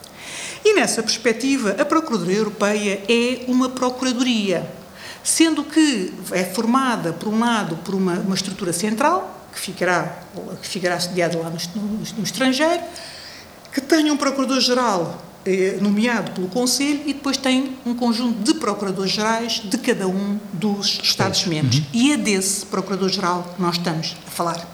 E 0.65 0.75
nessa 0.75 1.03
perspectiva, 1.03 1.77
a 1.79 1.85
Procuradoria 1.85 2.39
Europeia 2.39 3.03
é 3.09 3.45
uma 3.49 3.69
Procuradoria, 3.69 4.71
sendo 5.23 5.65
que 5.65 6.13
é 6.31 6.45
formada, 6.45 7.13
por 7.13 7.29
um 7.29 7.41
lado, 7.41 7.77
por 7.79 7.95
uma, 7.95 8.15
uma 8.15 8.35
estrutura 8.35 8.73
central, 8.73 9.49
que 9.53 9.59
ficará, 9.59 10.23
que 10.61 10.69
ficará 10.69 10.99
sediada 10.99 11.39
lá 11.39 11.51
no, 11.51 11.59
no, 11.83 11.99
no 11.99 12.23
estrangeiro, 12.23 12.83
que 13.73 13.81
tem 13.81 14.11
um 14.11 14.17
Procurador-Geral 14.17 15.23
eh, 15.45 15.79
nomeado 15.81 16.31
pelo 16.33 16.47
Conselho 16.49 17.03
e 17.05 17.13
depois 17.13 17.37
tem 17.37 17.77
um 17.85 17.95
conjunto 17.95 18.41
de 18.43 18.55
Procuradores-Gerais 18.55 19.63
de 19.65 19.77
cada 19.79 20.07
um 20.07 20.39
dos 20.53 21.01
Estados-membros. 21.03 21.79
Uhum. 21.79 21.85
E 21.93 22.13
é 22.13 22.17
desse 22.17 22.65
Procurador-Geral 22.67 23.53
que 23.55 23.61
nós 23.61 23.77
estamos 23.77 24.17
a 24.27 24.31
falar. 24.31 24.65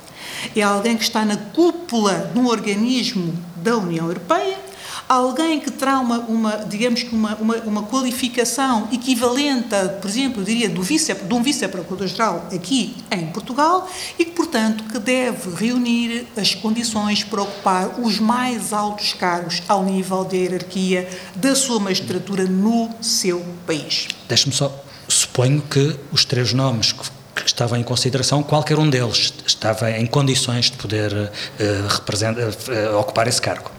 É 0.55 0.63
alguém 0.63 0.97
que 0.97 1.03
está 1.03 1.25
na 1.25 1.37
cúpula 1.37 2.31
de 2.33 2.39
um 2.39 2.47
organismo 2.47 3.35
da 3.57 3.77
União 3.77 4.07
Europeia 4.07 4.68
alguém 5.09 5.59
que 5.59 5.71
terá 5.71 5.99
uma, 5.99 6.19
uma 6.21 6.57
digamos 6.69 7.03
que 7.03 7.15
uma, 7.15 7.35
uma, 7.37 7.57
uma, 7.57 7.83
qualificação 7.85 8.89
equivalente, 8.93 9.75
a, 9.75 9.89
por 9.89 10.09
exemplo, 10.09 10.43
eu 10.43 10.45
diria, 10.45 10.69
do 10.69 10.83
vice, 10.83 11.15
de 11.15 11.35
um 11.35 11.43
vice-procurador-geral 11.43 12.47
aqui 12.55 12.97
em 13.11 13.27
Portugal 13.27 13.89
e 14.19 14.25
que, 14.25 14.33
portanto, 14.33 14.85
que 14.85 14.99
deve 14.99 15.55
reunir 15.55 16.27
as 16.37 16.55
condições 16.55 17.25
para 17.25 17.43
ocupar 17.43 18.01
os 18.01 18.19
mais 18.19 18.73
altos 18.73 19.15
cargos 19.15 19.63
ao 19.67 19.83
nível 19.83 20.25
da 20.25 20.37
hierarquia 20.37 21.09
da 21.35 21.55
sua 21.55 21.81
magistratura 21.81 22.45
no 22.45 22.91
seu 23.01 23.45
país. 23.67 24.09
Deixe-me 24.29 24.55
só, 24.55 24.85
suponho 25.09 25.63
que 25.63 25.97
os 26.13 26.25
três 26.25 26.53
nomes 26.53 26.93
que 26.93 27.19
que 27.35 27.47
estavam 27.47 27.79
em 27.79 27.85
consideração, 27.85 28.43
qualquer 28.43 28.79
um 28.79 28.91
deles 28.91 29.33
estava 29.47 29.91
em 29.93 30.07
condições 30.07 30.73
de 30.73 30.77
poder 30.77 31.13
uh, 31.13 32.93
uh, 32.95 32.99
ocupar 32.99 33.29
esse 33.29 33.41
cargo. 33.41 33.71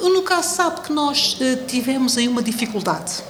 No 0.00 0.22
caso, 0.22 0.54
sabe 0.54 0.80
que 0.82 0.92
nós 0.92 1.36
uh, 1.40 1.66
tivemos 1.66 2.16
aí 2.16 2.28
uma 2.28 2.42
dificuldade 2.42 3.22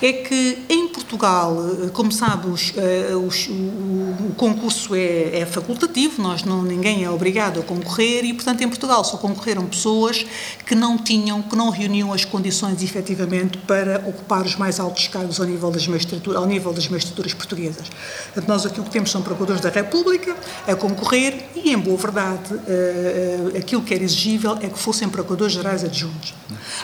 é 0.00 0.12
que 0.12 0.58
em 0.68 0.88
Portugal, 0.88 1.56
eh, 1.82 1.90
como 1.92 2.10
sabe, 2.12 2.48
os, 2.48 2.72
eh, 2.76 3.14
os, 3.14 3.46
o, 3.48 3.52
o, 3.52 4.34
concurso 4.36 4.94
é, 4.94 5.40
é, 5.40 5.46
facultativo, 5.46 6.22
nós 6.22 6.44
não, 6.44 6.62
ninguém 6.62 7.04
é 7.04 7.10
obrigado 7.10 7.60
a 7.60 7.62
concorrer 7.62 8.24
e, 8.24 8.34
portanto, 8.34 8.62
em 8.62 8.68
Portugal 8.68 9.04
só 9.04 9.16
concorreram 9.16 9.66
pessoas 9.66 10.24
que 10.66 10.74
não 10.74 10.98
tinham, 10.98 11.42
que 11.42 11.56
não 11.56 11.70
reuniam 11.70 12.12
as 12.12 12.24
condições 12.24 12.82
efetivamente 12.82 13.58
para 13.58 13.98
ocupar 14.06 14.44
os 14.44 14.56
mais 14.56 14.80
altos 14.80 15.08
cargos 15.08 15.40
ao 15.40 15.46
nível 15.46 15.70
das 15.70 15.86
magistraturas, 15.86 16.40
ao 16.40 16.46
nível 16.46 16.72
das 16.72 16.88
magistraturas 16.88 17.34
portuguesas. 17.34 17.88
Portanto, 18.32 18.48
nós 18.48 18.66
aquilo 18.66 18.84
que 18.84 18.90
temos 18.90 19.10
são 19.10 19.22
procuradores 19.22 19.60
da 19.60 19.70
República 19.70 20.36
a 20.66 20.74
concorrer 20.74 21.46
e, 21.54 21.72
em 21.72 21.78
boa 21.78 21.96
verdade, 21.96 22.54
uh, 22.54 23.56
aquilo 23.56 23.82
que 23.82 23.94
era 23.94 24.02
exigível 24.02 24.56
é 24.60 24.68
que 24.68 24.78
fossem 24.78 25.08
procuradores 25.08 25.54
gerais 25.54 25.84
adjuntos. 25.84 26.34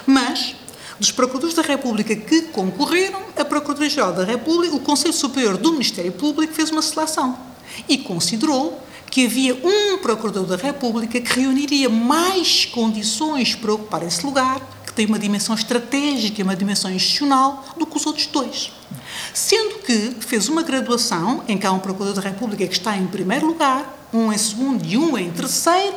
Mas 0.07 0.55
dos 1.01 1.11
Procuradores 1.11 1.55
da 1.55 1.63
República 1.63 2.15
que 2.15 2.43
concorreram, 2.43 3.23
a 3.35 3.45
Procuradoria-Geral 3.45 4.13
da 4.13 4.23
República, 4.23 4.77
o 4.77 4.81
Conselho 4.81 5.15
Superior 5.15 5.57
do 5.57 5.73
Ministério 5.73 6.13
Público 6.13 6.53
fez 6.53 6.71
uma 6.71 6.83
seleção 6.83 7.39
e 7.89 7.97
considerou 7.97 8.79
que 9.11 9.25
havia 9.25 9.55
um 9.55 9.97
Procurador 9.99 10.45
da 10.45 10.57
República 10.57 11.19
que 11.19 11.41
reuniria 11.41 11.89
mais 11.89 12.67
condições 12.67 13.55
para 13.55 13.73
ocupar 13.73 14.03
esse 14.03 14.25
lugar, 14.25 14.61
que 14.87 14.93
tem 14.93 15.07
uma 15.07 15.19
dimensão 15.19 15.55
estratégica 15.55 16.43
uma 16.43 16.55
dimensão 16.55 16.91
institucional, 16.91 17.65
do 17.79 17.87
que 17.87 17.97
os 17.97 18.05
outros 18.05 18.27
dois. 18.27 18.71
Sendo 19.33 19.79
que 19.79 20.17
fez 20.21 20.49
uma 20.51 20.63
graduação 20.63 21.43
em 21.49 21.57
que 21.57 21.67
há 21.67 21.73
um 21.73 21.79
Procurador 21.79 22.23
da 22.23 22.29
República 22.29 22.67
que 22.67 22.75
está 22.75 22.95
em 22.97 23.07
primeiro 23.07 23.47
lugar, 23.47 24.07
um 24.13 24.31
em 24.31 24.39
segundo 24.39 24.85
e 24.85 24.99
um 24.99 25.17
em 25.17 25.31
terceiro, 25.31 25.97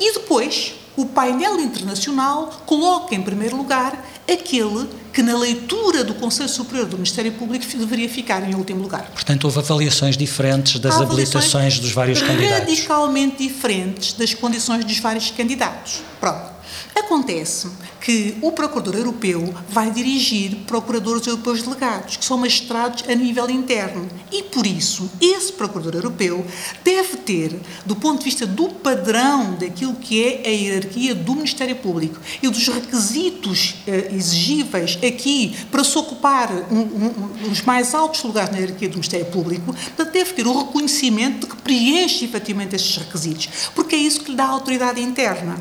e 0.00 0.14
depois 0.14 0.74
o 0.96 1.06
painel 1.06 1.60
internacional 1.60 2.62
coloca 2.64 3.14
em 3.14 3.22
primeiro 3.22 3.56
lugar 3.56 4.04
aquele 4.30 4.88
que, 5.12 5.22
na 5.22 5.36
leitura 5.36 6.02
do 6.02 6.14
Conselho 6.14 6.48
Superior 6.48 6.86
do 6.86 6.96
Ministério 6.96 7.32
Público, 7.32 7.64
deveria 7.76 8.08
ficar 8.08 8.48
em 8.48 8.54
último 8.54 8.82
lugar. 8.82 9.10
Portanto, 9.12 9.44
houve 9.44 9.58
avaliações 9.58 10.16
diferentes 10.16 10.78
das 10.78 11.00
habilitações 11.00 11.78
dos 11.78 11.92
vários 11.92 12.22
candidatos. 12.22 12.58
Radicalmente 12.60 13.46
diferentes 13.46 14.12
das 14.14 14.34
condições 14.34 14.84
dos 14.84 14.98
vários 14.98 15.30
candidatos. 15.30 16.00
Pronto. 16.20 16.53
Acontece 16.94 17.68
que 18.00 18.36
o 18.42 18.52
Procurador 18.52 18.94
Europeu 18.96 19.54
vai 19.68 19.90
dirigir 19.90 20.56
Procuradores 20.66 21.26
Europeus 21.26 21.62
Delegados, 21.62 22.16
que 22.16 22.24
são 22.24 22.36
magistrados 22.36 23.04
a 23.08 23.14
nível 23.14 23.48
interno. 23.50 24.08
E, 24.30 24.42
por 24.42 24.66
isso, 24.66 25.10
esse 25.20 25.52
Procurador 25.52 25.94
Europeu 25.94 26.44
deve 26.82 27.16
ter, 27.18 27.58
do 27.84 27.96
ponto 27.96 28.18
de 28.18 28.24
vista 28.24 28.46
do 28.46 28.68
padrão 28.68 29.54
daquilo 29.54 29.94
que 29.94 30.22
é 30.22 30.42
a 30.46 30.50
hierarquia 30.50 31.14
do 31.14 31.34
Ministério 31.34 31.76
Público 31.76 32.20
e 32.42 32.48
dos 32.48 32.68
requisitos 32.68 33.76
eh, 33.86 34.10
exigíveis 34.12 34.98
aqui 35.06 35.56
para 35.70 35.82
se 35.82 35.96
ocupar 35.96 36.50
um, 36.70 36.78
um, 36.78 37.50
os 37.50 37.62
mais 37.62 37.94
altos 37.94 38.22
lugares 38.22 38.50
na 38.50 38.58
hierarquia 38.58 38.88
do 38.88 38.94
Ministério 38.94 39.26
Público, 39.26 39.74
deve 40.12 40.32
ter 40.32 40.46
o 40.46 40.58
reconhecimento 40.58 41.46
de 41.46 41.46
que 41.46 41.56
preenche 41.56 42.24
efetivamente 42.24 42.76
estes 42.76 42.96
requisitos, 42.96 43.48
porque 43.74 43.96
é 43.96 43.98
isso 43.98 44.20
que 44.20 44.30
lhe 44.30 44.36
dá 44.36 44.46
autoridade 44.46 45.00
interna. 45.00 45.58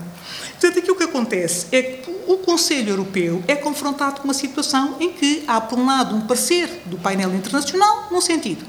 Portanto, 0.64 0.80
aqui 0.80 0.92
o 0.92 0.96
que 0.96 1.04
acontece 1.04 1.66
é 1.74 1.82
que 1.82 2.10
o 2.26 2.38
Conselho 2.38 2.92
Europeu 2.92 3.44
é 3.50 3.54
confrontado 3.54 4.22
com 4.22 4.24
uma 4.30 4.34
situação 4.34 4.96
em 4.98 5.12
que 5.12 5.44
há, 5.46 5.60
por 5.60 5.78
um 5.78 5.86
lado, 5.86 6.16
um 6.16 6.22
parecer 6.22 6.84
do 6.86 6.98
painel 6.98 7.36
internacional, 7.36 8.08
num 8.10 8.22
sentido, 8.22 8.64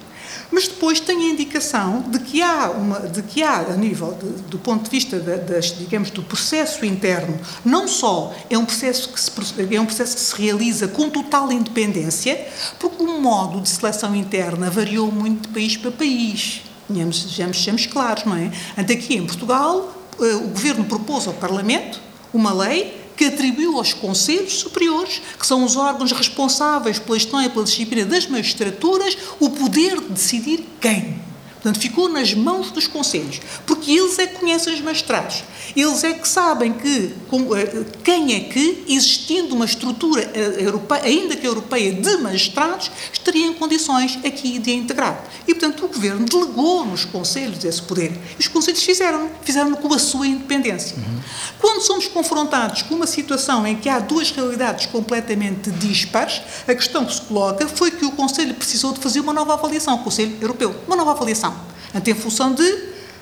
mas 0.51 0.66
depois 0.66 0.99
tem 0.99 1.16
a 1.18 1.28
indicação 1.30 2.01
de 2.09 2.18
que 2.18 2.42
há, 2.42 2.68
uma, 2.72 2.99
de 2.99 3.22
que 3.22 3.45
há 3.45 3.59
a 3.61 3.76
nível 3.76 4.12
de, 4.20 4.42
do 4.42 4.59
ponto 4.59 4.82
de 4.82 4.90
vista 4.90 5.20
da, 5.20 5.36
das, 5.36 5.66
digamos, 5.66 6.11
do 6.11 6.24
processo 6.24 6.84
interno, 6.84 7.38
não 7.64 7.86
só 7.86 8.34
é 8.51 8.59
um 8.59 8.64
processo 8.64 9.11
que 9.11 9.20
se, 9.20 9.30
é 9.72 9.80
um 9.80 9.86
processo 9.86 10.16
que 10.16 10.20
se 10.20 10.42
realiza 10.42 10.88
com 10.88 11.09
total 11.09 11.53
independência, 11.53 12.49
porque 12.80 13.05
o 13.05 13.20
modo 13.20 13.61
de 13.61 13.68
seleção 13.68 14.16
interna 14.16 14.68
variou 14.68 15.12
muito 15.12 15.42
de 15.42 15.55
país 15.55 15.76
para 15.76 15.92
país. 15.92 16.62
Sejamos, 16.88 17.22
sejamos 17.55 17.86
claros, 17.86 18.24
não 18.24 18.36
é? 18.36 18.51
Ante 18.76 18.92
aqui 18.95 19.14
em 19.14 19.24
Portugal, 19.24 20.03
o 20.19 20.49
Governo 20.49 20.85
propôs 20.85 21.27
ao 21.27 21.35
Parlamento 21.35 22.01
uma 22.33 22.53
lei 22.53 23.03
que 23.17 23.27
atribuiu 23.27 23.79
aos 23.79 23.93
Conselhos 23.93 24.55
Superiores, 24.55 25.23
que 25.39 25.47
são 25.47 25.65
os 25.65 25.77
órgãos 25.77 26.12
responsáveis 26.12 26.99
pela 26.99 27.19
gestão 27.19 27.41
e 27.41 27.49
pela 27.49 27.65
disciplina 27.65 28.07
das 28.07 28.27
magistraturas, 28.27 29.17
o 29.39 29.51
poder 29.51 30.01
de 30.01 30.09
decidir 30.09 30.67
quem 30.81 31.24
Portanto, 31.65 31.81
ficou 31.81 32.11
nas 32.11 32.35
mãos 32.35 32.71
dos 32.71 32.87
conselhos, 32.87 33.41
porque 33.65 33.91
eles 33.91 34.19
é 34.19 34.27
que 34.27 34.39
conhecem 34.39 34.75
os 34.75 34.83
magistrados. 34.83 35.43
Eles 35.75 36.05
é 36.05 36.12
que 36.12 36.29
sabem 36.29 36.75
que, 36.75 37.15
eh, 37.57 37.85
quem 38.05 38.35
é 38.35 38.41
que, 38.41 38.85
existindo 38.87 39.55
uma 39.55 39.65
estrutura 39.65 40.31
eh, 40.35 40.57
europeia, 40.59 41.05
ainda 41.05 41.35
que 41.35 41.47
europeia, 41.47 41.91
de 41.91 42.19
magistrados, 42.19 42.91
estaria 43.11 43.47
em 43.47 43.55
condições 43.55 44.19
aqui 44.23 44.59
de 44.59 44.75
integrar. 44.75 45.25
E, 45.49 45.55
portanto, 45.55 45.87
o 45.87 45.89
Governo 45.89 46.27
delegou 46.27 46.85
nos 46.85 47.07
conselhos 47.07 47.65
esse 47.65 47.81
poder. 47.81 48.12
E 48.39 48.41
os 48.41 48.49
conselhos 48.49 48.83
fizeram, 48.83 49.31
fizeram 49.43 49.73
com 49.75 49.95
a 49.95 49.99
sua 49.99 50.27
independência. 50.27 50.99
Uhum. 50.99 51.21
Quando 51.59 51.81
somos 51.81 52.07
confrontados 52.09 52.83
com 52.83 52.95
uma 52.95 53.07
situação 53.07 53.67
em 53.67 53.77
que 53.77 53.89
há 53.89 54.01
duas 54.01 54.31
realidades 54.31 54.85
completamente 54.85 55.71
dispares, 55.71 56.43
a 56.69 56.75
questão 56.75 57.07
que 57.07 57.15
se 57.15 57.23
coloca 57.23 57.67
foi 57.69 57.91
que 57.91 58.05
o 58.05 58.11
Conselho 58.11 58.53
precisou 58.53 58.93
de 58.93 59.01
fazer 59.01 59.21
uma 59.21 59.33
nova 59.33 59.55
avaliação, 59.55 59.95
o 59.95 60.01
Conselho 60.01 60.37
Europeu, 60.43 60.77
uma 60.87 60.95
nova 60.95 61.12
avaliação. 61.12 61.53
Portanto, 61.95 62.09
em 62.09 62.14
função 62.14 62.53
de, 62.53 62.78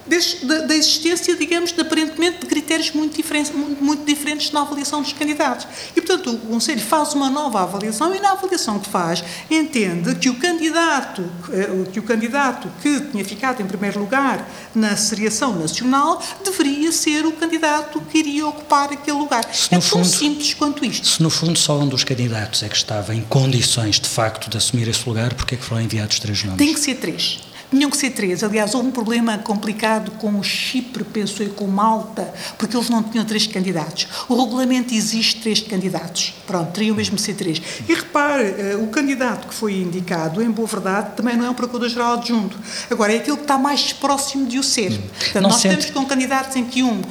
de, 0.07 0.67
da 0.67 0.75
existência, 0.75 1.37
digamos, 1.37 1.73
de, 1.73 1.81
aparentemente, 1.83 2.39
de 2.39 2.47
critérios 2.47 2.91
muito 2.93 3.15
diferentes, 3.15 3.53
muito, 3.53 3.85
muito, 3.85 4.05
diferentes 4.07 4.51
na 4.51 4.63
avaliação 4.63 5.03
dos 5.03 5.13
candidatos. 5.13 5.67
E, 5.95 6.01
portanto, 6.01 6.31
o 6.31 6.39
Conselho 6.39 6.81
faz 6.81 7.13
uma 7.13 7.29
nova 7.29 7.61
avaliação 7.61 8.15
e, 8.15 8.19
na 8.19 8.33
avaliação 8.33 8.79
que 8.79 8.89
faz, 8.89 9.23
entende 9.51 10.15
que 10.15 10.31
o 10.31 10.37
candidato, 10.37 11.23
eh, 11.53 11.91
que, 11.93 12.01
o 12.01 12.03
candidato 12.03 12.67
que 12.81 12.99
tinha 13.11 13.23
ficado 13.27 13.61
em 13.61 13.67
primeiro 13.67 14.01
lugar 14.01 14.51
na 14.75 14.97
seriação 14.97 15.55
nacional 15.55 16.23
deveria 16.43 16.91
ser 16.93 17.27
o 17.27 17.33
candidato 17.33 18.01
que 18.11 18.21
iria 18.21 18.47
ocupar 18.47 18.91
aquele 18.91 19.19
lugar. 19.19 19.45
Se 19.53 19.67
é 19.67 19.69
tão 19.69 19.83
fundo, 19.83 20.07
simples 20.07 20.55
quanto 20.55 20.83
isto. 20.83 21.07
Se, 21.07 21.23
no 21.23 21.29
fundo, 21.29 21.59
só 21.59 21.79
um 21.79 21.87
dos 21.87 22.05
candidatos 22.05 22.63
é 22.63 22.71
que 22.71 22.77
estava 22.77 23.15
em 23.15 23.21
condições, 23.21 24.01
de 24.01 24.09
facto, 24.09 24.49
de 24.49 24.57
assumir 24.57 24.89
esse 24.89 25.07
lugar, 25.07 25.35
porque 25.35 25.57
é 25.57 25.59
que 25.59 25.65
foram 25.65 25.83
enviados 25.83 26.19
três 26.19 26.43
nomes? 26.43 26.57
Tem 26.57 26.73
que 26.73 26.81
ser 26.81 26.95
três. 26.95 27.52
Tinham 27.73 27.89
que 27.89 27.97
ser 27.97 28.11
três. 28.11 28.45
Aliás, 28.45 28.75
houve 28.75 28.89
um 28.89 28.91
problema 28.91 29.39
complicado 29.39 30.11
com 30.19 30.39
o 30.39 30.45
Chipre, 30.45 31.05
penso 31.05 31.43
eu, 31.43 31.49
com 31.55 31.67
Malta, 31.67 32.31
porque 32.59 32.77
eles 32.77 32.91
não 32.91 33.03
tinham 33.03 33.25
três 33.25 33.47
candidatos. 33.47 34.07
O 34.29 34.39
regulamento 34.39 34.93
existe 34.93 35.41
três 35.41 35.61
candidatos. 35.61 36.35
Pronto, 36.47 36.71
teriam 36.71 36.95
mesmo 36.95 37.17
de 37.17 37.23
ser 37.23 37.33
três. 37.33 37.63
E 37.89 37.95
repare, 37.95 38.43
eh, 38.59 38.77
o 38.77 38.89
candidato 38.89 39.49
que 39.49 39.55
foi 39.55 39.77
indicado, 39.77 40.43
em 40.43 40.51
boa 40.51 40.69
verdade, 40.69 41.17
também 41.17 41.35
não 41.35 41.47
é 41.47 41.51
um 41.51 41.55
Procurador-Geral 41.55 42.19
adjunto. 42.19 42.59
Agora, 42.91 43.15
é 43.15 43.17
aquele 43.17 43.39
que 43.39 43.45
está 43.45 43.57
mais 43.57 43.91
próximo 43.91 44.45
de 44.47 44.59
o 44.59 44.63
ser. 44.63 44.93
Hum. 44.93 45.01
Portanto, 45.19 45.43
nós 45.43 45.55
sente... 45.57 45.77
temos 45.77 45.91
com 45.93 46.05
candidatos 46.05 46.55
em 46.57 46.65
que 46.67 46.83
um 46.83 47.01
uh, 47.01 47.05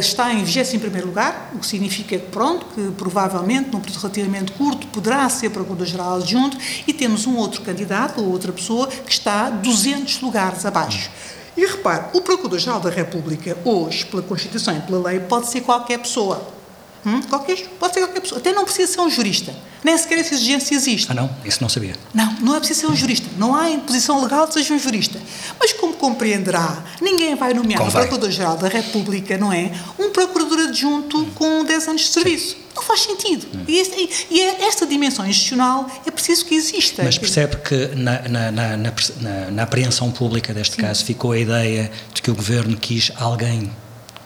está 0.00 0.34
em 0.34 0.42
21 0.42 1.06
lugar, 1.06 1.52
o 1.54 1.60
que 1.60 1.66
significa 1.66 2.18
que, 2.18 2.26
pronto, 2.26 2.66
que 2.74 2.90
provavelmente, 2.96 3.70
num 3.70 3.78
período 3.78 4.00
relativamente 4.00 4.50
curto, 4.50 4.84
poderá 4.88 5.28
ser 5.28 5.50
Procurador-Geral 5.50 6.16
adjunto, 6.16 6.58
e 6.88 6.92
temos 6.92 7.24
um 7.24 7.36
outro 7.36 7.62
candidato 7.62 8.20
ou 8.20 8.32
outra 8.32 8.50
pessoa 8.50 8.88
que 8.88 9.12
está 9.12 9.48
200 9.48 10.07
lugares 10.20 10.64
abaixo. 10.64 11.10
E 11.56 11.66
repare, 11.66 12.04
o 12.12 12.20
Procurador-Geral 12.20 12.80
da 12.80 12.88
República, 12.88 13.56
hoje, 13.64 14.06
pela 14.06 14.22
Constituição 14.22 14.76
e 14.76 14.80
pela 14.80 15.08
lei, 15.08 15.20
pode 15.20 15.48
ser 15.48 15.60
qualquer 15.62 15.98
pessoa. 15.98 16.56
Hum? 17.04 17.20
Qualquer, 17.22 17.56
pode 17.80 17.94
ser 17.94 18.00
qualquer 18.00 18.20
pessoa. 18.20 18.38
Até 18.38 18.52
não 18.52 18.64
precisa 18.64 18.92
ser 18.92 19.00
um 19.00 19.10
jurista. 19.10 19.54
Nem 19.82 19.96
sequer 19.96 20.18
essa 20.18 20.34
exigência 20.34 20.74
existe. 20.74 21.10
Ah, 21.10 21.14
não? 21.14 21.30
Isso 21.44 21.58
não 21.60 21.68
sabia. 21.68 21.94
Não, 22.12 22.32
não 22.40 22.54
é 22.54 22.58
preciso 22.58 22.80
ser 22.80 22.86
um 22.86 22.96
jurista. 22.96 23.28
Não 23.36 23.54
há 23.54 23.70
imposição 23.70 24.22
legal 24.22 24.46
de 24.46 24.54
seja 24.54 24.74
um 24.74 24.78
jurista. 24.78 25.20
Mas, 25.58 25.72
como 25.72 25.94
compreenderá, 25.94 26.82
ninguém 27.00 27.34
vai 27.34 27.54
nomear 27.54 27.82
um 27.82 27.90
Procurador-Geral 27.90 28.56
da 28.56 28.68
República, 28.68 29.36
não 29.38 29.52
é? 29.52 29.72
Um 29.98 30.10
Procurador 30.10 30.60
adjunto 30.60 31.24
com 31.34 31.64
10 31.64 31.88
anos 31.88 32.02
de 32.02 32.08
serviço. 32.08 32.48
Sim. 32.50 32.67
Não 32.78 32.82
faz 32.84 33.00
sentido. 33.00 33.44
Hum. 33.52 33.64
E, 33.66 34.08
e, 34.30 34.40
é 34.40 34.66
esta 34.66 34.86
dimensão 34.86 35.26
institucional 35.26 35.90
é 36.06 36.10
preciso 36.12 36.44
que 36.46 36.54
exista. 36.54 37.02
Mas 37.02 37.18
percebe 37.18 37.56
que 37.56 37.88
na, 37.96 38.20
na, 38.28 38.52
na, 38.52 38.76
na, 38.76 39.50
na 39.50 39.62
apreensão 39.64 40.12
pública 40.12 40.54
deste 40.54 40.76
Sim. 40.76 40.82
caso 40.82 41.04
ficou 41.04 41.32
a 41.32 41.38
ideia 41.38 41.90
de 42.14 42.22
que 42.22 42.30
o 42.30 42.36
governo 42.36 42.76
quis 42.76 43.10
alguém 43.16 43.72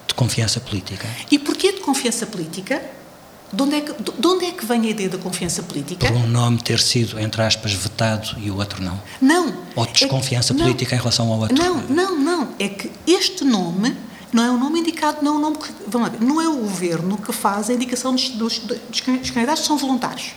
de 0.07 0.14
confiança 0.14 0.61
política. 0.61 1.09
E 1.30 1.38
porquê 1.38 1.72
de 1.72 1.80
confiança 1.80 2.26
política? 2.26 2.82
De 3.50 3.62
onde, 3.62 3.76
é 3.76 3.80
que, 3.80 3.92
de 3.92 4.26
onde 4.26 4.44
é 4.46 4.50
que 4.50 4.66
vem 4.66 4.82
a 4.82 4.90
ideia 4.90 5.09
da 5.09 5.18
confiança 5.18 5.62
política? 5.62 6.07
Por 6.07 6.16
um 6.16 6.26
nome 6.26 6.59
ter 6.59 6.78
sido, 6.78 7.18
entre 7.18 7.40
aspas, 7.40 7.72
vetado 7.72 8.36
e 8.38 8.50
o 8.50 8.57
outro 8.59 8.82
não? 8.82 9.00
Não. 9.20 9.55
Ou 9.76 9.86
desconfiança 9.86 10.53
é 10.53 10.57
que, 10.57 10.62
política 10.62 10.90
não, 10.90 10.98
em 10.98 11.00
relação 11.00 11.32
ao 11.32 11.38
outro? 11.38 11.57
Não, 11.57 11.82
não, 11.82 12.18
não. 12.18 12.55
É 12.59 12.68
que 12.68 12.90
este 13.07 13.44
nome 13.44 13.94
não 14.33 14.45
é 14.45 14.51
o 14.51 14.57
nome 14.57 14.80
indicado, 14.80 15.18
não 15.22 15.35
é 15.35 15.37
o 15.37 15.41
nome 15.41 15.59
que. 15.59 15.70
Vamos 15.87 16.09
lá 16.09 16.16
ver, 16.16 16.24
não 16.24 16.41
é 16.41 16.49
o 16.49 16.57
governo 16.57 17.18
que 17.18 17.33
faz 17.33 17.68
a 17.68 17.74
indicação 17.74 18.12
dos, 18.12 18.30
dos, 18.30 18.59
dos 18.59 19.01
candidatos 19.01 19.61
que 19.61 19.66
são 19.66 19.76
voluntários 19.76 20.33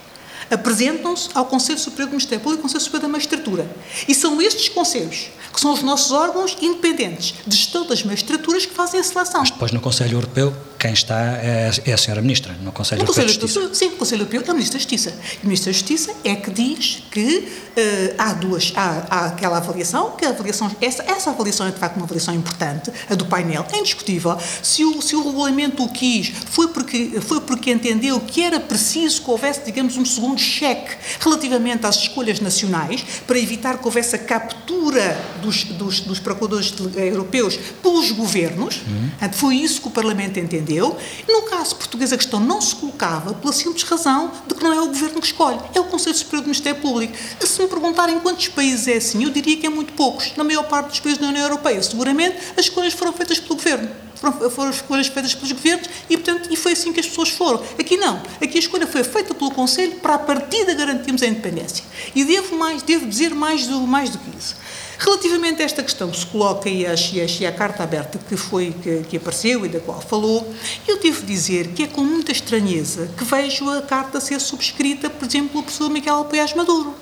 apresentam-se 0.50 1.30
ao 1.34 1.46
Conselho 1.46 1.80
Superior 1.80 2.08
do 2.08 2.12
Ministério 2.12 2.43
Público 2.43 2.60
e 2.60 2.62
ao 2.62 2.64
Conselho 2.64 2.84
Superior 2.84 3.02
da 3.02 3.08
Magistratura. 3.10 3.70
E 4.08 4.14
são 4.14 4.41
estes 4.41 4.70
conselhos, 4.70 5.30
que 5.54 5.60
são 5.60 5.74
os 5.74 5.82
nossos 5.82 6.12
órgãos 6.12 6.58
independentes 6.62 7.36
de 7.46 7.56
gestão 7.56 7.86
das 7.86 8.04
magistraturas, 8.04 8.66
que 8.66 8.74
fazem 8.74 9.00
a 9.00 9.04
seleção. 9.04 9.41
Mas 9.41 9.52
depois 9.52 9.72
no 9.72 9.80
Conselho 9.80 10.18
Europeu, 10.18 10.54
quem 10.78 10.93
está 10.93 11.20
é, 11.20 11.72
é 11.86 11.93
a 11.93 11.98
senhora 11.98 12.22
Ministra, 12.22 12.54
no 12.62 12.72
Conselho 12.72 13.00
no 13.00 13.06
Europeu 13.06 13.24
Conselho, 13.24 13.48
de 13.48 13.54
Justiça. 13.54 13.74
Sim, 13.74 13.89
no 13.91 13.98
Conselho 13.98 14.22
Europeu 14.22 14.43
é 14.46 14.52
o 14.52 14.54
Ministro 14.54 14.74
da 14.74 14.80
Justiça. 14.80 15.10
E 15.10 15.43
o 15.43 15.46
Ministro 15.48 15.72
da 15.72 15.74
Justiça 15.74 16.16
é 16.24 16.36
que 16.36 16.52
diz 16.52 17.04
que 17.10 17.38
uh, 17.39 18.16
há 18.18 18.34
duas, 18.34 18.74
há, 18.76 19.06
há, 19.10 19.26
aquela 19.28 19.58
avaliação, 19.58 20.12
que 20.12 20.26
a 20.26 20.30
avaliação, 20.30 20.70
essa, 20.82 21.04
essa 21.04 21.30
avaliação 21.32 21.68
é 21.68 21.72
de 21.72 21.80
facto 21.80 21.96
uma 21.96 22.06
avaliação 22.06 22.36
importante, 22.36 22.91
a 23.10 23.16
do 23.16 23.26
painel, 23.26 23.66
é 23.72 23.78
indiscutível. 23.78 24.38
Se 24.62 24.84
o, 24.84 25.02
se 25.02 25.16
o 25.16 25.24
regulamento 25.24 25.84
o 25.84 25.89
quis, 25.89 26.32
foi 26.52 26.68
porque, 26.68 27.20
foi 27.22 27.41
porque 27.41 27.72
entendeu 27.72 28.20
que 28.20 28.43
era 28.43 28.60
preciso 28.60 29.22
que 29.22 29.32
houvesse, 29.32 29.62
digamos, 29.66 29.98
um 29.98 30.06
segundo 30.06 30.35
cheque 30.38 30.96
relativamente 31.20 31.86
às 31.86 31.98
escolhas 31.98 32.40
nacionais, 32.40 33.04
para 33.26 33.40
evitar 33.40 33.78
que 33.78 33.86
houvesse 33.86 34.16
a 34.16 34.20
captura 34.20 35.20
dos, 35.42 35.64
dos, 35.64 36.00
dos 36.02 36.20
procuradores 36.20 36.74
europeus 36.96 37.58
pelos 37.82 38.12
governos. 38.12 38.82
Uhum. 38.88 39.32
Foi 39.34 39.56
isso 39.56 39.82
que 39.82 39.88
o 39.88 39.92
Parlamento 39.92 40.40
entendeu. 40.40 40.98
No 41.28 41.44
caso 41.44 41.76
português, 41.76 42.12
a 42.14 42.18
questão 42.18 42.40
não 42.40 42.62
se 42.62 42.76
colocava 42.76 43.34
pela 43.34 43.54
simples 43.54 43.84
razão 43.84 44.32
de 44.48 44.56
que 44.56 44.64
não 44.64 44.74
é 44.74 44.82
o 44.82 44.88
governo 44.88 45.20
que 45.20 45.28
escolhe, 45.28 45.60
é 45.74 45.80
o 45.80 45.86
Conselho 45.86 46.16
Superior 46.16 46.42
do 46.42 46.48
Ministério 46.48 46.82
Público. 46.82 47.14
Se 47.40 47.62
me 47.62 47.68
perguntarem 47.68 48.20
quantos 48.20 48.48
países 48.50 48.88
é 48.88 48.96
assim, 48.98 49.24
eu 49.24 49.30
diria 49.30 49.58
que 49.58 49.66
é 49.66 49.70
muito 49.70 49.94
poucos. 49.94 50.34
Na 50.36 50.44
maior 50.44 50.64
parte 50.64 50.90
dos 50.90 51.00
países 51.00 51.22
da 51.22 51.28
União 51.28 51.44
Europeia, 51.44 51.82
seguramente, 51.82 52.38
as 52.58 52.66
escolhas 52.66 52.94
foram 52.94 53.14
feitas 53.14 53.40
pelo 53.40 53.56
governo 53.56 53.90
foram, 54.32 54.72
escolhas 54.72 55.08
feitas 55.08 55.34
pelos 55.34 55.52
governos 55.52 55.90
e, 56.10 56.18
portanto, 56.18 56.50
e 56.52 56.56
foi 56.56 56.74
assim 56.74 56.92
que 56.92 57.00
as 57.00 57.08
pessoas 57.08 57.30
foram. 57.30 57.64
Aqui 57.80 57.98
não. 57.98 58.22
Aqui 58.42 58.58
a 58.58 58.60
escolha 58.60 58.88
foi 58.88 59.04
feita 59.04 59.34
pelo 59.34 59.52
Conselho 59.52 59.96
para 59.96 60.16
a 60.16 60.20
partida 60.20 60.74
garantirmos 60.74 61.22
a 61.24 61.28
independência. 61.28 61.84
E 62.14 62.24
devo, 62.24 62.56
mais, 62.56 62.82
devo 62.82 63.06
dizer 63.06 63.34
mais 63.34 63.68
do, 63.68 63.82
mais 63.82 64.10
do 64.10 64.18
que 64.18 64.38
isso. 64.38 64.56
Relativamente 64.98 65.62
a 65.62 65.66
esta 65.66 65.84
questão 65.84 66.10
que 66.10 66.18
se 66.18 66.26
coloca 66.26 66.70
e 66.70 66.86
a, 66.86 66.94
e 66.94 67.52
carta 67.52 67.84
aberta 67.84 68.18
que 68.18 68.38
foi 68.38 68.74
que, 68.82 69.04
que, 69.04 69.18
apareceu 69.18 69.66
e 69.66 69.70
da 69.70 69.80
qual 69.80 70.02
falou, 70.02 70.54
eu 70.88 71.00
devo 71.00 71.26
dizer 71.26 71.70
que 71.70 71.84
é 71.84 71.88
com 71.88 72.02
muita 72.04 72.32
estranheza 72.32 73.10
que 73.18 73.26
vejo 73.26 73.70
a 73.70 73.82
carta 73.82 74.22
ser 74.22 74.40
subscrita, 74.40 75.10
por 75.10 75.28
exemplo, 75.28 75.50
pelo 75.50 75.64
professor 75.64 75.90
Miguel 75.90 76.22
Apoiás 76.22 76.54
Maduro. 76.54 76.96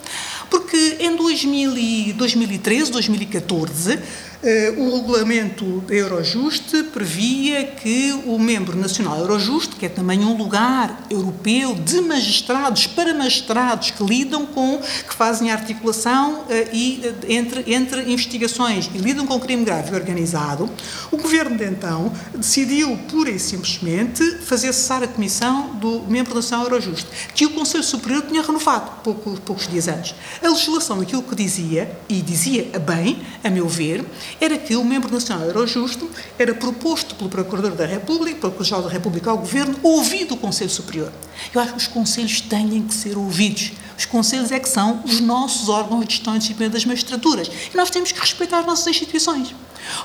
Porque 0.50 0.98
em 1.00 1.16
2000 1.16 2.14
2013, 2.16 2.92
2014, 2.92 4.00
Uh, 4.33 4.33
o 4.78 4.98
regulamento 4.98 5.84
Eurojust 5.89 6.84
previa 6.91 7.64
que 7.64 8.12
o 8.26 8.38
membro 8.38 8.78
nacional 8.78 9.18
Eurojust, 9.20 9.76
que 9.78 9.86
é 9.86 9.89
também 9.89 10.20
um 10.20 10.36
lugar 10.36 11.06
europeu 11.10 11.76
de 11.76 12.02
magistrados 12.02 12.88
para 12.88 13.14
magistrados 13.14 13.91
que 13.91 14.04
lidam 14.04 14.46
com, 14.46 14.80
que 14.80 15.14
fazem 15.14 15.50
a 15.50 15.54
articulação 15.54 16.41
uh, 16.41 16.48
e, 16.74 17.02
uh, 17.06 17.32
entre, 17.32 17.74
entre 17.74 18.02
investigações 18.12 18.89
e 18.94 18.98
lidam 18.98 19.26
com 19.26 19.39
crime 19.39 19.64
grave 19.64 19.96
organizado, 19.96 20.70
o 21.12 21.18
governo 21.18 21.58
de 21.58 21.66
então 21.66 22.12
decidiu 22.36 22.98
pura 23.10 23.30
e 23.30 23.39
simplesmente 23.39 24.39
fazer 24.39 24.74
cessar 24.74 25.04
a 25.04 25.08
comissão 25.08 25.76
do 25.76 26.02
membro 26.02 26.36
nacional 26.36 26.66
Eurojust, 26.66 27.08
que 27.34 27.46
o 27.46 27.52
Conselho 27.52 27.84
Superior 27.84 28.24
tinha 28.24 28.41
renovado 28.41 28.91
pouco, 29.04 29.39
poucos 29.41 29.68
dias 29.68 29.88
antes. 29.88 30.16
A 30.41 30.50
legislação, 30.50 31.00
aquilo 31.00 31.24
que 31.24 31.36
dizia, 31.36 31.89
e 32.10 32.22
dizia 32.22 32.68
bem, 32.80 33.22
a 33.44 33.50
meu 33.50 33.68
ver, 33.68 34.04
era 34.40 34.58
que 34.58 34.76
o 34.76 34.84
membro 34.84 35.12
nacional 35.12 35.46
Eurojusto 35.46 36.10
era 36.38 36.54
proposto 36.54 37.16
pelo 37.16 37.30
Procurador 37.30 37.72
da 37.72 37.86
República, 37.86 38.40
pelo 38.40 38.54
Procurador 38.54 38.88
da 38.88 38.94
República 38.94 39.30
ao 39.30 39.38
Governo, 39.38 39.76
ouvido 39.84 40.34
o 40.34 40.38
Conselho 40.38 40.70
Superior. 40.70 41.12
Eu 41.54 41.62
acho 41.62 41.74
que 41.74 41.78
os 41.78 41.88
Conselhos 41.88 42.42
têm 42.42 42.82
que 42.84 42.94
ser 42.94 43.18
ouvidos. 43.18 43.72
Os 43.98 44.06
Conselhos 44.06 44.52
é 44.52 44.60
que 44.60 44.70
são 44.70 45.02
os 45.06 45.20
nossos 45.20 45.70
órgãos 45.70 46.06
de 46.06 46.16
gestão 46.16 46.36
e 46.36 46.40
disciplina 46.40 46.72
das 46.72 46.86
magistraturas. 46.86 47.50
E 47.74 47.78
nós 47.78 47.90
temos 47.90 48.12
que 48.12 48.20
respeitar 48.20 48.60
as 48.60 48.66
nossas 48.66 48.88
instituições. 48.88 49.54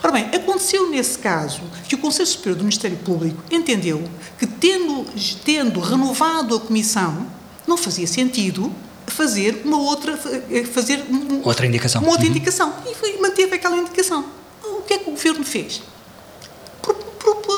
Ora 0.03 0.13
bem, 0.13 0.25
aconteceu 0.25 0.91
nesse 0.91 1.19
caso 1.19 1.63
que 1.89 1.95
o 1.95 1.99
Conselho 1.99 2.27
Superior 2.27 2.57
do 2.57 2.65
Ministério 2.65 2.97
Público 2.99 3.43
entendeu 3.51 4.09
que, 4.39 4.47
tendo, 4.47 5.07
tendo 5.45 5.81
renovado 5.81 6.57
a 6.57 6.61
comissão, 6.61 7.27
não 7.67 7.77
fazia 7.77 8.07
sentido 8.07 8.73
fazer 9.11 9.63
uma 9.65 9.79
outra 9.79 10.19
eh, 10.51 10.65
fazer 10.65 11.05
outra 11.43 11.67
indicação. 11.67 12.03
uma 12.03 12.11
outra 12.11 12.25
uhum. 12.25 12.31
indicação. 12.31 12.75
E 12.87 13.21
manteve 13.21 13.55
aquela 13.55 13.77
indicação. 13.77 14.25
O 14.63 14.83
que 14.83 14.95
é 14.95 14.99
que 14.99 15.09
o 15.09 15.13
governo 15.13 15.45
fez? 15.45 15.83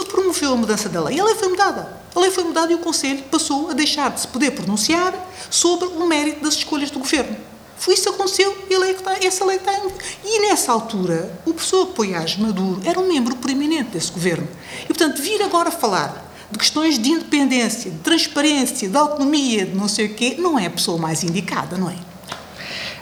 Promoveu 0.08 0.52
a 0.52 0.56
mudança 0.56 0.88
da 0.88 1.02
lei. 1.02 1.18
A 1.18 1.24
lei 1.24 1.34
foi 1.34 1.48
mudada. 1.48 2.00
A 2.14 2.20
lei 2.20 2.30
foi 2.30 2.44
mudada 2.44 2.72
e 2.72 2.74
o 2.74 2.78
Conselho 2.78 3.22
passou 3.30 3.70
a 3.70 3.72
deixar 3.72 4.10
de 4.10 4.20
se 4.20 4.28
poder 4.28 4.50
pronunciar 4.50 5.14
sobre 5.48 5.86
o 5.86 6.06
mérito 6.06 6.42
das 6.42 6.54
escolhas 6.54 6.90
do 6.90 6.98
governo. 6.98 7.36
Foi 7.78 7.94
isso 7.94 8.02
que 8.02 8.08
aconteceu 8.10 8.66
e 8.68 8.74
a 8.74 8.78
lei 8.78 8.90
está, 8.90 9.16
essa 9.24 9.44
lei 9.44 9.56
está 9.56 9.72
e 10.22 10.40
nessa 10.40 10.70
altura 10.70 11.32
o 11.46 11.54
professor 11.54 11.86
Poiás 11.86 12.36
Maduro 12.36 12.80
era 12.84 13.00
um 13.00 13.08
membro 13.08 13.36
preeminente 13.36 13.92
desse 13.92 14.12
governo. 14.12 14.46
E 14.84 14.86
portanto 14.88 15.22
vir 15.22 15.40
agora 15.42 15.70
falar 15.70 16.29
de 16.50 16.58
questões 16.58 16.98
de 16.98 17.10
independência, 17.10 17.90
de 17.90 17.98
transparência, 17.98 18.88
de 18.88 18.96
autonomia, 18.96 19.66
de 19.66 19.76
não 19.76 19.88
sei 19.88 20.06
o 20.06 20.14
quê, 20.14 20.36
não 20.38 20.58
é 20.58 20.66
a 20.66 20.70
pessoa 20.70 20.98
mais 20.98 21.22
indicada, 21.22 21.76
não 21.76 21.88
é? 21.88 22.09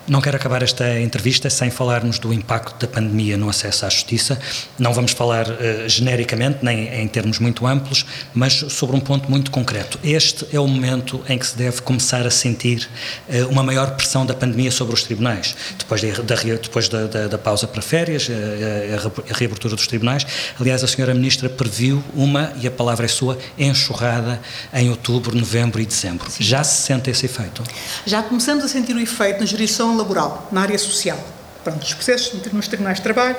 Não 0.09 0.23
quero 0.23 0.37
acabar 0.37 0.63
esta 0.63 0.99
entrevista 0.99 1.51
sem 1.51 1.71
falarmos 1.71 2.19
do 2.19 2.33
impacto 2.33 2.81
da 2.81 2.91
pandemia 2.91 3.37
no 3.37 3.51
acesso 3.51 3.85
à 3.85 3.91
justiça. 3.91 4.41
Não 4.79 4.95
vamos 4.95 5.13
falar 5.13 5.47
uh, 5.47 5.87
genericamente, 5.87 6.61
nem 6.63 6.89
em 7.03 7.07
termos 7.07 7.39
muito 7.39 7.67
amplos, 7.67 8.07
mas 8.33 8.55
sobre 8.55 8.97
um 8.97 9.01
ponto 9.01 9.31
muito 9.31 9.51
concreto. 9.51 9.99
Este 10.03 10.47
é 10.51 10.59
o 10.59 10.67
momento 10.67 11.23
em 11.29 11.39
que 11.39 11.47
se 11.47 11.55
deve 11.55 11.83
começar 11.83 12.27
a 12.27 12.31
sentir 12.31 12.89
uh, 13.29 13.49
uma 13.49 13.63
maior 13.63 13.91
pressão 13.97 14.25
da 14.25 14.33
pandemia 14.33 14.71
sobre 14.71 14.95
os 14.95 15.03
tribunais. 15.03 15.55
Depois, 15.79 16.01
de, 16.01 16.11
da, 16.13 16.35
depois 16.37 16.89
da, 16.89 17.07
da, 17.07 17.27
da, 17.29 17.37
pausa 17.37 17.67
para 17.67 17.83
férias, 17.83 18.29
uh, 18.29 18.33
a, 18.33 19.31
a 19.31 19.37
reabertura 19.37 19.77
dos 19.77 19.87
tribunais. 19.87 20.27
Aliás, 20.59 20.83
a 20.83 20.87
senhora 20.87 21.13
Ministra 21.13 21.51
previu 21.51 22.03
uma, 22.15 22.51
e 22.59 22.67
a 22.67 22.71
palavra 22.71 23.05
é 23.05 23.09
sua, 23.09 23.39
enxurrada 23.59 24.41
em 24.73 24.89
outubro, 24.89 25.37
novembro 25.37 25.83
e 25.83 25.85
dezembro. 25.85 26.31
Sim. 26.31 26.45
Já 26.45 26.65
se 26.65 26.87
sente 26.87 27.11
esse 27.11 27.27
efeito? 27.27 27.63
Já 28.07 28.23
começamos 28.23 28.65
a 28.65 28.69
sentir 28.69 28.97
o 28.97 29.01
efeito 29.01 29.41
na 29.41 29.47
jurisdição 29.47 29.97
laboral, 29.99 30.49
na 30.51 30.62
área 30.62 30.78
social. 30.78 31.18
Pronto, 31.62 31.82
os 31.82 31.94
processos 31.94 32.53
nos 32.53 32.68
tribunais 32.68 32.96
de 32.96 33.03
trabalho 33.03 33.36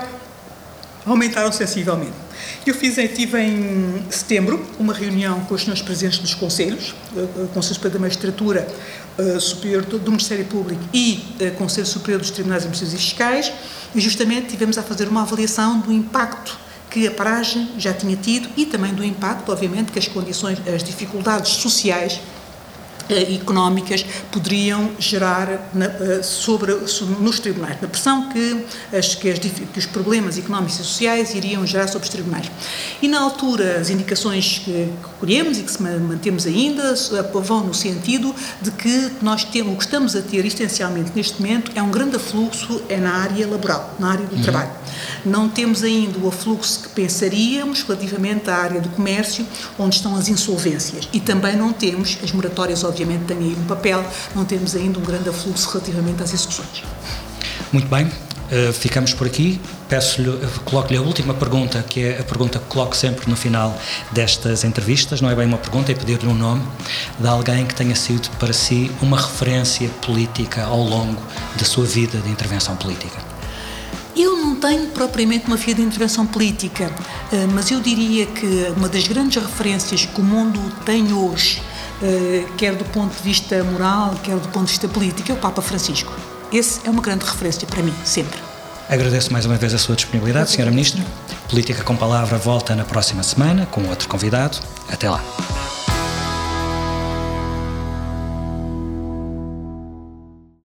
aumentaram 1.05 1.51
sensivelmente. 1.51 2.13
Eu 2.65 2.73
fiz, 2.73 2.95
tive 3.15 3.39
em 3.41 4.03
setembro 4.09 4.65
uma 4.77 4.93
reunião 4.93 5.41
com 5.45 5.55
os 5.55 5.61
senhores 5.61 5.81
presidentes 5.81 6.19
dos 6.19 6.33
conselhos, 6.35 6.93
o 7.15 7.19
eh, 7.19 7.47
Conselho 7.53 7.75
Superior 7.75 7.93
da 7.93 7.99
Magistratura, 7.99 8.67
Superior 9.39 9.83
do 9.83 10.11
Ministério 10.11 10.45
Público 10.45 10.81
e 10.93 11.21
Conselho 11.57 11.85
Superior 11.85 12.21
dos 12.21 12.31
Tribunais 12.31 12.63
Administrativos 12.63 13.03
e 13.03 13.05
Fiscais, 13.05 13.51
e 13.93 13.99
justamente 13.99 14.47
tivemos 14.47 14.77
a 14.77 14.83
fazer 14.83 15.09
uma 15.09 15.23
avaliação 15.23 15.79
do 15.79 15.91
impacto 15.91 16.57
que 16.89 17.07
a 17.07 17.11
paragem 17.11 17.69
já 17.77 17.93
tinha 17.93 18.15
tido 18.15 18.49
e 18.57 18.65
também 18.65 18.93
do 18.93 19.03
impacto, 19.03 19.51
obviamente, 19.51 19.91
que 19.91 19.99
as 19.99 20.07
condições, 20.07 20.59
as 20.67 20.83
dificuldades 20.83 21.51
sociais 21.53 22.13
eh, 22.13 22.38
económicas 23.09 24.05
poderiam 24.31 24.91
gerar 24.99 25.69
na, 25.73 25.85
eh, 25.85 26.21
sobre, 26.23 26.73
nos 27.19 27.39
tribunais, 27.39 27.81
na 27.81 27.87
pressão 27.87 28.29
que, 28.29 28.65
as, 28.95 29.15
que, 29.15 29.29
as, 29.29 29.39
que, 29.39 29.79
os 29.79 29.85
problemas 29.85 30.37
económicos 30.37 30.75
e 30.75 30.83
sociais 30.83 31.33
iriam 31.33 31.65
gerar 31.65 31.87
sobre 31.87 32.07
os 32.07 32.13
tribunais. 32.13 32.49
E 33.01 33.07
na 33.07 33.19
altura 33.19 33.79
as 33.79 33.89
indicações 33.89 34.59
que 34.59 34.91
colhemos 35.19 35.57
e 35.57 35.63
que 35.63 35.71
se 35.71 35.81
mantemos 35.81 36.45
ainda 36.45 36.93
vão 37.41 37.63
no 37.63 37.73
sentido 37.73 38.33
de 38.61 38.71
que 38.71 39.11
nós 39.21 39.43
temos, 39.43 39.73
o 39.73 39.77
que 39.77 39.83
estamos 39.83 40.15
a 40.15 40.21
ter 40.21 40.45
essencialmente 40.45 41.11
neste 41.15 41.41
momento 41.41 41.71
é 41.75 41.81
um 41.81 41.91
grande 41.91 42.15
afluxo 42.15 42.81
é 42.89 42.97
na 42.97 43.13
área 43.13 43.47
laboral, 43.47 43.95
na 43.99 44.11
área 44.11 44.25
do 44.25 44.35
uhum. 44.35 44.41
trabalho. 44.41 44.71
Não 45.25 45.49
temos 45.49 45.83
ainda 45.83 46.17
o 46.19 46.27
afluxo 46.27 46.81
que 46.83 46.89
pensaríamos 46.89 47.83
relativamente 47.83 48.49
à 48.49 48.55
área 48.55 48.81
do 48.81 48.89
comércio, 48.89 49.45
onde 49.77 49.95
estão 49.95 50.15
as 50.15 50.27
insolvências. 50.27 51.07
E 51.11 51.19
também 51.19 51.55
não 51.55 51.73
temos 51.73 52.17
as 52.23 52.31
moratórias, 52.31 52.83
obviamente 52.99 53.25
tem 53.25 53.37
aí 53.37 53.55
um 53.57 53.65
papel, 53.65 54.03
não 54.35 54.43
temos 54.43 54.75
ainda 54.75 54.99
um 54.99 55.01
grande 55.01 55.29
afluxo 55.29 55.69
relativamente 55.69 56.21
às 56.21 56.33
execuções. 56.33 56.83
Muito 57.71 57.87
bem, 57.87 58.05
uh, 58.05 58.73
ficamos 58.73 59.13
por 59.13 59.25
aqui. 59.25 59.59
Peço-lhe, 59.87 60.37
coloco-lhe 60.65 60.97
a 60.97 61.01
última 61.01 61.33
pergunta, 61.33 61.81
que 61.87 62.03
é 62.03 62.19
a 62.19 62.23
pergunta 62.23 62.59
que 62.59 62.65
coloco 62.65 62.95
sempre 62.95 63.29
no 63.29 63.35
final 63.35 63.77
destas 64.11 64.63
entrevistas. 64.63 65.21
Não 65.21 65.29
é 65.29 65.35
bem 65.35 65.45
uma 65.45 65.57
pergunta, 65.57 65.91
é 65.91 65.95
pedir-lhe 65.95 66.27
um 66.27 66.33
nome 66.33 66.61
de 67.17 67.27
alguém 67.27 67.65
que 67.65 67.73
tenha 67.73 67.95
sido 67.95 68.29
para 68.37 68.51
si 68.51 68.91
uma 69.01 69.17
referência 69.17 69.89
política 70.05 70.63
ao 70.63 70.81
longo 70.81 71.21
da 71.57 71.65
sua 71.65 71.85
vida 71.85 72.17
de 72.19 72.29
intervenção 72.29 72.75
política. 72.75 73.17
Eu 74.15 74.35
não 74.35 74.55
tenho 74.55 74.87
propriamente 74.87 75.47
uma 75.47 75.55
vida 75.55 75.81
de 75.81 75.87
intervenção 75.87 76.27
política, 76.27 76.91
eh, 77.31 77.47
mas 77.53 77.71
eu 77.71 77.79
diria 77.79 78.25
que 78.25 78.45
uma 78.75 78.89
das 78.89 79.07
grandes 79.07 79.41
referências 79.41 80.05
que 80.05 80.19
o 80.19 80.23
mundo 80.23 80.59
tem 80.83 81.13
hoje 81.13 81.61
quer 82.57 82.75
do 82.75 82.85
ponto 82.85 83.15
de 83.15 83.21
vista 83.21 83.63
moral, 83.63 84.15
quer 84.23 84.37
do 84.37 84.47
ponto 84.49 84.65
de 84.65 84.71
vista 84.71 84.87
político, 84.87 85.31
é 85.31 85.35
o 85.35 85.37
Papa 85.37 85.61
Francisco. 85.61 86.13
Esse 86.51 86.81
é 86.85 86.89
uma 86.89 87.01
grande 87.01 87.25
referência 87.25 87.67
para 87.67 87.81
mim, 87.83 87.93
sempre. 88.03 88.39
Agradeço 88.89 89.31
mais 89.31 89.45
uma 89.45 89.55
vez 89.55 89.73
a 89.73 89.77
sua 89.77 89.95
disponibilidade, 89.95 90.49
Sra. 90.49 90.71
Ministra. 90.71 91.05
Política 91.47 91.83
com 91.83 91.95
Palavra 91.95 92.37
volta 92.37 92.75
na 92.75 92.83
próxima 92.83 93.21
semana 93.21 93.67
com 93.67 93.87
outro 93.87 94.07
convidado. 94.07 94.57
Até 94.89 95.09
lá. 95.09 95.23